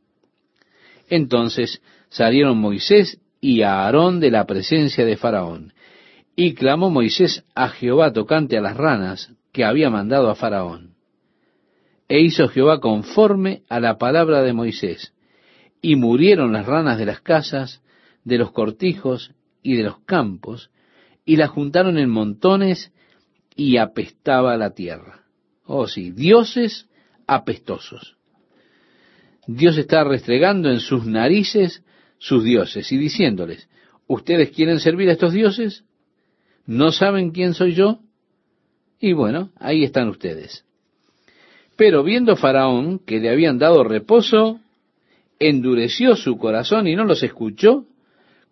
Entonces 1.08 1.82
salieron 2.08 2.58
Moisés 2.58 3.20
y 3.40 3.62
Aarón 3.62 4.20
de 4.20 4.30
la 4.30 4.46
presencia 4.46 5.04
de 5.04 5.16
Faraón, 5.16 5.73
y 6.36 6.54
clamó 6.54 6.90
Moisés 6.90 7.44
a 7.54 7.68
Jehová 7.68 8.12
tocante 8.12 8.56
a 8.56 8.60
las 8.60 8.76
ranas 8.76 9.32
que 9.52 9.64
había 9.64 9.90
mandado 9.90 10.30
a 10.30 10.34
Faraón. 10.34 10.94
E 12.08 12.20
hizo 12.20 12.48
Jehová 12.48 12.80
conforme 12.80 13.62
a 13.68 13.80
la 13.80 13.98
palabra 13.98 14.42
de 14.42 14.52
Moisés, 14.52 15.14
y 15.80 15.96
murieron 15.96 16.52
las 16.52 16.66
ranas 16.66 16.98
de 16.98 17.06
las 17.06 17.20
casas, 17.20 17.82
de 18.24 18.38
los 18.38 18.52
cortijos 18.52 19.32
y 19.62 19.76
de 19.76 19.84
los 19.84 20.00
campos, 20.00 20.70
y 21.24 21.36
la 21.36 21.48
juntaron 21.48 21.98
en 21.98 22.10
montones 22.10 22.92
y 23.54 23.76
apestaba 23.76 24.56
la 24.56 24.70
tierra. 24.70 25.24
Oh 25.64 25.86
sí, 25.86 26.10
dioses 26.10 26.88
apestosos. 27.26 28.16
Dios 29.46 29.78
está 29.78 30.04
restregando 30.04 30.70
en 30.70 30.80
sus 30.80 31.06
narices 31.06 31.82
sus 32.18 32.44
dioses 32.44 32.90
y 32.92 32.96
diciéndoles, 32.96 33.68
¿ustedes 34.06 34.50
quieren 34.50 34.80
servir 34.80 35.08
a 35.10 35.12
estos 35.12 35.32
dioses? 35.32 35.84
¿No 36.66 36.92
saben 36.92 37.30
quién 37.30 37.54
soy 37.54 37.74
yo? 37.74 37.98
Y 39.00 39.12
bueno, 39.12 39.50
ahí 39.58 39.84
están 39.84 40.08
ustedes. 40.08 40.64
Pero 41.76 42.02
viendo 42.02 42.36
Faraón 42.36 43.00
que 43.00 43.18
le 43.18 43.30
habían 43.30 43.58
dado 43.58 43.84
reposo, 43.84 44.60
endureció 45.38 46.16
su 46.16 46.38
corazón 46.38 46.86
y 46.86 46.94
no 46.94 47.04
los 47.04 47.22
escuchó, 47.22 47.84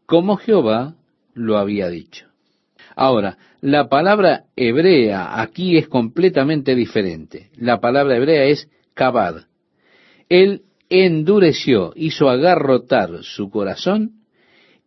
como 0.07 0.37
Jehová 0.37 0.95
lo 1.35 1.57
había 1.57 1.89
dicho. 1.89 2.27
Ahora, 2.95 3.39
la 3.61 3.89
palabra 3.89 4.45
hebrea 4.57 5.41
aquí 5.41 5.79
es 5.79 5.89
completamente 5.89 6.75
diferente. 6.75 7.51
La 7.57 7.81
palabra 7.81 8.17
hebrea 8.17 8.45
es 8.45 8.69
kabad. 8.93 9.45
Él 10.29 10.63
endureció, 10.91 11.93
hizo 11.97 12.29
agarrotar 12.29 13.23
su 13.23 13.49
corazón 13.49 14.22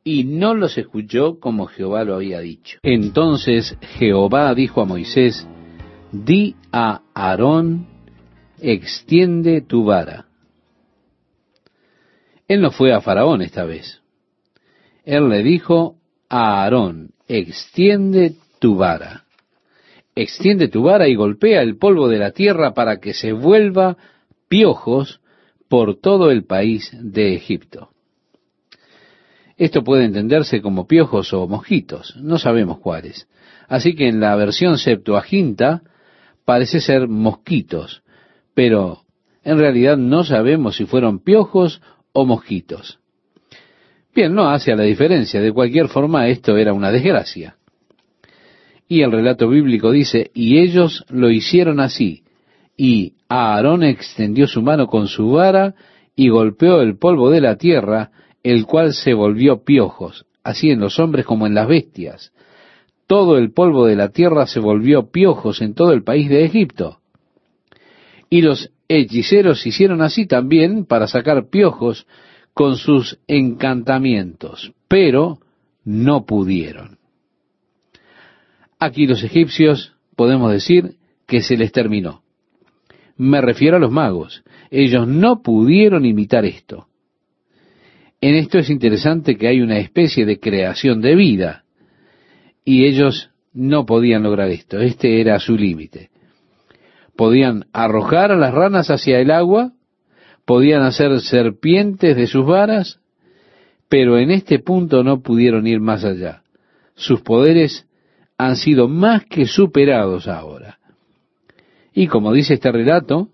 y 0.07 0.23
no 0.23 0.53
los 0.53 0.77
escuchó 0.77 1.39
como 1.39 1.65
Jehová 1.65 2.03
lo 2.03 2.13
había 2.13 2.39
dicho. 2.39 2.77
Entonces 2.83 3.75
Jehová 3.97 4.53
dijo 4.53 4.81
a 4.81 4.85
Moisés, 4.85 5.47
di 6.11 6.55
a 6.71 7.01
Aarón, 7.15 7.87
extiende 8.61 9.61
tu 9.61 9.83
vara. 9.83 10.27
Él 12.47 12.61
no 12.61 12.69
fue 12.69 12.93
a 12.93 13.01
Faraón 13.01 13.41
esta 13.41 13.65
vez. 13.65 14.03
Él 15.03 15.27
le 15.27 15.41
dijo 15.41 15.95
a 16.29 16.61
Aarón, 16.61 17.09
extiende 17.27 18.35
tu 18.59 18.75
vara. 18.75 19.25
Extiende 20.13 20.67
tu 20.67 20.83
vara 20.83 21.07
y 21.07 21.15
golpea 21.15 21.63
el 21.63 21.77
polvo 21.77 22.07
de 22.07 22.19
la 22.19 22.29
tierra 22.29 22.75
para 22.75 22.99
que 22.99 23.15
se 23.15 23.33
vuelva 23.33 23.97
piojos 24.47 25.19
por 25.67 25.99
todo 25.99 26.29
el 26.29 26.45
país 26.45 26.91
de 26.93 27.33
Egipto. 27.33 27.94
Esto 29.57 29.83
puede 29.83 30.05
entenderse 30.05 30.61
como 30.61 30.87
piojos 30.87 31.33
o 31.33 31.47
mosquitos, 31.47 32.15
no 32.17 32.37
sabemos 32.37 32.79
cuáles. 32.79 33.27
Así 33.67 33.95
que 33.95 34.07
en 34.07 34.19
la 34.19 34.35
versión 34.35 34.77
Septuaginta 34.77 35.81
parece 36.43 36.81
ser 36.81 37.07
mosquitos, 37.07 38.03
pero 38.53 39.01
en 39.43 39.57
realidad 39.57 39.97
no 39.97 40.23
sabemos 40.23 40.75
si 40.75 40.85
fueron 40.85 41.19
piojos 41.19 41.81
o 42.11 42.25
mosquitos. 42.25 42.99
Bien, 44.13 44.33
no 44.33 44.49
hace 44.49 44.75
la 44.75 44.83
diferencia. 44.83 45.41
De 45.41 45.51
cualquier 45.51 45.89
forma, 45.89 46.27
esto 46.29 46.55
era 46.55 46.73
una 46.73 46.91
desgracia. 46.91 47.57
Y 48.87 49.01
el 49.01 49.11
relato 49.11 49.49
bíblico 49.49 49.91
dice, 49.91 50.31
y 50.33 50.59
ellos 50.59 51.05
lo 51.09 51.29
hicieron 51.29 51.79
así. 51.79 52.23
Y 52.77 53.13
Aarón 53.27 53.83
extendió 53.83 54.47
su 54.47 54.61
mano 54.61 54.87
con 54.87 55.07
su 55.07 55.31
vara 55.31 55.75
y 56.15 56.29
golpeó 56.29 56.81
el 56.81 56.97
polvo 56.97 57.29
de 57.29 57.41
la 57.41 57.57
tierra, 57.57 58.11
el 58.45 58.67
cual 58.67 58.93
se 58.93 59.15
volvió 59.15 59.63
piojos, 59.63 60.27
así 60.43 60.69
en 60.69 60.79
los 60.79 60.99
hombres 60.99 61.25
como 61.25 61.47
en 61.47 61.55
las 61.55 61.67
bestias. 61.67 62.31
todo 63.07 63.37
el 63.37 63.51
polvo 63.51 63.87
de 63.87 63.95
la 63.95 64.09
tierra 64.09 64.45
se 64.45 64.59
volvió 64.59 65.11
piojos 65.11 65.61
en 65.61 65.73
todo 65.73 65.93
el 65.93 66.03
país 66.03 66.29
de 66.29 66.45
Egipto. 66.45 66.99
Y 68.29 68.41
los 68.41 68.71
hechiceros 68.87 69.65
hicieron 69.65 70.01
así 70.01 70.27
también 70.27 70.85
para 70.85 71.07
sacar 71.07 71.49
piojos 71.49 72.07
con 72.53 72.77
sus 72.77 73.19
encantamientos, 73.27 74.73
pero 74.87 75.39
no 75.83 76.25
pudieron. 76.25 76.99
Aquí 78.79 79.07
los 79.07 79.23
egipcios 79.23 79.93
podemos 80.15 80.51
decir 80.51 80.97
que 81.25 81.41
se 81.41 81.57
les 81.57 81.71
terminó. 81.71 82.21
Me 83.17 83.41
refiero 83.41 83.77
a 83.77 83.79
los 83.79 83.91
magos. 83.91 84.43
Ellos 84.69 85.07
no 85.07 85.41
pudieron 85.41 86.05
imitar 86.05 86.45
esto. 86.45 86.87
En 88.21 88.35
esto 88.35 88.57
es 88.57 88.69
interesante 88.69 89.37
que 89.37 89.47
hay 89.47 89.61
una 89.61 89.77
especie 89.77 90.25
de 90.25 90.39
creación 90.39 91.01
de 91.01 91.15
vida 91.15 91.63
y 92.63 92.85
ellos 92.85 93.29
no 93.53 93.85
podían 93.85 94.23
lograr 94.23 94.49
esto. 94.49 94.79
Este 94.79 95.21
era 95.21 95.39
su 95.39 95.55
límite. 95.55 96.09
Podían 97.15 97.65
arrojar 97.71 98.31
a 98.31 98.35
las 98.35 98.53
ranas 98.53 98.89
hacia 98.89 99.19
el 99.19 99.31
agua, 99.31 99.71
podían 100.45 100.81
hacer 100.81 101.19
serpientes 101.21 102.17
de 102.17 102.27
sus 102.27 102.45
varas, 102.45 102.99
pero 103.87 104.17
en 104.17 104.31
este 104.31 104.59
punto 104.59 105.03
no 105.03 105.21
pudieron 105.21 105.67
ir 105.67 105.79
más 105.79 106.03
allá. 106.03 106.43
Sus 106.95 107.21
poderes 107.21 107.87
han 108.37 108.57
sido 108.57 108.87
más 108.87 109.25
que 109.25 109.45
superados 109.45 110.27
ahora. 110.27 110.79
Y 111.93 112.07
como 112.07 112.33
dice 112.33 112.55
este 112.55 112.71
relato, 112.71 113.29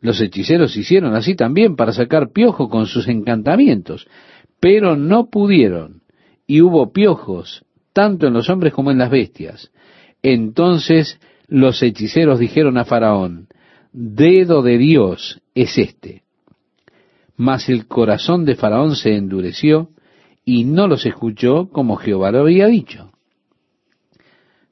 los 0.00 0.20
hechiceros 0.20 0.76
hicieron 0.76 1.14
así 1.14 1.34
también 1.34 1.76
para 1.76 1.92
sacar 1.92 2.30
piojo 2.32 2.68
con 2.68 2.86
sus 2.86 3.08
encantamientos, 3.08 4.06
pero 4.60 4.96
no 4.96 5.30
pudieron, 5.30 6.02
y 6.46 6.60
hubo 6.60 6.92
piojos 6.92 7.64
tanto 7.92 8.26
en 8.26 8.34
los 8.34 8.50
hombres 8.50 8.74
como 8.74 8.90
en 8.90 8.98
las 8.98 9.10
bestias. 9.10 9.72
Entonces 10.22 11.18
los 11.48 11.82
hechiceros 11.82 12.38
dijeron 12.38 12.78
a 12.78 12.84
Faraón, 12.84 13.48
dedo 13.92 14.62
de 14.62 14.78
Dios 14.78 15.40
es 15.54 15.78
este. 15.78 16.22
Mas 17.36 17.68
el 17.68 17.86
corazón 17.86 18.44
de 18.44 18.54
Faraón 18.54 18.96
se 18.96 19.14
endureció 19.14 19.90
y 20.44 20.64
no 20.64 20.88
los 20.88 21.06
escuchó 21.06 21.68
como 21.70 21.96
Jehová 21.96 22.30
lo 22.30 22.40
había 22.40 22.66
dicho. 22.66 23.12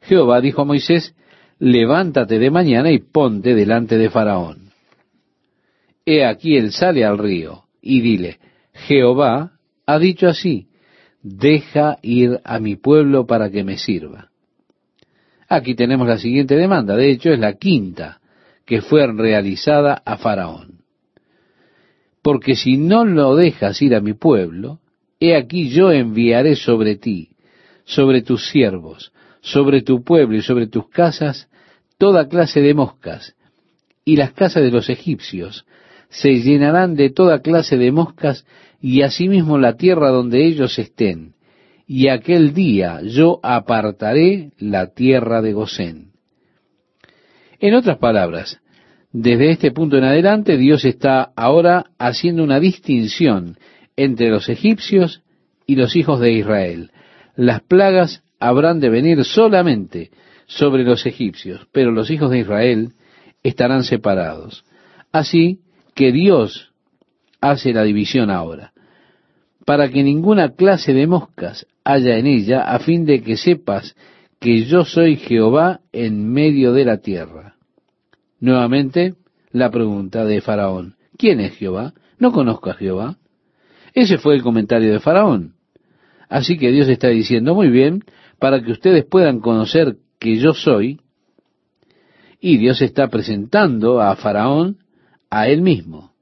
Jehová 0.03 0.41
dijo 0.41 0.63
a 0.63 0.67
Moisés, 0.67 1.15
levántate 1.59 2.39
de 2.39 2.51
mañana 2.51 2.91
y 2.91 2.99
ponte 2.99 3.55
delante 3.55 3.97
de 3.97 4.11
Faraón. 4.11 4.64
He 6.07 6.25
aquí 6.25 6.57
él 6.57 6.73
sale 6.73 7.05
al 7.05 7.19
río 7.19 7.65
y 7.81 8.01
dile, 8.01 8.39
Jehová 8.73 9.53
ha 9.87 9.99
dicho 9.99 10.29
así, 10.29 10.69
deja 11.23 11.99
ir 12.03 12.41
a 12.45 12.59
mi 12.59 12.77
pueblo 12.77 13.27
para 13.27 13.51
que 13.51 13.65
me 13.65 13.79
sirva. 13.79 14.31
Aquí 15.49 15.75
tenemos 15.75 16.07
la 16.07 16.19
siguiente 16.19 16.57
demanda, 16.57 16.97
de 16.97 17.11
hecho 17.11 17.33
es 17.33 17.39
la 17.39 17.55
quinta 17.55 18.21
que 18.67 18.83
fue 18.83 19.07
realizada 19.07 20.03
a 20.05 20.17
Faraón. 20.17 20.81
Porque 22.23 22.55
si 22.55 22.77
no 22.77 23.05
lo 23.05 23.37
dejas 23.37 23.81
ir 23.83 23.95
a 23.95 24.01
mi 24.01 24.15
pueblo, 24.15 24.81
he 25.21 25.37
aquí 25.37 25.69
yo 25.69 25.93
enviaré 25.93 26.57
sobre 26.57 26.97
ti, 26.97 27.31
sobre 27.85 28.23
tus 28.23 28.49
siervos, 28.49 29.13
sobre 29.41 29.83
tu 29.83 30.03
pueblo 30.03 30.37
y 30.37 30.43
sobre 30.43 30.67
tus 30.67 30.89
casas 30.89 31.49
toda 31.99 32.29
clase 32.29 32.61
de 32.61 32.75
moscas, 32.75 33.37
y 34.05 34.17
las 34.17 34.33
casas 34.33 34.63
de 34.63 34.71
los 34.71 34.89
egipcios 34.91 35.65
se 36.15 36.41
llenarán 36.41 36.95
de 36.95 37.11
toda 37.11 37.43
clase 37.43 37.77
de 37.77 37.91
moscas, 37.91 38.47
y 38.81 39.03
asimismo 39.03 39.59
la 39.59 39.77
tierra 39.77 40.11
donde 40.11 40.45
ellos 40.45 40.79
estén, 40.79 41.35
y 41.89 42.09
aquel 42.09 42.55
día 42.55 43.01
yo 43.03 43.41
apartaré 43.43 44.53
la 44.59 44.95
tierra 44.95 45.43
de 45.43 45.53
Gosén. 45.53 46.13
En 47.59 47.75
otras 47.75 47.99
palabras, 47.99 48.61
desde 49.11 49.51
este 49.51 49.73
punto 49.73 49.99
en 49.99 50.05
adelante 50.05 50.57
Dios 50.57 50.85
está 50.85 51.33
ahora 51.35 51.87
haciendo 51.99 52.45
una 52.45 52.61
distinción 52.61 53.57
entre 53.97 54.31
los 54.31 54.49
egipcios 54.49 55.23
y 55.67 55.75
los 55.75 55.97
hijos 55.97 56.21
de 56.21 56.33
Israel. 56.33 56.93
Las 57.35 57.61
plagas 57.63 58.23
habrán 58.39 58.79
de 58.79 58.89
venir 58.91 59.25
solamente 59.25 60.11
sobre 60.47 60.85
los 60.85 61.07
egipcios, 61.07 61.67
pero 61.73 61.91
los 61.91 62.11
hijos 62.11 62.31
de 62.31 62.39
Israel 62.41 62.93
estarán 63.43 63.83
separados. 63.83 64.65
Así 65.11 65.64
que 65.95 66.13
Dios 66.13 66.73
hace 67.41 67.73
la 67.73 67.83
división 67.83 68.31
ahora, 68.31 68.73
para 69.65 69.89
que 69.91 70.03
ninguna 70.03 70.55
clase 70.55 70.93
de 70.93 71.07
moscas 71.07 71.67
haya 71.85 72.17
en 72.19 72.27
ella, 72.27 72.63
a 72.63 72.79
fin 72.79 73.05
de 73.05 73.23
que 73.23 73.37
sepas 73.37 73.95
que 74.41 74.65
yo 74.65 74.85
soy 74.85 75.17
Jehová 75.17 75.81
en 75.93 76.31
medio 76.31 76.73
de 76.73 76.85
la 76.85 76.99
tierra. 76.99 77.57
Nuevamente, 78.41 79.15
la 79.53 79.71
pregunta 79.71 80.25
de 80.25 80.41
Faraón, 80.41 80.97
¿quién 81.17 81.41
es 81.41 81.55
Jehová? 81.57 81.95
No 82.19 82.33
conozco 82.33 82.71
a 82.71 82.75
Jehová. 82.75 83.17
Ese 83.95 84.19
fue 84.19 84.35
el 84.35 84.43
comentario 84.43 84.93
de 84.93 85.01
Faraón. 85.01 85.55
Así 86.29 86.59
que 86.59 86.73
Dios 86.73 86.89
está 86.89 87.09
diciendo, 87.09 87.55
muy 87.55 87.69
bien, 87.69 88.05
para 88.39 88.61
que 88.63 88.73
ustedes 88.73 89.05
puedan 89.05 89.41
conocer 89.41 89.97
que 90.19 90.37
yo 90.37 90.53
soy, 90.53 91.01
y 92.41 92.59
Dios 92.59 92.83
está 92.83 93.09
presentando 93.09 94.03
a 94.03 94.17
Faraón 94.17 94.84
a 95.35 95.49
él 95.49 95.63
mismo. 95.63 96.13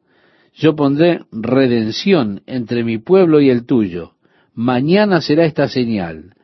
Yo 0.55 0.75
pondré 0.75 1.21
redención 1.31 2.41
entre 2.47 2.83
mi 2.83 2.97
pueblo 2.97 3.43
y 3.43 3.51
el 3.51 3.67
tuyo. 3.67 4.13
Mañana 4.55 5.21
será 5.21 5.45
esta 5.45 5.69
señal. 5.69 6.35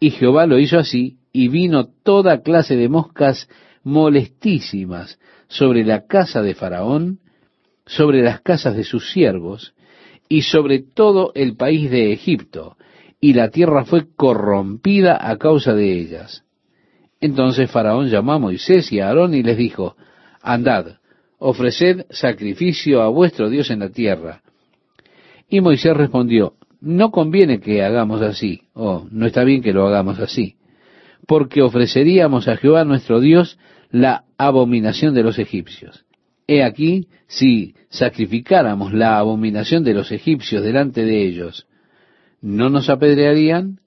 Y 0.00 0.10
Jehová 0.10 0.46
lo 0.46 0.58
hizo 0.58 0.78
así, 0.78 1.18
y 1.34 1.48
vino 1.48 1.88
toda 2.02 2.40
clase 2.40 2.76
de 2.76 2.88
moscas 2.88 3.46
molestísimas 3.82 5.18
sobre 5.48 5.84
la 5.84 6.06
casa 6.06 6.40
de 6.40 6.54
Faraón, 6.54 7.18
sobre 7.84 8.22
las 8.22 8.40
casas 8.40 8.74
de 8.74 8.84
sus 8.84 9.12
siervos, 9.12 9.74
y 10.26 10.42
sobre 10.42 10.78
todo 10.78 11.32
el 11.34 11.56
país 11.56 11.90
de 11.90 12.10
Egipto, 12.10 12.78
y 13.20 13.34
la 13.34 13.50
tierra 13.50 13.84
fue 13.84 14.06
corrompida 14.16 15.18
a 15.20 15.36
causa 15.36 15.74
de 15.74 15.92
ellas. 15.92 16.42
Entonces 17.20 17.70
Faraón 17.70 18.08
llamó 18.08 18.32
a 18.32 18.38
Moisés 18.38 18.90
y 18.92 19.00
a 19.00 19.08
Aarón 19.08 19.34
y 19.34 19.42
les 19.42 19.58
dijo, 19.58 19.96
Andad, 20.40 20.98
ofreced 21.46 22.06
sacrificio 22.08 23.02
a 23.02 23.08
vuestro 23.08 23.50
Dios 23.50 23.70
en 23.70 23.80
la 23.80 23.90
tierra. 23.90 24.40
Y 25.46 25.60
Moisés 25.60 25.94
respondió, 25.94 26.54
no 26.80 27.10
conviene 27.10 27.60
que 27.60 27.84
hagamos 27.84 28.22
así, 28.22 28.62
o 28.72 29.06
no 29.10 29.26
está 29.26 29.44
bien 29.44 29.60
que 29.60 29.74
lo 29.74 29.86
hagamos 29.86 30.18
así, 30.20 30.56
porque 31.26 31.60
ofreceríamos 31.60 32.48
a 32.48 32.56
Jehová 32.56 32.86
nuestro 32.86 33.20
Dios 33.20 33.58
la 33.90 34.24
abominación 34.38 35.14
de 35.14 35.22
los 35.22 35.38
egipcios. 35.38 36.06
He 36.46 36.62
aquí, 36.62 37.08
si 37.26 37.74
sacrificáramos 37.90 38.94
la 38.94 39.18
abominación 39.18 39.84
de 39.84 39.92
los 39.92 40.12
egipcios 40.12 40.62
delante 40.64 41.04
de 41.04 41.26
ellos, 41.26 41.66
¿no 42.40 42.70
nos 42.70 42.88
apedrearían? 42.88 43.80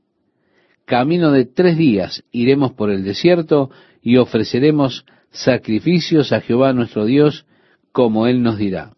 Camino 0.85 1.31
de 1.31 1.45
tres 1.45 1.75
días 1.75 2.23
iremos 2.31 2.73
por 2.73 2.91
el 2.91 3.03
desierto 3.03 3.71
y 4.03 4.17
ofreceremos 4.17 5.05
sacrificios 5.31 6.31
a 6.31 6.41
Jehová 6.41 6.73
nuestro 6.73 7.05
Dios, 7.05 7.45
como 7.91 8.27
Él 8.27 8.41
nos 8.43 8.57
dirá. 8.57 8.93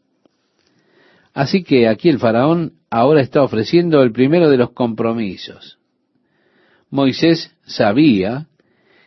Así 1.34 1.64
que 1.64 1.88
aquí 1.88 2.10
el 2.10 2.20
faraón 2.20 2.74
ahora 2.90 3.22
está 3.22 3.44
ofreciendo 3.44 4.02
el 4.02 4.12
primero 4.12 4.50
de 4.50 4.58
los 4.58 4.72
compromisos. 4.72 5.80
Moisés 6.90 7.56
sabía 7.66 8.48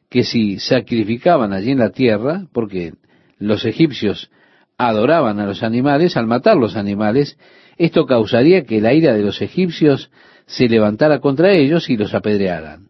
que 0.09 0.25
si 0.25 0.59
sacrificaban 0.59 1.53
allí 1.53 1.71
en 1.71 1.79
la 1.79 1.91
tierra, 1.91 2.47
porque 2.53 2.93
los 3.39 3.65
egipcios 3.65 4.31
adoraban 4.79 5.41
a 5.41 5.47
los 5.47 5.63
animales, 5.63 6.17
al 6.17 6.27
matar 6.27 6.57
los 6.57 6.77
animales, 6.77 7.39
esto 7.79 8.07
causaría 8.07 8.65
que 8.65 8.81
la 8.81 8.95
ira 8.95 9.15
de 9.15 9.23
los 9.23 9.41
egipcios 9.43 10.11
se 10.47 10.69
levantara 10.69 11.21
contra 11.21 11.53
ellos 11.53 11.89
y 11.89 11.97
los 11.97 12.15
apedrearan. 12.15 12.89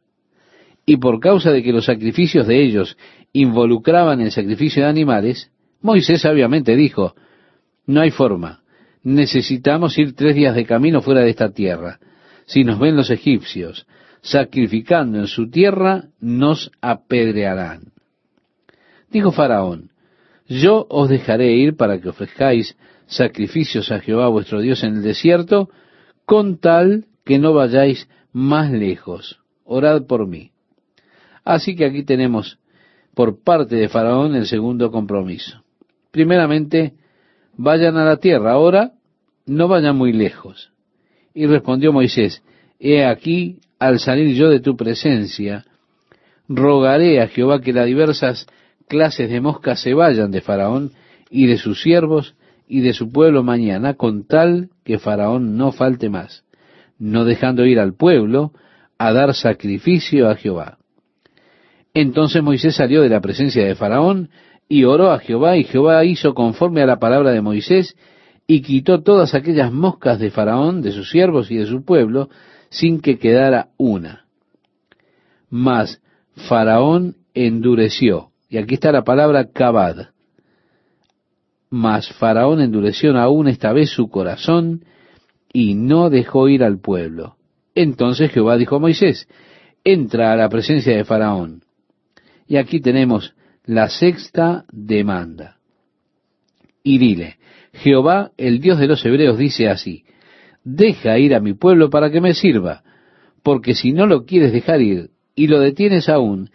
Y 0.85 0.97
por 0.97 1.21
causa 1.21 1.53
de 1.53 1.63
que 1.63 1.73
los 1.73 1.85
sacrificios 1.85 2.47
de 2.47 2.63
ellos 2.63 2.97
involucraban 3.33 4.21
el 4.21 4.31
sacrificio 4.31 4.83
de 4.83 4.89
animales, 4.89 5.51
Moisés 5.81 6.21
sabiamente 6.21 6.77
dijo, 6.77 7.15
no 7.87 8.01
hay 8.01 8.11
forma, 8.11 8.63
necesitamos 9.03 9.99
ir 9.99 10.15
tres 10.15 10.35
días 10.35 10.55
de 10.55 10.65
camino 10.65 11.03
fuera 11.03 11.23
de 11.23 11.31
esta 11.31 11.51
tierra. 11.51 11.99
Si 12.47 12.65
nos 12.65 12.79
ven 12.79 12.97
los 12.97 13.11
egipcios 13.11 13.87
sacrificando 14.23 15.19
en 15.19 15.27
su 15.27 15.51
tierra, 15.51 16.05
nos 16.21 16.71
apedrearán. 16.81 17.93
Dijo 19.11 19.33
Faraón, 19.33 19.91
yo 20.49 20.87
os 20.89 21.09
dejaré 21.09 21.53
ir 21.53 21.77
para 21.77 22.01
que 22.01 22.09
ofrezcáis 22.09 22.77
sacrificios 23.07 23.91
a 23.91 24.01
Jehová 24.01 24.29
vuestro 24.29 24.61
Dios 24.61 24.85
en 24.85 24.97
el 24.97 25.03
desierto, 25.03 25.71
con 26.25 26.59
tal 26.59 27.07
que 27.25 27.39
no 27.39 27.53
vayáis 27.53 28.09
más 28.33 28.71
lejos. 28.71 29.41
Orad 29.65 30.07
por 30.07 30.27
mí. 30.27 30.53
Así 31.45 31.75
que 31.75 31.85
aquí 31.85 32.05
tenemos 32.05 32.59
por 33.15 33.43
parte 33.43 33.77
de 33.77 33.89
Faraón 33.89 34.35
el 34.35 34.47
segundo 34.47 34.91
compromiso. 34.91 35.63
Primeramente, 36.11 36.95
vayan 37.57 37.97
a 37.97 38.05
la 38.05 38.17
tierra. 38.17 38.53
Ahora, 38.53 38.93
no 39.47 39.69
vayan 39.69 39.97
muy 39.97 40.13
lejos. 40.13 40.71
Y 41.35 41.47
respondió 41.47 41.93
Moisés, 41.93 42.43
he 42.79 43.05
aquí, 43.05 43.59
al 43.79 43.99
salir 43.99 44.35
yo 44.35 44.49
de 44.49 44.61
tu 44.61 44.77
presencia, 44.77 45.65
rogaré 46.49 47.21
a 47.21 47.29
Jehová 47.29 47.61
que 47.61 47.73
las 47.73 47.87
diversas 47.87 48.47
clases 48.89 49.31
de 49.31 49.41
moscas 49.41 49.81
se 49.81 49.95
vayan 49.95 50.31
de 50.31 50.41
Faraón 50.41 50.93
y 51.31 51.47
de 51.47 51.57
sus 51.57 51.81
siervos 51.83 52.35
y 52.69 52.81
de 52.81 52.93
su 52.93 53.11
pueblo 53.11 53.43
mañana, 53.43 53.95
con 53.95 54.27
tal 54.27 54.71
que 54.85 54.99
Faraón 54.99 55.57
no 55.57 55.73
falte 55.73 56.09
más, 56.11 56.45
no 56.99 57.25
dejando 57.25 57.65
ir 57.65 57.81
al 57.81 57.95
pueblo 57.95 58.53
a 58.99 59.13
dar 59.13 59.35
sacrificio 59.35 60.29
a 60.29 60.37
Jehová. 60.37 60.79
Entonces 61.95 62.43
Moisés 62.43 62.75
salió 62.75 63.03
de 63.03 63.09
la 63.09 63.21
presencia 63.21 63.65
de 63.65 63.75
Faraón 63.75 64.31
y 64.69 64.85
oró 64.85 65.11
a 65.11 65.19
Jehová, 65.19 65.57
y 65.57 65.65
Jehová 65.65 66.05
hizo 66.05 66.35
conforme 66.35 66.83
a 66.83 66.87
la 66.87 66.99
palabra 66.99 67.31
de 67.33 67.43
Moisés, 67.43 67.97
y 68.47 68.63
quitó 68.63 69.03
todas 69.03 69.35
aquellas 69.35 69.73
moscas 69.73 70.19
de 70.19 70.31
Faraón, 70.31 70.83
de 70.83 70.93
sus 70.93 71.11
siervos 71.11 71.51
y 71.51 71.57
de 71.57 71.67
su 71.67 71.85
pueblo, 71.85 72.31
sin 72.71 73.01
que 73.01 73.19
quedara 73.19 73.69
una. 73.77 74.25
Mas 75.51 76.01
Faraón 76.49 77.17
endureció, 77.35 78.31
y 78.49 78.57
aquí 78.57 78.75
está 78.75 78.93
la 78.93 79.05
palabra 79.05 79.51
cabad. 79.53 80.09
Mas 81.69 82.09
Faraón 82.15 82.61
endureció 82.61 83.17
aún 83.19 83.49
esta 83.49 83.73
vez 83.73 83.91
su 83.91 84.09
corazón, 84.09 84.85
y 85.53 85.75
no 85.75 86.09
dejó 86.09 86.49
ir 86.49 86.65
al 86.65 86.81
pueblo. 86.81 87.37
Entonces 87.75 88.31
Jehová 88.31 88.57
dijo 88.57 88.77
a 88.77 88.81
Moisés, 88.81 89.29
entra 89.85 90.33
a 90.33 90.37
la 90.37 90.49
presencia 90.49 90.97
de 90.97 91.05
Faraón. 91.05 91.62
Y 92.47 92.57
aquí 92.57 92.81
tenemos 92.81 93.35
la 93.65 93.89
sexta 93.89 94.65
demanda. 94.73 95.57
Y 96.83 96.99
dile, 96.99 97.37
Jehová, 97.73 98.33
el 98.37 98.61
Dios 98.61 98.79
de 98.79 98.89
los 98.89 99.05
hebreos, 99.05 99.39
dice 99.39 99.69
así, 99.69 100.05
deja 100.65 101.19
ir 101.19 101.35
a 101.35 101.41
mi 101.41 101.55
pueblo 101.55 101.91
para 101.91 102.11
que 102.11 102.21
me 102.21 102.35
sirva, 102.35 102.83
porque 103.43 103.75
si 103.75 103.93
no 103.93 104.07
lo 104.07 104.25
quieres 104.25 104.53
dejar 104.53 104.81
ir 104.81 105.11
y 105.35 105.47
lo 105.47 105.61
detienes 105.61 106.09
aún, 106.09 106.51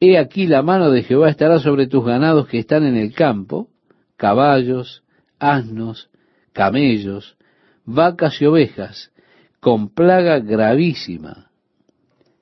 he 0.00 0.18
aquí 0.18 0.46
la 0.46 0.62
mano 0.62 0.90
de 0.90 1.02
Jehová 1.02 1.30
estará 1.30 1.58
sobre 1.58 1.86
tus 1.86 2.04
ganados 2.04 2.48
que 2.48 2.58
están 2.58 2.84
en 2.84 2.96
el 2.96 3.12
campo, 3.14 3.68
caballos, 4.16 5.02
asnos, 5.38 6.10
camellos, 6.52 7.36
vacas 7.84 8.40
y 8.40 8.46
ovejas, 8.46 9.12
con 9.60 9.94
plaga 9.94 10.40
gravísima. 10.40 11.50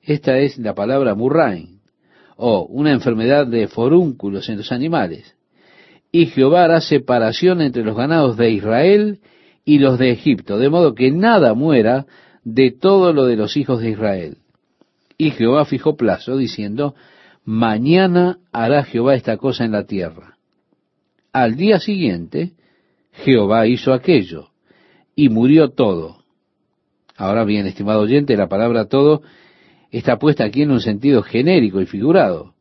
Esta 0.01 0.39
es 0.39 0.57
la 0.57 0.73
palabra 0.73 1.13
murrain, 1.13 1.80
o 2.43 2.65
una 2.65 2.91
enfermedad 2.91 3.45
de 3.45 3.67
forúnculos 3.67 4.49
en 4.49 4.57
los 4.57 4.71
animales. 4.71 5.35
Y 6.11 6.25
Jehová 6.25 6.63
hará 6.63 6.81
separación 6.81 7.61
entre 7.61 7.83
los 7.83 7.95
ganados 7.95 8.35
de 8.35 8.49
Israel 8.49 9.19
y 9.63 9.77
los 9.77 9.99
de 9.99 10.09
Egipto, 10.09 10.57
de 10.57 10.71
modo 10.71 10.95
que 10.95 11.11
nada 11.11 11.53
muera 11.53 12.07
de 12.43 12.71
todo 12.71 13.13
lo 13.13 13.25
de 13.25 13.35
los 13.35 13.55
hijos 13.57 13.79
de 13.79 13.91
Israel. 13.91 14.37
Y 15.19 15.29
Jehová 15.29 15.65
fijó 15.65 15.95
plazo, 15.95 16.35
diciendo, 16.35 16.95
mañana 17.45 18.39
hará 18.51 18.85
Jehová 18.85 19.13
esta 19.13 19.37
cosa 19.37 19.63
en 19.63 19.73
la 19.73 19.85
tierra. 19.85 20.37
Al 21.31 21.55
día 21.55 21.79
siguiente, 21.79 22.53
Jehová 23.11 23.67
hizo 23.67 23.93
aquello, 23.93 24.49
y 25.15 25.29
murió 25.29 25.69
todo. 25.69 26.23
Ahora 27.15 27.43
bien, 27.43 27.67
estimado 27.67 28.01
oyente, 28.01 28.35
la 28.35 28.49
palabra 28.49 28.85
todo 28.85 29.21
está 29.91 30.17
puesta 30.17 30.45
aquí 30.45 30.61
en 30.61 30.71
un 30.71 30.81
sentido 30.81 31.21
genérico 31.21 31.81
y 31.81 31.85
figurado. 31.85 32.53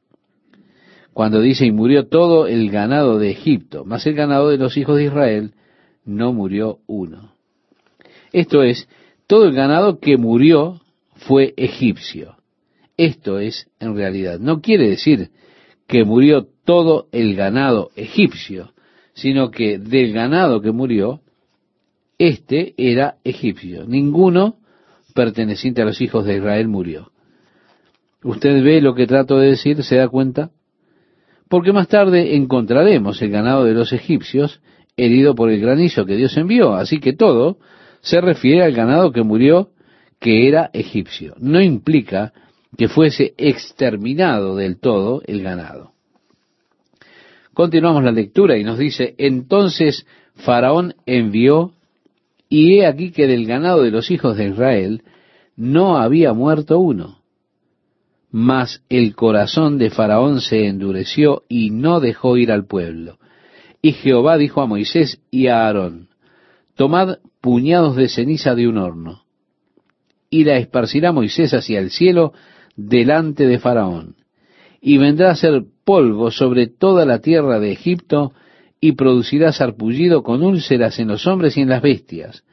Cuando 1.13 1.41
dice 1.41 1.67
y 1.67 1.73
murió 1.73 2.07
todo 2.07 2.47
el 2.47 2.71
ganado 2.71 3.19
de 3.19 3.31
Egipto, 3.31 3.85
más 3.85 4.07
el 4.07 4.15
ganado 4.15 4.49
de 4.49 4.59
los 4.59 4.77
hijos 4.77 4.97
de 4.97 5.05
Israel, 5.05 5.53
no 6.05 6.33
murió 6.33 6.79
uno. 6.87 7.35
Esto 8.33 8.63
es, 8.63 8.89
todo 9.27 9.47
el 9.47 9.53
ganado 9.53 9.99
que 9.99 10.17
murió 10.17 10.81
fue 11.17 11.55
egipcio. 11.57 12.37
Esto 12.97 13.39
es 13.39 13.69
en 13.81 13.97
realidad. 13.97 14.39
No 14.39 14.61
quiere 14.61 14.89
decir 14.89 15.31
que 15.87 16.05
murió 16.05 16.47
todo 16.65 17.09
el 17.13 17.35
ganado 17.35 17.91
egipcio, 17.97 18.73
sino 19.15 19.51
que 19.51 19.79
del 19.79 20.13
ganado 20.13 20.61
que 20.61 20.71
murió, 20.71 21.21
este 22.19 22.75
era 22.77 23.17
egipcio. 23.25 23.87
Ninguno 23.87 24.57
perteneciente 25.15 25.83
a 25.83 25.87
los 25.87 26.01
hijos 26.01 26.25
de 26.25 26.37
Israel 26.37 26.69
murió. 26.69 27.11
¿Usted 28.23 28.63
ve 28.63 28.81
lo 28.81 28.95
que 28.95 29.07
trato 29.07 29.39
de 29.39 29.49
decir? 29.49 29.83
¿Se 29.83 29.97
da 29.97 30.09
cuenta? 30.09 30.51
Porque 31.49 31.73
más 31.73 31.89
tarde 31.89 32.37
encontraremos 32.37 33.21
el 33.23 33.31
ganado 33.31 33.65
de 33.65 33.75
los 33.75 33.93
egipcios 33.93 34.61
herido 34.97 35.35
por 35.35 35.51
el 35.51 35.61
granizo 35.61 36.05
que 36.05 36.17
Dios 36.17 36.37
envió. 36.37 36.75
Así 36.75 37.01
que 37.01 37.15
todo 37.15 37.59
se 38.03 38.21
refiere 38.21 38.63
al 38.63 38.73
ganado 38.73 39.13
que 39.13 39.23
murió, 39.23 39.71
que 40.21 40.49
era 40.49 40.71
egipcio. 40.73 41.35
No 41.39 41.61
implica 41.61 42.33
que 42.77 42.89
fuese 42.89 43.35
exterminado 43.39 44.55
del 44.55 44.79
todo 44.79 45.23
el 45.27 45.43
ganado. 45.43 45.93
Continuamos 47.55 48.05
la 48.05 48.13
lectura 48.13 48.57
y 48.57 48.65
nos 48.65 48.79
dice, 48.79 49.15
entonces 49.19 50.07
Faraón 50.37 50.95
envió, 51.05 51.73
y 52.49 52.79
he 52.79 52.87
aquí 52.87 53.13
que 53.13 53.27
del 53.27 53.47
ganado 53.47 53.83
de 53.83 53.91
los 53.91 54.11
hijos 54.11 54.37
de 54.37 54.49
Israel 54.49 55.03
no 55.57 55.97
había 55.97 56.33
muerto 56.33 56.79
uno 56.79 57.20
mas 58.33 58.83
el 58.89 59.15
corazón 59.17 59.79
de 59.79 59.91
Faraón 59.91 60.41
se 60.41 60.67
endureció 60.67 61.43
y 61.49 61.71
no 61.71 62.01
dejó 62.01 62.37
ir 62.37 62.53
al 62.53 62.67
pueblo. 62.67 63.19
Y 63.83 63.93
Jehová 63.93 64.37
dijo 64.37 64.61
a 64.61 64.67
Moisés 64.67 65.21
y 65.31 65.49
a 65.49 65.67
Aarón, 65.67 66.09
Tomad 66.77 67.19
puñados 67.41 67.97
de 67.97 68.09
ceniza 68.09 68.55
de 68.55 68.69
un 68.69 68.79
horno, 68.79 69.23
y 70.29 70.45
la 70.45 70.57
esparcirá 70.57 71.13
Moisés 71.13 71.53
hacia 71.55 71.79
el 71.79 71.91
cielo 71.91 72.33
delante 72.77 73.47
de 73.47 73.59
Faraón, 73.59 74.17
y 74.81 74.99
vendrá 74.99 75.31
a 75.31 75.37
ser 75.37 75.65
polvo 75.85 76.31
sobre 76.31 76.67
toda 76.67 77.05
la 77.05 77.21
tierra 77.21 77.59
de 77.59 77.73
Egipto, 77.73 78.33
y 78.81 78.93
producirá 78.93 79.53
sarpullido 79.53 80.23
con 80.23 80.43
úlceras 80.43 80.99
en 80.99 81.09
los 81.09 81.27
hombres 81.27 81.57
y 81.57 81.63
en 81.63 81.69
las 81.69 81.83
bestias, 81.83 82.45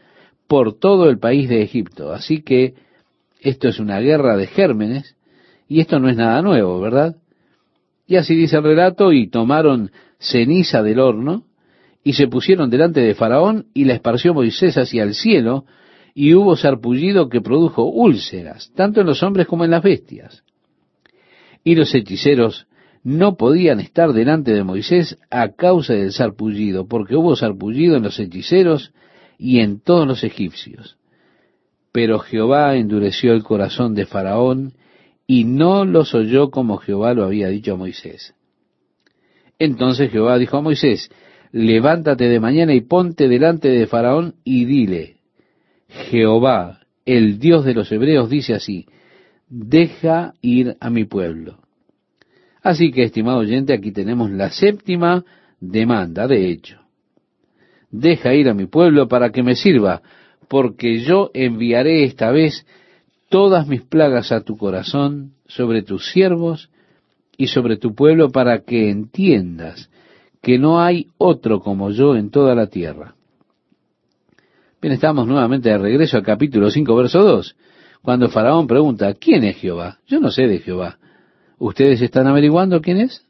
por 0.48 0.78
todo 0.78 1.10
el 1.10 1.20
país 1.20 1.48
de 1.48 1.62
Egipto. 1.62 2.12
Así 2.12 2.42
que 2.42 2.74
esto 3.40 3.68
es 3.68 3.80
una 3.80 4.00
guerra 4.00 4.36
de 4.36 4.48
gérmenes, 4.48 5.17
y 5.68 5.80
esto 5.80 6.00
no 6.00 6.10
es 6.10 6.16
nada 6.16 6.42
nuevo, 6.42 6.80
¿verdad? 6.80 7.18
Y 8.08 8.16
así 8.16 8.36
dice 8.36 8.58
el 8.58 8.64
relato, 8.64 9.12
y 9.12 9.28
tomaron 9.28 9.92
ceniza 10.18 10.82
del 10.82 11.00
horno, 11.00 11.44
y 12.04 12.14
se 12.14 12.28
pusieron 12.28 12.70
delante 12.70 13.02
de 13.02 13.16
Faraón, 13.16 13.68
y 13.74 13.84
la 13.86 13.94
esparció 13.94 14.34
Moisés 14.34 14.78
hacia 14.78 15.04
el 15.04 15.14
cielo, 15.14 15.66
y 16.16 16.34
hubo 16.34 16.56
sarpullido 16.56 17.30
que 17.30 17.42
produjo 17.42 17.84
úlceras, 17.84 18.72
tanto 18.76 19.02
en 19.02 19.08
los 19.08 19.22
hombres 19.24 19.46
como 19.46 19.66
en 19.66 19.72
las 19.72 19.84
bestias. 19.84 20.44
Y 21.64 21.76
los 21.76 21.94
hechiceros 21.94 22.68
no 23.04 23.36
podían 23.36 23.80
estar 23.80 24.14
delante 24.14 24.54
de 24.54 24.64
Moisés 24.64 25.18
a 25.30 25.50
causa 25.50 25.94
del 25.94 26.14
sarpullido, 26.14 26.88
porque 26.88 27.16
hubo 27.16 27.36
sarpullido 27.36 27.98
en 27.98 28.04
los 28.04 28.20
hechiceros 28.20 28.94
y 29.38 29.60
en 29.60 29.80
todos 29.80 30.08
los 30.08 30.24
egipcios. 30.24 30.98
Pero 31.92 32.20
Jehová 32.20 32.76
endureció 32.76 33.34
el 33.34 33.44
corazón 33.44 33.94
de 33.96 34.06
Faraón, 34.06 34.74
y 35.28 35.44
no 35.44 35.84
los 35.84 36.16
oyó 36.16 36.50
como 36.50 36.78
Jehová 36.78 37.14
lo 37.14 37.26
había 37.26 37.50
dicho 37.50 37.74
a 37.74 37.78
Moisés. 37.78 38.34
Entonces 39.60 40.10
Jehová 40.10 40.38
dijo 40.38 40.58
a 40.58 40.62
Moisés, 40.62 41.12
levántate 41.52 42.26
de 42.26 42.40
mañana 42.40 42.74
y 42.74 42.82
ponte 42.82 43.28
delante 43.28 43.68
de 43.68 43.88
Faraón 43.88 44.36
y 44.46 44.66
dile, 44.66 45.18
Jehová, 46.10 46.80
el 47.06 47.40
Dios 47.40 47.66
de 47.66 47.74
los 47.74 47.92
hebreos, 47.92 48.30
dice 48.30 48.54
así, 48.54 48.86
deja 49.50 50.34
ir 50.42 50.78
a 50.80 50.90
mi 50.90 51.06
pueblo. 51.06 51.60
Así 52.62 52.92
que, 52.92 53.04
estimado 53.04 53.40
oyente, 53.40 53.74
aquí 53.74 53.92
tenemos 53.92 54.30
la 54.32 54.50
séptima 54.50 55.24
demanda, 55.60 56.28
de 56.28 56.50
hecho. 56.50 56.82
Deja 57.90 58.34
ir 58.34 58.50
a 58.50 58.54
mi 58.54 58.66
pueblo 58.66 59.08
para 59.08 59.32
que 59.32 59.44
me 59.44 59.56
sirva, 59.56 60.02
porque 60.50 61.00
yo 61.00 61.32
enviaré 61.34 62.04
esta 62.04 62.32
vez 62.32 62.66
todas 63.30 63.68
mis 63.68 63.82
plagas 63.82 64.32
a 64.32 64.42
tu 64.42 64.58
corazón, 64.58 65.34
sobre 65.48 65.82
tus 65.82 66.12
siervos 66.12 66.70
y 67.38 67.48
sobre 67.48 67.78
tu 67.78 67.94
pueblo, 67.94 68.30
para 68.30 68.60
que 68.60 68.90
entiendas 68.90 69.90
que 70.42 70.58
no 70.58 70.80
hay 70.80 71.08
otro 71.18 71.60
como 71.60 71.92
yo 71.92 72.16
en 72.16 72.30
toda 72.30 72.56
la 72.56 72.68
tierra. 72.68 73.16
Bien, 74.82 74.94
estamos 74.94 75.28
nuevamente 75.28 75.70
de 75.70 75.78
regreso 75.78 76.18
al 76.18 76.24
capítulo 76.24 76.70
5, 76.70 76.96
verso 76.96 77.24
2, 77.24 77.56
cuando 78.02 78.30
Faraón 78.30 78.68
pregunta, 78.68 79.14
¿quién 79.14 79.44
es 79.44 79.58
Jehová? 79.58 80.00
Yo 80.08 80.20
no 80.20 80.32
sé 80.32 80.48
de 80.48 80.60
Jehová. 80.60 80.98
¿Ustedes 81.58 82.02
están 82.02 82.28
averiguando 82.28 82.80
quién 82.80 82.98
es? 82.98 83.26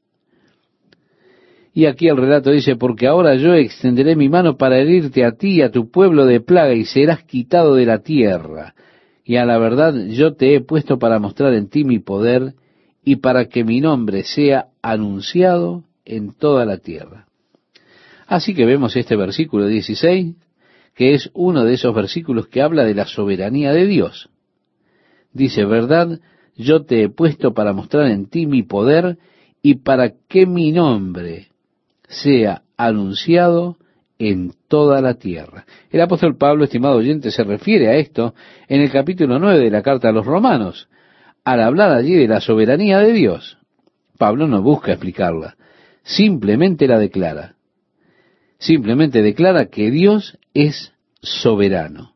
Y 1.74 1.86
aquí 1.86 2.08
el 2.08 2.18
relato 2.18 2.52
dice, 2.52 2.76
porque 2.76 3.08
ahora 3.08 3.36
yo 3.36 3.54
extenderé 3.54 4.16
mi 4.16 4.30
mano 4.30 4.58
para 4.58 4.78
herirte 4.80 5.24
a 5.24 5.34
ti 5.34 5.58
y 5.58 5.62
a 5.62 5.72
tu 5.72 5.89
pueblo 5.89 6.26
de 6.26 6.41
plaga 6.41 6.74
y 6.74 6.86
serás 6.86 7.24
quitado 7.24 7.76
de 7.76 7.86
la 7.86 8.00
tierra 8.00 8.74
y 9.28 9.36
a 9.36 9.46
la 9.46 9.58
verdad 9.58 9.94
yo 10.08 10.36
te 10.36 10.56
he 10.56 10.62
puesto 10.62 11.00
para 11.00 11.20
mostrar 11.20 11.54
en 11.54 11.68
ti 11.68 11.84
mi 11.84 12.00
poder 12.00 12.54
y 13.04 13.18
para 13.18 13.50
que 13.50 13.66
mi 13.66 13.82
nombre 13.82 14.24
sea 14.24 14.68
anunciado 14.82 15.84
en 16.06 16.32
toda 16.32 16.66
la 16.66 16.78
tierra. 16.78 17.28
Así 18.26 18.56
que 18.56 18.66
vemos 18.66 18.96
este 18.96 19.18
versículo 19.18 19.68
16, 19.68 20.34
que 20.96 21.14
es 21.14 21.30
uno 21.34 21.66
de 21.66 21.74
esos 21.74 21.94
versículos 21.94 22.48
que 22.48 22.62
habla 22.62 22.86
de 22.86 22.96
la 22.96 23.06
soberanía 23.06 23.74
de 23.74 23.86
Dios. 23.86 24.30
Dice, 25.34 25.66
verdad, 25.66 26.22
yo 26.56 26.86
te 26.86 27.04
he 27.04 27.10
puesto 27.10 27.54
para 27.54 27.74
mostrar 27.74 28.08
en 28.10 28.30
ti 28.30 28.46
mi 28.46 28.64
poder 28.64 29.18
y 29.62 29.76
para 29.76 30.14
que 30.30 30.46
mi 30.46 30.72
nombre 30.72 31.50
sea 32.08 32.64
anunciado 32.78 33.76
en 34.20 34.53
toda 34.68 35.01
la 35.01 35.15
tierra. 35.15 35.65
El 35.91 36.01
apóstol 36.01 36.38
Pablo, 36.38 36.63
estimado 36.63 36.97
oyente, 36.97 37.32
se 37.32 37.43
refiere 37.43 37.88
a 37.89 37.95
esto 37.95 38.34
en 38.68 38.82
el 38.82 38.91
capítulo 38.91 39.39
9 39.39 39.59
de 39.59 39.72
la 39.72 39.82
carta 39.82 40.09
a 40.09 40.11
los 40.11 40.26
romanos, 40.26 40.89
al 41.43 41.61
hablar 41.61 41.91
allí 41.91 42.15
de 42.15 42.28
la 42.28 42.41
soberanía 42.41 42.99
de 42.99 43.13
Dios. 43.13 43.57
Pablo 44.18 44.47
no 44.47 44.61
busca 44.61 44.91
explicarla, 44.91 45.55
simplemente 46.03 46.88
la 46.88 46.99
declara. 46.99 47.55
Simplemente 48.57 49.22
declara 49.22 49.68
que 49.68 49.91
Dios 49.91 50.38
es 50.53 50.93
soberano. 51.22 52.13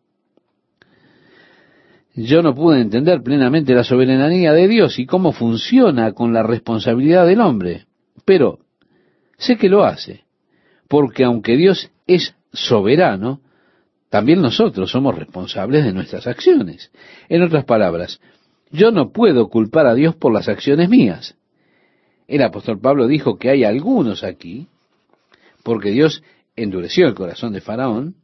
Yo 2.13 2.41
no 2.41 2.53
pude 2.53 2.81
entender 2.81 3.21
plenamente 3.21 3.73
la 3.73 3.83
soberanía 3.83 4.51
de 4.51 4.67
Dios 4.67 4.99
y 4.99 5.05
cómo 5.05 5.31
funciona 5.31 6.11
con 6.11 6.33
la 6.33 6.43
responsabilidad 6.43 7.25
del 7.25 7.39
hombre, 7.39 7.85
pero 8.25 8.59
sé 9.37 9.55
que 9.55 9.69
lo 9.69 9.85
hace, 9.85 10.25
porque 10.91 11.23
aunque 11.23 11.55
Dios 11.55 11.89
es 12.05 12.35
soberano, 12.51 13.39
también 14.09 14.41
nosotros 14.41 14.91
somos 14.91 15.17
responsables 15.17 15.85
de 15.85 15.93
nuestras 15.93 16.27
acciones. 16.27 16.91
En 17.29 17.43
otras 17.43 17.63
palabras, 17.63 18.19
yo 18.71 18.91
no 18.91 19.13
puedo 19.13 19.47
culpar 19.47 19.87
a 19.87 19.93
Dios 19.93 20.17
por 20.17 20.33
las 20.33 20.49
acciones 20.49 20.89
mías. 20.89 21.37
El 22.27 22.43
apóstol 22.43 22.81
Pablo 22.81 23.07
dijo 23.07 23.37
que 23.37 23.49
hay 23.49 23.63
algunos 23.63 24.25
aquí, 24.25 24.67
porque 25.63 25.91
Dios 25.91 26.23
endureció 26.57 27.07
el 27.07 27.15
corazón 27.15 27.53
de 27.53 27.61
Faraón, 27.61 28.15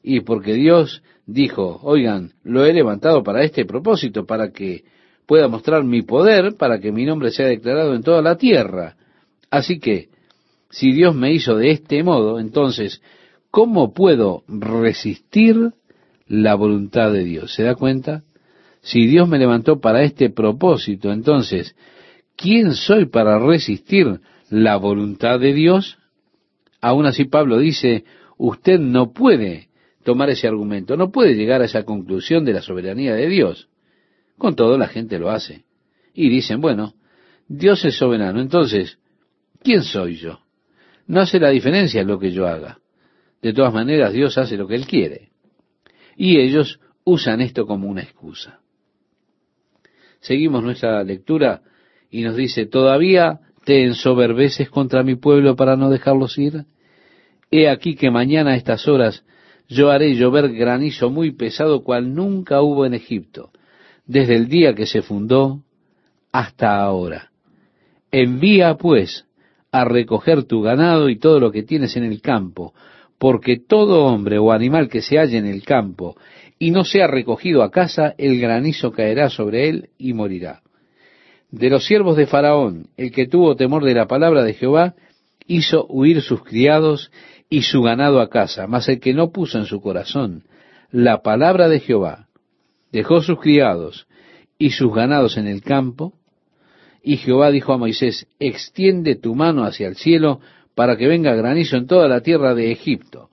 y 0.00 0.20
porque 0.20 0.52
Dios 0.52 1.02
dijo, 1.26 1.80
oigan, 1.82 2.34
lo 2.44 2.64
he 2.64 2.72
levantado 2.72 3.24
para 3.24 3.42
este 3.42 3.64
propósito, 3.64 4.24
para 4.24 4.52
que 4.52 4.84
pueda 5.26 5.48
mostrar 5.48 5.82
mi 5.82 6.02
poder, 6.02 6.54
para 6.56 6.78
que 6.78 6.92
mi 6.92 7.04
nombre 7.04 7.32
sea 7.32 7.48
declarado 7.48 7.96
en 7.96 8.04
toda 8.04 8.22
la 8.22 8.36
tierra. 8.36 8.94
Así 9.50 9.80
que, 9.80 10.07
si 10.70 10.92
Dios 10.92 11.14
me 11.14 11.32
hizo 11.32 11.56
de 11.56 11.70
este 11.70 12.02
modo, 12.02 12.38
entonces, 12.38 13.02
¿cómo 13.50 13.94
puedo 13.94 14.44
resistir 14.48 15.72
la 16.26 16.54
voluntad 16.54 17.12
de 17.12 17.24
Dios? 17.24 17.54
¿Se 17.54 17.62
da 17.62 17.74
cuenta? 17.74 18.24
Si 18.80 19.06
Dios 19.06 19.28
me 19.28 19.38
levantó 19.38 19.80
para 19.80 20.02
este 20.02 20.30
propósito, 20.30 21.10
entonces, 21.10 21.74
¿quién 22.36 22.74
soy 22.74 23.06
para 23.06 23.38
resistir 23.38 24.20
la 24.50 24.76
voluntad 24.76 25.40
de 25.40 25.52
Dios? 25.52 25.98
Aún 26.80 27.06
así 27.06 27.24
Pablo 27.24 27.58
dice, 27.58 28.04
usted 28.36 28.78
no 28.78 29.12
puede 29.12 29.68
tomar 30.04 30.30
ese 30.30 30.46
argumento, 30.46 30.96
no 30.96 31.10
puede 31.10 31.34
llegar 31.34 31.60
a 31.60 31.64
esa 31.64 31.84
conclusión 31.84 32.44
de 32.44 32.52
la 32.52 32.62
soberanía 32.62 33.14
de 33.14 33.28
Dios. 33.28 33.68
Con 34.36 34.54
todo 34.54 34.78
la 34.78 34.86
gente 34.86 35.18
lo 35.18 35.30
hace. 35.30 35.64
Y 36.14 36.28
dicen, 36.28 36.60
bueno, 36.60 36.94
Dios 37.48 37.84
es 37.84 37.96
soberano, 37.96 38.40
entonces, 38.40 38.98
¿quién 39.62 39.82
soy 39.82 40.16
yo? 40.16 40.40
No 41.08 41.20
hace 41.20 41.40
la 41.40 41.48
diferencia 41.48 42.04
lo 42.04 42.18
que 42.18 42.30
yo 42.30 42.46
haga. 42.46 42.78
De 43.42 43.52
todas 43.52 43.72
maneras, 43.72 44.12
Dios 44.12 44.36
hace 44.38 44.56
lo 44.56 44.68
que 44.68 44.74
Él 44.74 44.86
quiere. 44.86 45.30
Y 46.16 46.38
ellos 46.38 46.80
usan 47.04 47.40
esto 47.40 47.66
como 47.66 47.88
una 47.88 48.02
excusa. 48.02 48.60
Seguimos 50.20 50.62
nuestra 50.62 51.02
lectura 51.04 51.62
y 52.10 52.22
nos 52.22 52.36
dice, 52.36 52.66
¿todavía 52.66 53.40
te 53.64 53.84
ensoberbeces 53.84 54.68
contra 54.68 55.02
mi 55.02 55.14
pueblo 55.14 55.56
para 55.56 55.76
no 55.76 55.88
dejarlos 55.88 56.36
ir? 56.38 56.64
He 57.50 57.68
aquí 57.68 57.94
que 57.94 58.10
mañana 58.10 58.52
a 58.52 58.56
estas 58.56 58.86
horas 58.86 59.24
yo 59.68 59.90
haré 59.90 60.14
llover 60.14 60.52
granizo 60.52 61.10
muy 61.10 61.32
pesado 61.32 61.84
cual 61.84 62.14
nunca 62.14 62.60
hubo 62.60 62.84
en 62.84 62.94
Egipto, 62.94 63.50
desde 64.06 64.36
el 64.36 64.48
día 64.48 64.74
que 64.74 64.86
se 64.86 65.02
fundó 65.02 65.62
hasta 66.32 66.76
ahora. 66.82 67.30
Envía 68.10 68.74
pues 68.74 69.27
a 69.72 69.84
recoger 69.84 70.44
tu 70.44 70.62
ganado 70.62 71.08
y 71.08 71.18
todo 71.18 71.40
lo 71.40 71.50
que 71.50 71.62
tienes 71.62 71.96
en 71.96 72.04
el 72.04 72.20
campo, 72.20 72.74
porque 73.18 73.58
todo 73.58 74.04
hombre 74.04 74.38
o 74.38 74.52
animal 74.52 74.88
que 74.88 75.02
se 75.02 75.18
halle 75.18 75.38
en 75.38 75.46
el 75.46 75.62
campo 75.62 76.16
y 76.58 76.70
no 76.70 76.84
sea 76.84 77.06
recogido 77.06 77.62
a 77.62 77.70
casa, 77.70 78.14
el 78.18 78.40
granizo 78.40 78.92
caerá 78.92 79.28
sobre 79.28 79.68
él 79.68 79.90
y 79.98 80.12
morirá. 80.12 80.62
De 81.50 81.70
los 81.70 81.86
siervos 81.86 82.16
de 82.16 82.26
Faraón, 82.26 82.88
el 82.96 83.10
que 83.10 83.26
tuvo 83.26 83.56
temor 83.56 83.84
de 83.84 83.94
la 83.94 84.06
palabra 84.06 84.42
de 84.42 84.54
Jehová, 84.54 84.94
hizo 85.46 85.86
huir 85.88 86.20
sus 86.20 86.42
criados 86.42 87.10
y 87.48 87.62
su 87.62 87.82
ganado 87.82 88.20
a 88.20 88.28
casa, 88.28 88.66
mas 88.66 88.88
el 88.88 89.00
que 89.00 89.14
no 89.14 89.30
puso 89.30 89.58
en 89.58 89.64
su 89.64 89.80
corazón 89.80 90.44
la 90.90 91.22
palabra 91.22 91.68
de 91.68 91.80
Jehová, 91.80 92.28
dejó 92.92 93.20
sus 93.20 93.40
criados 93.40 94.06
y 94.58 94.70
sus 94.70 94.94
ganados 94.94 95.36
en 95.36 95.46
el 95.46 95.62
campo, 95.62 96.14
y 97.08 97.16
Jehová 97.16 97.50
dijo 97.50 97.72
a 97.72 97.78
Moisés, 97.78 98.26
extiende 98.38 99.16
tu 99.16 99.34
mano 99.34 99.64
hacia 99.64 99.88
el 99.88 99.96
cielo 99.96 100.42
para 100.74 100.98
que 100.98 101.08
venga 101.08 101.34
granizo 101.34 101.78
en 101.78 101.86
toda 101.86 102.06
la 102.06 102.20
tierra 102.20 102.54
de 102.54 102.70
Egipto, 102.70 103.30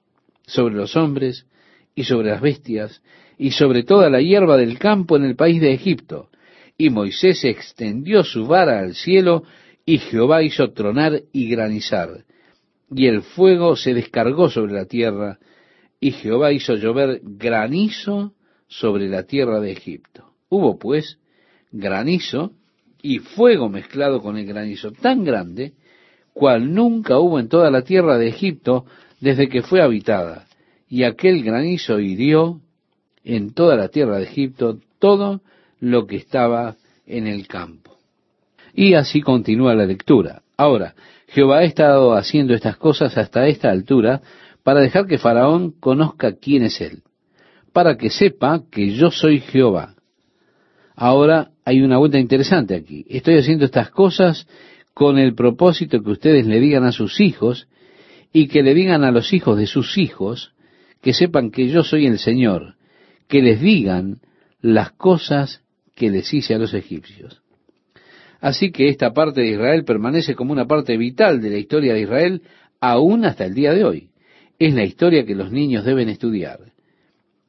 sobre 0.48 0.76
los 0.76 0.96
hombres 0.96 1.46
y 1.94 2.06
sobre 2.06 2.30
las 2.30 2.40
bestias 2.40 3.02
y 3.38 3.52
sobre 3.52 3.84
toda 3.84 4.10
la 4.10 4.22
hierba 4.22 4.56
del 4.56 4.80
campo 4.80 5.18
en 5.18 5.26
el 5.26 5.36
país 5.36 5.60
de 5.60 5.74
Egipto. 5.74 6.30
Y 6.78 6.90
Moisés 6.90 7.44
extendió 7.44 8.24
su 8.24 8.48
vara 8.48 8.80
al 8.80 8.96
cielo 8.96 9.44
y 9.86 9.98
Jehová 9.98 10.42
hizo 10.42 10.72
tronar 10.72 11.24
y 11.34 11.50
granizar. 11.50 12.24
Y 12.90 13.08
el 13.08 13.24
fuego 13.24 13.76
se 13.76 13.94
descargó 13.94 14.50
sobre 14.50 14.72
la 14.72 14.86
tierra 14.86 15.38
y 16.00 16.12
Jehová 16.12 16.54
hizo 16.54 16.76
llover 16.76 17.20
granizo 17.24 18.36
sobre 18.70 19.10
la 19.10 19.24
tierra 19.24 19.60
de 19.60 19.74
Egipto. 19.74 20.32
Hubo 20.48 20.80
pues 20.80 21.18
granizo 21.74 22.54
y 23.06 23.20
fuego 23.20 23.70
mezclado 23.70 24.20
con 24.20 24.36
el 24.36 24.48
granizo 24.48 24.92
tan 24.92 25.24
grande, 25.24 25.74
cual 26.34 26.74
nunca 26.74 27.20
hubo 27.20 27.40
en 27.40 27.50
toda 27.50 27.70
la 27.70 27.84
tierra 27.84 28.18
de 28.18 28.30
Egipto 28.30 28.86
desde 29.20 29.48
que 29.48 29.62
fue 29.62 29.84
habitada. 29.84 30.48
Y 30.90 31.04
aquel 31.04 31.44
granizo 31.44 32.00
hirió 32.00 32.62
en 33.24 33.54
toda 33.54 33.76
la 33.76 33.90
tierra 33.90 34.18
de 34.18 34.24
Egipto 34.24 34.80
todo 34.98 35.42
lo 35.80 36.08
que 36.08 36.16
estaba 36.16 36.78
en 37.06 37.28
el 37.28 37.48
campo. 37.48 37.96
Y 38.74 38.96
así 38.96 39.22
continúa 39.22 39.76
la 39.76 39.86
lectura. 39.86 40.42
Ahora, 40.58 40.96
Jehová 41.28 41.60
ha 41.60 41.64
estado 41.64 42.16
haciendo 42.16 42.56
estas 42.56 42.78
cosas 42.78 43.16
hasta 43.20 43.46
esta 43.46 43.70
altura 43.70 44.22
para 44.64 44.80
dejar 44.80 45.06
que 45.06 45.20
Faraón 45.20 45.72
conozca 45.80 46.38
quién 46.38 46.64
es 46.64 46.82
él, 46.82 47.04
para 47.72 47.98
que 47.98 48.10
sepa 48.10 48.64
que 48.72 48.96
yo 48.96 49.12
soy 49.12 49.42
Jehová. 49.42 49.94
Ahora 50.96 51.52
hay 51.66 51.82
una 51.82 51.98
vuelta 51.98 52.20
interesante 52.20 52.76
aquí. 52.76 53.06
Estoy 53.10 53.38
haciendo 53.38 53.66
estas 53.66 53.90
cosas 53.90 54.48
con 54.94 55.18
el 55.18 55.34
propósito 55.34 56.02
que 56.02 56.12
ustedes 56.12 56.46
le 56.46 56.60
digan 56.60 56.86
a 56.86 56.92
sus 56.92 57.20
hijos 57.20 57.68
y 58.32 58.48
que 58.48 58.62
le 58.62 58.76
digan 58.76 59.04
a 59.04 59.12
los 59.12 59.34
hijos 59.34 59.58
de 59.58 59.66
sus 59.66 59.98
hijos 59.98 60.54
que 61.02 61.14
sepan 61.14 61.50
que 61.50 61.68
yo 61.68 61.84
soy 61.84 62.06
el 62.06 62.20
Señor, 62.20 62.76
que 63.28 63.42
les 63.42 63.60
digan 63.60 64.20
las 64.62 64.92
cosas 64.92 65.64
que 65.96 66.10
les 66.10 66.32
hice 66.34 66.54
a 66.54 66.60
los 66.60 66.74
egipcios. 66.74 67.42
Así 68.40 68.72
que 68.72 68.90
esta 68.90 69.12
parte 69.12 69.42
de 69.42 69.52
Israel 69.52 69.84
permanece 69.86 70.36
como 70.36 70.54
una 70.54 70.68
parte 70.68 70.96
vital 70.98 71.42
de 71.42 71.50
la 71.50 71.58
historia 71.58 71.94
de 71.94 72.02
Israel 72.02 72.42
aún 72.80 73.26
hasta 73.26 73.46
el 73.46 73.56
día 73.56 73.74
de 73.74 73.84
hoy. 73.84 74.10
Es 74.60 74.74
la 74.76 74.84
historia 74.84 75.26
que 75.26 75.36
los 75.36 75.52
niños 75.52 75.84
deben 75.84 76.10
estudiar. 76.10 76.60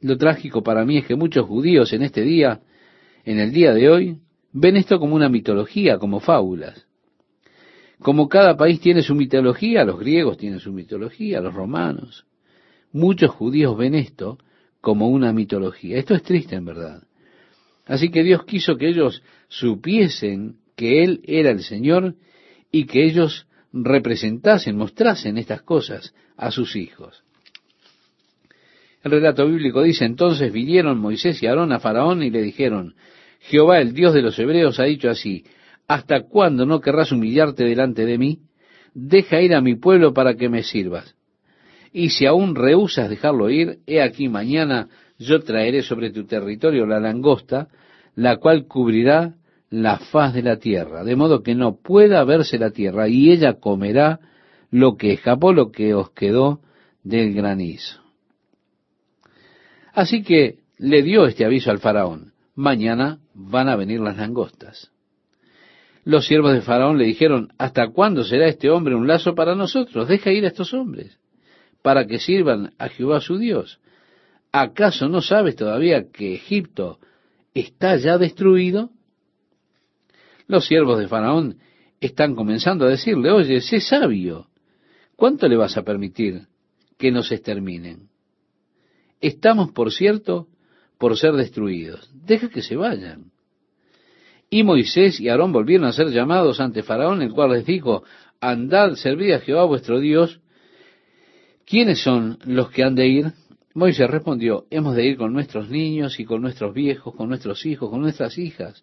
Lo 0.00 0.16
trágico 0.16 0.62
para 0.62 0.84
mí 0.86 0.98
es 0.98 1.06
que 1.06 1.16
muchos 1.16 1.46
judíos 1.46 1.92
en 1.92 2.02
este 2.02 2.22
día 2.22 2.60
en 3.26 3.40
el 3.40 3.52
día 3.52 3.74
de 3.74 3.90
hoy 3.90 4.18
ven 4.52 4.76
esto 4.76 4.98
como 4.98 5.16
una 5.16 5.28
mitología, 5.28 5.98
como 5.98 6.20
fábulas. 6.20 6.86
Como 7.98 8.28
cada 8.28 8.56
país 8.56 8.80
tiene 8.80 9.02
su 9.02 9.14
mitología, 9.14 9.84
los 9.84 9.98
griegos 9.98 10.38
tienen 10.38 10.60
su 10.60 10.72
mitología, 10.72 11.40
los 11.40 11.52
romanos. 11.52 12.24
Muchos 12.92 13.30
judíos 13.30 13.76
ven 13.76 13.94
esto 13.94 14.38
como 14.80 15.08
una 15.08 15.32
mitología. 15.32 15.98
Esto 15.98 16.14
es 16.14 16.22
triste 16.22 16.54
en 16.54 16.64
verdad. 16.66 17.02
Así 17.84 18.10
que 18.10 18.22
Dios 18.22 18.44
quiso 18.44 18.76
que 18.76 18.88
ellos 18.88 19.22
supiesen 19.48 20.58
que 20.76 21.02
Él 21.02 21.20
era 21.24 21.50
el 21.50 21.62
Señor 21.62 22.14
y 22.70 22.84
que 22.84 23.04
ellos 23.04 23.48
representasen, 23.72 24.76
mostrasen 24.76 25.36
estas 25.36 25.62
cosas 25.62 26.14
a 26.36 26.52
sus 26.52 26.76
hijos. 26.76 27.24
El 29.02 29.10
relato 29.10 29.46
bíblico 29.46 29.82
dice, 29.82 30.04
entonces 30.04 30.52
vinieron 30.52 30.98
Moisés 30.98 31.42
y 31.42 31.46
Aarón 31.46 31.72
a 31.72 31.80
Faraón 31.80 32.22
y 32.22 32.30
le 32.30 32.42
dijeron, 32.42 32.94
Jehová, 33.40 33.80
el 33.80 33.92
Dios 33.92 34.14
de 34.14 34.22
los 34.22 34.38
hebreos, 34.38 34.80
ha 34.80 34.84
dicho 34.84 35.08
así, 35.08 35.44
¿hasta 35.86 36.22
cuándo 36.22 36.66
no 36.66 36.80
querrás 36.80 37.12
humillarte 37.12 37.64
delante 37.64 38.04
de 38.04 38.18
mí? 38.18 38.40
Deja 38.94 39.40
ir 39.40 39.54
a 39.54 39.60
mi 39.60 39.74
pueblo 39.76 40.12
para 40.12 40.34
que 40.34 40.48
me 40.48 40.62
sirvas. 40.62 41.14
Y 41.92 42.10
si 42.10 42.26
aún 42.26 42.54
rehusas 42.54 43.08
dejarlo 43.08 43.50
ir, 43.50 43.78
he 43.86 44.02
aquí 44.02 44.28
mañana 44.28 44.88
yo 45.18 45.40
traeré 45.40 45.82
sobre 45.82 46.10
tu 46.10 46.26
territorio 46.26 46.86
la 46.86 47.00
langosta, 47.00 47.68
la 48.14 48.36
cual 48.36 48.66
cubrirá 48.66 49.34
la 49.70 49.98
faz 49.98 50.34
de 50.34 50.42
la 50.42 50.56
tierra, 50.56 51.04
de 51.04 51.16
modo 51.16 51.42
que 51.42 51.54
no 51.54 51.76
pueda 51.76 52.22
verse 52.24 52.58
la 52.58 52.70
tierra, 52.70 53.08
y 53.08 53.30
ella 53.30 53.54
comerá 53.54 54.20
lo 54.70 54.96
que 54.96 55.12
escapó, 55.12 55.52
lo 55.52 55.70
que 55.70 55.94
os 55.94 56.10
quedó 56.10 56.60
del 57.02 57.34
granizo. 57.34 58.00
Así 59.92 60.22
que 60.22 60.58
le 60.78 61.02
dio 61.02 61.26
este 61.26 61.44
aviso 61.44 61.70
al 61.70 61.78
faraón, 61.78 62.32
mañana 62.54 63.20
van 63.36 63.68
a 63.68 63.76
venir 63.76 64.00
las 64.00 64.16
langostas. 64.16 64.90
Los 66.04 66.26
siervos 66.26 66.54
de 66.54 66.62
Faraón 66.62 66.98
le 66.98 67.04
dijeron, 67.04 67.52
¿hasta 67.58 67.88
cuándo 67.88 68.24
será 68.24 68.48
este 68.48 68.70
hombre 68.70 68.94
un 68.94 69.06
lazo 69.06 69.34
para 69.34 69.54
nosotros? 69.54 70.08
Deja 70.08 70.32
ir 70.32 70.44
a 70.44 70.48
estos 70.48 70.72
hombres, 70.72 71.18
para 71.82 72.06
que 72.06 72.18
sirvan 72.18 72.72
a 72.78 72.88
Jehová 72.88 73.20
su 73.20 73.38
Dios. 73.38 73.80
¿Acaso 74.52 75.08
no 75.08 75.20
sabes 75.20 75.56
todavía 75.56 76.10
que 76.10 76.34
Egipto 76.34 76.98
está 77.52 77.96
ya 77.96 78.16
destruido? 78.16 78.90
Los 80.46 80.66
siervos 80.66 80.98
de 80.98 81.08
Faraón 81.08 81.58
están 82.00 82.34
comenzando 82.34 82.86
a 82.86 82.90
decirle, 82.90 83.30
oye, 83.30 83.60
sé 83.60 83.80
sabio, 83.80 84.46
¿cuánto 85.16 85.46
le 85.48 85.56
vas 85.56 85.76
a 85.76 85.82
permitir 85.82 86.46
que 86.96 87.10
nos 87.10 87.32
exterminen? 87.32 88.08
Estamos, 89.20 89.72
por 89.72 89.92
cierto, 89.92 90.46
por 90.98 91.16
ser 91.16 91.32
destruidos. 91.34 92.10
Deja 92.12 92.48
que 92.48 92.62
se 92.62 92.76
vayan. 92.76 93.32
Y 94.48 94.62
Moisés 94.62 95.20
y 95.20 95.28
Aarón 95.28 95.52
volvieron 95.52 95.86
a 95.86 95.92
ser 95.92 96.08
llamados 96.08 96.60
ante 96.60 96.82
Faraón, 96.82 97.22
el 97.22 97.32
cual 97.32 97.52
les 97.52 97.66
dijo, 97.66 98.04
andad, 98.40 98.94
servid 98.94 99.32
a 99.32 99.40
Jehová 99.40 99.64
vuestro 99.64 99.98
Dios. 99.98 100.40
¿Quiénes 101.64 102.00
son 102.00 102.38
los 102.44 102.70
que 102.70 102.84
han 102.84 102.94
de 102.94 103.08
ir? 103.08 103.32
Moisés 103.74 104.08
respondió, 104.08 104.66
hemos 104.70 104.94
de 104.94 105.04
ir 105.04 105.18
con 105.18 105.32
nuestros 105.32 105.68
niños 105.68 106.18
y 106.20 106.24
con 106.24 106.40
nuestros 106.40 106.72
viejos, 106.72 107.14
con 107.14 107.28
nuestros 107.28 107.66
hijos, 107.66 107.90
con 107.90 108.00
nuestras 108.00 108.38
hijas, 108.38 108.82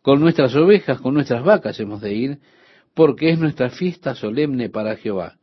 con 0.00 0.20
nuestras 0.20 0.54
ovejas, 0.54 1.00
con 1.00 1.12
nuestras 1.14 1.44
vacas 1.44 1.78
hemos 1.80 2.00
de 2.00 2.14
ir, 2.14 2.38
porque 2.94 3.30
es 3.30 3.38
nuestra 3.38 3.68
fiesta 3.68 4.14
solemne 4.14 4.70
para 4.70 4.96
Jehová. 4.96 5.36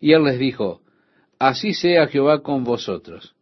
Y 0.00 0.12
él 0.12 0.24
les 0.24 0.38
dijo, 0.38 0.80
así 1.38 1.74
sea 1.74 2.06
Jehová 2.06 2.42
con 2.42 2.64
vosotros. 2.64 3.34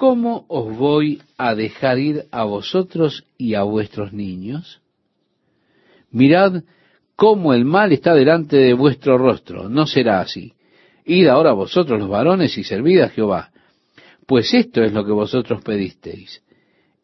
¿Cómo 0.00 0.46
os 0.48 0.78
voy 0.78 1.20
a 1.36 1.54
dejar 1.54 1.98
ir 1.98 2.24
a 2.30 2.44
vosotros 2.44 3.26
y 3.36 3.52
a 3.54 3.64
vuestros 3.64 4.14
niños? 4.14 4.80
Mirad 6.10 6.62
cómo 7.16 7.52
el 7.52 7.66
mal 7.66 7.92
está 7.92 8.14
delante 8.14 8.56
de 8.56 8.72
vuestro 8.72 9.18
rostro, 9.18 9.68
no 9.68 9.86
será 9.86 10.22
así. 10.22 10.54
Id 11.04 11.26
ahora 11.26 11.52
vosotros 11.52 12.00
los 12.00 12.08
varones 12.08 12.56
y 12.56 12.64
servid 12.64 13.00
a 13.00 13.08
Jehová, 13.10 13.50
pues 14.26 14.54
esto 14.54 14.82
es 14.82 14.94
lo 14.94 15.04
que 15.04 15.12
vosotros 15.12 15.62
pedisteis. 15.62 16.42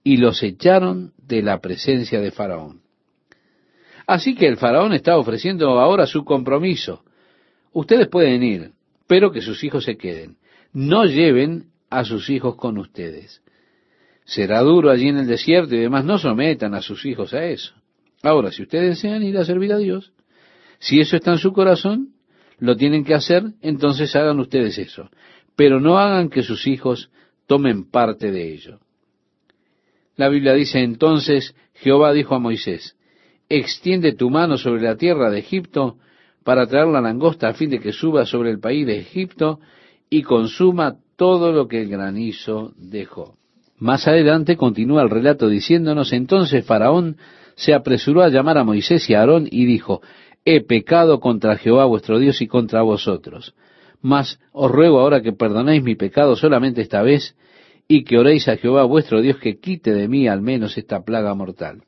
Y 0.02 0.16
los 0.16 0.42
echaron 0.42 1.12
de 1.18 1.42
la 1.42 1.60
presencia 1.60 2.18
de 2.18 2.30
Faraón. 2.30 2.80
Así 4.06 4.34
que 4.34 4.48
el 4.48 4.56
Faraón 4.56 4.94
está 4.94 5.18
ofreciendo 5.18 5.68
ahora 5.78 6.06
su 6.06 6.24
compromiso. 6.24 7.04
Ustedes 7.74 8.08
pueden 8.08 8.42
ir, 8.42 8.70
pero 9.06 9.32
que 9.32 9.42
sus 9.42 9.62
hijos 9.64 9.84
se 9.84 9.98
queden. 9.98 10.38
No 10.72 11.04
lleven 11.04 11.75
a 11.90 12.04
sus 12.04 12.30
hijos 12.30 12.56
con 12.56 12.78
ustedes. 12.78 13.42
Será 14.24 14.60
duro 14.60 14.90
allí 14.90 15.08
en 15.08 15.18
el 15.18 15.26
desierto 15.26 15.74
y 15.74 15.78
demás, 15.78 16.04
no 16.04 16.18
sometan 16.18 16.74
a 16.74 16.82
sus 16.82 17.04
hijos 17.06 17.32
a 17.32 17.44
eso. 17.44 17.74
Ahora, 18.22 18.50
si 18.50 18.62
ustedes 18.62 18.96
desean 18.96 19.22
ir 19.22 19.38
a 19.38 19.44
servir 19.44 19.72
a 19.72 19.78
Dios, 19.78 20.12
si 20.78 21.00
eso 21.00 21.16
está 21.16 21.32
en 21.32 21.38
su 21.38 21.52
corazón, 21.52 22.14
lo 22.58 22.76
tienen 22.76 23.04
que 23.04 23.14
hacer, 23.14 23.44
entonces 23.60 24.14
hagan 24.16 24.40
ustedes 24.40 24.78
eso. 24.78 25.10
Pero 25.54 25.80
no 25.80 25.98
hagan 25.98 26.28
que 26.28 26.42
sus 26.42 26.66
hijos 26.66 27.10
tomen 27.46 27.88
parte 27.88 28.30
de 28.32 28.52
ello. 28.52 28.80
La 30.16 30.28
Biblia 30.28 30.54
dice 30.54 30.80
entonces, 30.80 31.54
Jehová 31.74 32.12
dijo 32.12 32.34
a 32.34 32.38
Moisés, 32.38 32.96
extiende 33.48 34.14
tu 34.14 34.30
mano 34.30 34.56
sobre 34.56 34.82
la 34.82 34.96
tierra 34.96 35.30
de 35.30 35.38
Egipto 35.38 35.98
para 36.42 36.66
traer 36.66 36.88
la 36.88 37.00
langosta 37.00 37.48
a 37.48 37.54
fin 37.54 37.70
de 37.70 37.80
que 37.80 37.92
suba 37.92 38.24
sobre 38.24 38.50
el 38.50 38.58
país 38.58 38.86
de 38.86 38.98
Egipto 38.98 39.60
y 40.08 40.22
consuma 40.22 40.96
todo 41.16 41.52
lo 41.52 41.66
que 41.66 41.82
el 41.82 41.88
granizo 41.88 42.72
dejó. 42.76 43.34
Más 43.78 44.06
adelante 44.06 44.56
continúa 44.56 45.02
el 45.02 45.10
relato 45.10 45.48
diciéndonos, 45.48 46.12
entonces 46.12 46.64
Faraón 46.64 47.16
se 47.56 47.74
apresuró 47.74 48.22
a 48.22 48.28
llamar 48.28 48.58
a 48.58 48.64
Moisés 48.64 49.08
y 49.10 49.14
a 49.14 49.20
Aarón 49.20 49.48
y 49.50 49.66
dijo, 49.66 50.02
he 50.44 50.62
pecado 50.62 51.20
contra 51.20 51.56
Jehová 51.56 51.84
vuestro 51.86 52.18
Dios 52.18 52.40
y 52.40 52.46
contra 52.46 52.82
vosotros. 52.82 53.54
Mas 54.00 54.38
os 54.52 54.70
ruego 54.70 55.00
ahora 55.00 55.22
que 55.22 55.32
perdonéis 55.32 55.82
mi 55.82 55.94
pecado 55.94 56.36
solamente 56.36 56.82
esta 56.82 57.02
vez 57.02 57.34
y 57.88 58.04
que 58.04 58.18
oréis 58.18 58.48
a 58.48 58.56
Jehová 58.56 58.84
vuestro 58.84 59.20
Dios 59.20 59.38
que 59.38 59.58
quite 59.58 59.92
de 59.92 60.08
mí 60.08 60.28
al 60.28 60.42
menos 60.42 60.76
esta 60.78 61.02
plaga 61.02 61.34
mortal. 61.34 61.82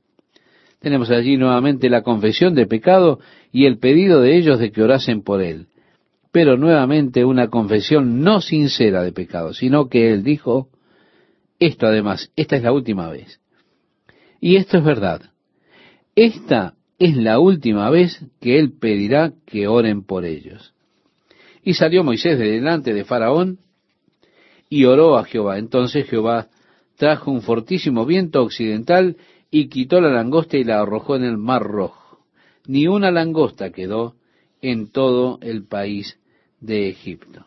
Tenemos 0.80 1.10
allí 1.10 1.36
nuevamente 1.36 1.90
la 1.90 2.02
confesión 2.02 2.54
de 2.54 2.66
pecado 2.66 3.18
y 3.52 3.66
el 3.66 3.78
pedido 3.78 4.20
de 4.20 4.36
ellos 4.36 4.58
de 4.58 4.70
que 4.70 4.82
orasen 4.82 5.22
por 5.22 5.42
él 5.42 5.68
pero 6.30 6.56
nuevamente 6.56 7.24
una 7.24 7.48
confesión 7.48 8.20
no 8.20 8.40
sincera 8.40 9.02
de 9.02 9.12
pecado, 9.12 9.54
sino 9.54 9.88
que 9.88 10.12
él 10.12 10.22
dijo, 10.22 10.68
esto 11.58 11.86
además, 11.86 12.30
esta 12.36 12.56
es 12.56 12.62
la 12.62 12.72
última 12.72 13.08
vez. 13.08 13.40
Y 14.40 14.56
esto 14.56 14.78
es 14.78 14.84
verdad. 14.84 15.30
Esta 16.14 16.74
es 16.98 17.16
la 17.16 17.38
última 17.38 17.90
vez 17.90 18.24
que 18.40 18.58
él 18.58 18.72
pedirá 18.78 19.32
que 19.46 19.68
oren 19.68 20.02
por 20.02 20.24
ellos. 20.24 20.74
Y 21.62 21.74
salió 21.74 22.04
Moisés 22.04 22.38
de 22.38 22.50
delante 22.50 22.92
de 22.92 23.04
Faraón 23.04 23.58
y 24.68 24.84
oró 24.84 25.16
a 25.16 25.24
Jehová. 25.24 25.58
Entonces 25.58 26.08
Jehová 26.08 26.48
trajo 26.96 27.30
un 27.30 27.42
fortísimo 27.42 28.04
viento 28.04 28.42
occidental 28.42 29.16
y 29.50 29.68
quitó 29.68 30.00
la 30.00 30.10
langosta 30.10 30.56
y 30.56 30.64
la 30.64 30.80
arrojó 30.80 31.16
en 31.16 31.24
el 31.24 31.38
mar 31.38 31.62
rojo. 31.62 32.20
Ni 32.66 32.86
una 32.86 33.10
langosta 33.10 33.70
quedó 33.70 34.14
en 34.62 34.90
todo 34.90 35.38
el 35.42 35.66
país 35.66 36.18
de 36.60 36.88
Egipto. 36.88 37.46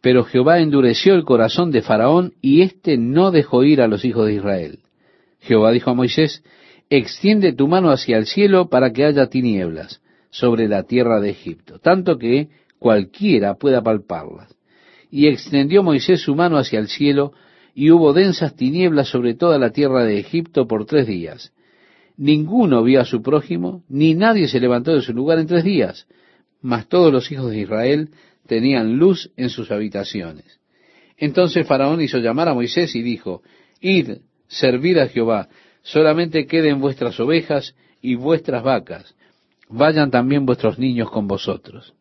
Pero 0.00 0.24
Jehová 0.24 0.60
endureció 0.60 1.14
el 1.14 1.24
corazón 1.24 1.70
de 1.70 1.80
Faraón 1.80 2.34
y 2.42 2.60
éste 2.60 2.98
no 2.98 3.30
dejó 3.30 3.64
ir 3.64 3.80
a 3.80 3.88
los 3.88 4.04
hijos 4.04 4.26
de 4.26 4.34
Israel. 4.34 4.78
Jehová 5.40 5.72
dijo 5.72 5.90
a 5.90 5.94
Moisés, 5.94 6.42
extiende 6.90 7.52
tu 7.52 7.68
mano 7.68 7.90
hacia 7.90 8.18
el 8.18 8.26
cielo 8.26 8.68
para 8.68 8.92
que 8.92 9.04
haya 9.04 9.28
tinieblas 9.28 10.02
sobre 10.30 10.68
la 10.68 10.82
tierra 10.82 11.20
de 11.20 11.30
Egipto, 11.30 11.78
tanto 11.78 12.18
que 12.18 12.48
cualquiera 12.78 13.54
pueda 13.54 13.82
palparlas. 13.82 14.54
Y 15.10 15.28
extendió 15.28 15.82
Moisés 15.82 16.20
su 16.20 16.34
mano 16.34 16.58
hacia 16.58 16.80
el 16.80 16.88
cielo, 16.88 17.32
y 17.74 17.90
hubo 17.90 18.12
densas 18.12 18.54
tinieblas 18.56 19.08
sobre 19.08 19.34
toda 19.34 19.58
la 19.58 19.70
tierra 19.70 20.04
de 20.04 20.18
Egipto 20.18 20.66
por 20.66 20.86
tres 20.86 21.06
días. 21.06 21.52
Ninguno 22.16 22.82
vio 22.82 23.00
a 23.00 23.04
su 23.04 23.22
prójimo, 23.22 23.82
ni 23.88 24.14
nadie 24.14 24.48
se 24.48 24.60
levantó 24.60 24.94
de 24.94 25.02
su 25.02 25.12
lugar 25.12 25.38
en 25.38 25.46
tres 25.46 25.64
días, 25.64 26.06
mas 26.62 26.88
todos 26.88 27.12
los 27.12 27.30
hijos 27.32 27.50
de 27.50 27.60
Israel 27.60 28.10
tenían 28.46 28.96
luz 28.96 29.30
en 29.36 29.50
sus 29.50 29.70
habitaciones. 29.70 30.60
Entonces 31.16 31.66
Faraón 31.66 32.00
hizo 32.00 32.18
llamar 32.18 32.48
a 32.48 32.54
Moisés 32.54 32.94
y 32.94 33.02
dijo, 33.02 33.42
Id, 33.80 34.18
servid 34.46 34.98
a 34.98 35.08
Jehová, 35.08 35.48
solamente 35.82 36.46
queden 36.46 36.80
vuestras 36.80 37.18
ovejas 37.18 37.74
y 38.00 38.14
vuestras 38.14 38.62
vacas, 38.62 39.14
vayan 39.68 40.10
también 40.10 40.46
vuestros 40.46 40.78
niños 40.78 41.10
con 41.10 41.26
vosotros. 41.26 41.94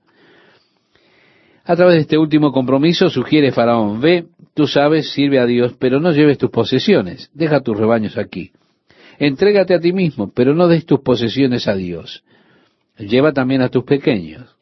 A 1.65 1.75
través 1.75 1.95
de 1.95 2.01
este 2.01 2.17
último 2.17 2.51
compromiso 2.51 3.09
sugiere 3.09 3.51
Faraón, 3.51 4.01
ve, 4.01 4.25
tú 4.53 4.67
sabes, 4.67 5.11
sirve 5.11 5.39
a 5.39 5.45
Dios, 5.45 5.73
pero 5.79 5.99
no 5.99 6.11
lleves 6.11 6.37
tus 6.37 6.49
posesiones, 6.49 7.31
deja 7.33 7.61
tus 7.61 7.77
rebaños 7.77 8.17
aquí. 8.17 8.51
Entrégate 9.19 9.73
a 9.73 9.79
ti 9.79 9.93
mismo, 9.93 10.31
pero 10.33 10.53
no 10.53 10.67
des 10.67 10.85
tus 10.85 11.01
posesiones 11.01 11.67
a 11.67 11.75
Dios. 11.75 12.23
Lleva 12.97 13.33
también 13.33 13.61
a 13.61 13.69
tus 13.69 13.83
pequeños. 13.83 14.55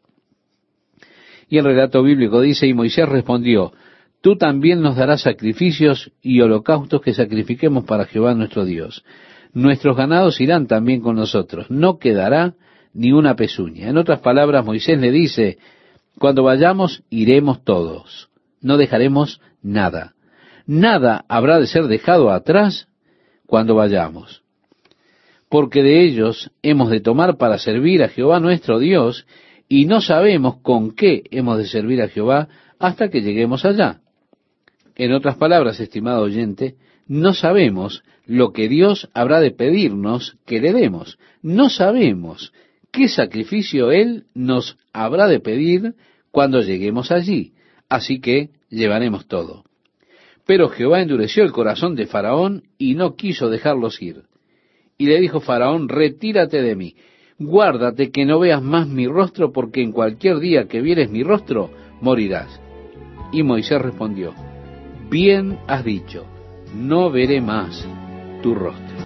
Y 1.49 1.57
el 1.57 1.65
relato 1.65 2.01
bíblico 2.01 2.39
dice, 2.39 2.67
y 2.67 2.73
Moisés 2.73 3.07
respondió, 3.09 3.73
tú 4.21 4.37
también 4.37 4.81
nos 4.81 4.95
darás 4.95 5.21
sacrificios 5.21 6.11
y 6.21 6.39
holocaustos 6.39 7.01
que 7.01 7.13
sacrifiquemos 7.13 7.83
para 7.83 8.05
Jehová 8.05 8.33
nuestro 8.33 8.63
Dios. 8.63 9.03
Nuestros 9.53 9.97
ganados 9.97 10.39
irán 10.39 10.67
también 10.67 11.01
con 11.01 11.17
nosotros, 11.17 11.69
no 11.69 11.99
quedará 11.99 12.55
ni 12.93 13.11
una 13.11 13.35
pezuña. 13.35 13.89
En 13.89 13.97
otras 13.97 14.19
palabras, 14.19 14.65
Moisés 14.65 14.99
le 14.99 15.11
dice, 15.11 15.57
cuando 16.17 16.43
vayamos, 16.43 17.03
iremos 17.09 17.63
todos, 17.63 18.29
no 18.61 18.77
dejaremos 18.77 19.41
nada. 19.61 20.13
Nada 20.65 21.25
habrá 21.27 21.59
de 21.59 21.67
ser 21.67 21.87
dejado 21.87 22.31
atrás 22.31 22.87
cuando 23.45 23.75
vayamos. 23.75 24.40
Porque 25.51 25.83
de 25.83 26.05
ellos 26.05 26.49
hemos 26.63 26.89
de 26.89 27.01
tomar 27.01 27.35
para 27.35 27.57
servir 27.57 28.03
a 28.03 28.07
Jehová 28.07 28.39
nuestro 28.39 28.79
Dios 28.79 29.27
y 29.67 29.83
no 29.85 29.99
sabemos 29.99 30.61
con 30.61 30.95
qué 30.95 31.23
hemos 31.29 31.57
de 31.57 31.67
servir 31.67 32.01
a 32.01 32.07
Jehová 32.07 32.47
hasta 32.79 33.09
que 33.09 33.19
lleguemos 33.19 33.65
allá. 33.65 33.99
En 34.95 35.11
otras 35.11 35.35
palabras, 35.35 35.81
estimado 35.81 36.21
oyente, 36.21 36.75
no 37.05 37.33
sabemos 37.33 38.01
lo 38.25 38.53
que 38.53 38.69
Dios 38.69 39.09
habrá 39.13 39.41
de 39.41 39.51
pedirnos 39.51 40.37
que 40.45 40.61
le 40.61 40.71
demos. 40.71 41.19
No 41.41 41.69
sabemos 41.69 42.53
qué 42.89 43.09
sacrificio 43.09 43.91
Él 43.91 44.27
nos 44.33 44.77
habrá 44.93 45.27
de 45.27 45.41
pedir 45.41 45.95
cuando 46.31 46.61
lleguemos 46.61 47.11
allí. 47.11 47.51
Así 47.89 48.21
que 48.21 48.51
llevaremos 48.69 49.27
todo. 49.27 49.65
Pero 50.45 50.69
Jehová 50.69 51.01
endureció 51.01 51.43
el 51.43 51.51
corazón 51.51 51.95
de 51.95 52.07
Faraón 52.07 52.63
y 52.77 52.95
no 52.95 53.17
quiso 53.17 53.49
dejarlos 53.49 54.01
ir. 54.01 54.30
Y 55.01 55.07
le 55.07 55.19
dijo 55.19 55.39
Faraón, 55.39 55.89
retírate 55.89 56.61
de 56.61 56.75
mí, 56.75 56.93
guárdate 57.39 58.11
que 58.11 58.23
no 58.23 58.37
veas 58.37 58.61
más 58.61 58.87
mi 58.87 59.07
rostro, 59.07 59.51
porque 59.51 59.81
en 59.81 59.93
cualquier 59.93 60.37
día 60.37 60.67
que 60.67 60.79
vieres 60.79 61.09
mi 61.09 61.23
rostro, 61.23 61.71
morirás. 62.01 62.61
Y 63.31 63.41
Moisés 63.41 63.81
respondió, 63.81 64.31
bien 65.09 65.57
has 65.65 65.83
dicho, 65.83 66.23
no 66.75 67.09
veré 67.09 67.41
más 67.41 67.83
tu 68.43 68.53
rostro. 68.53 68.90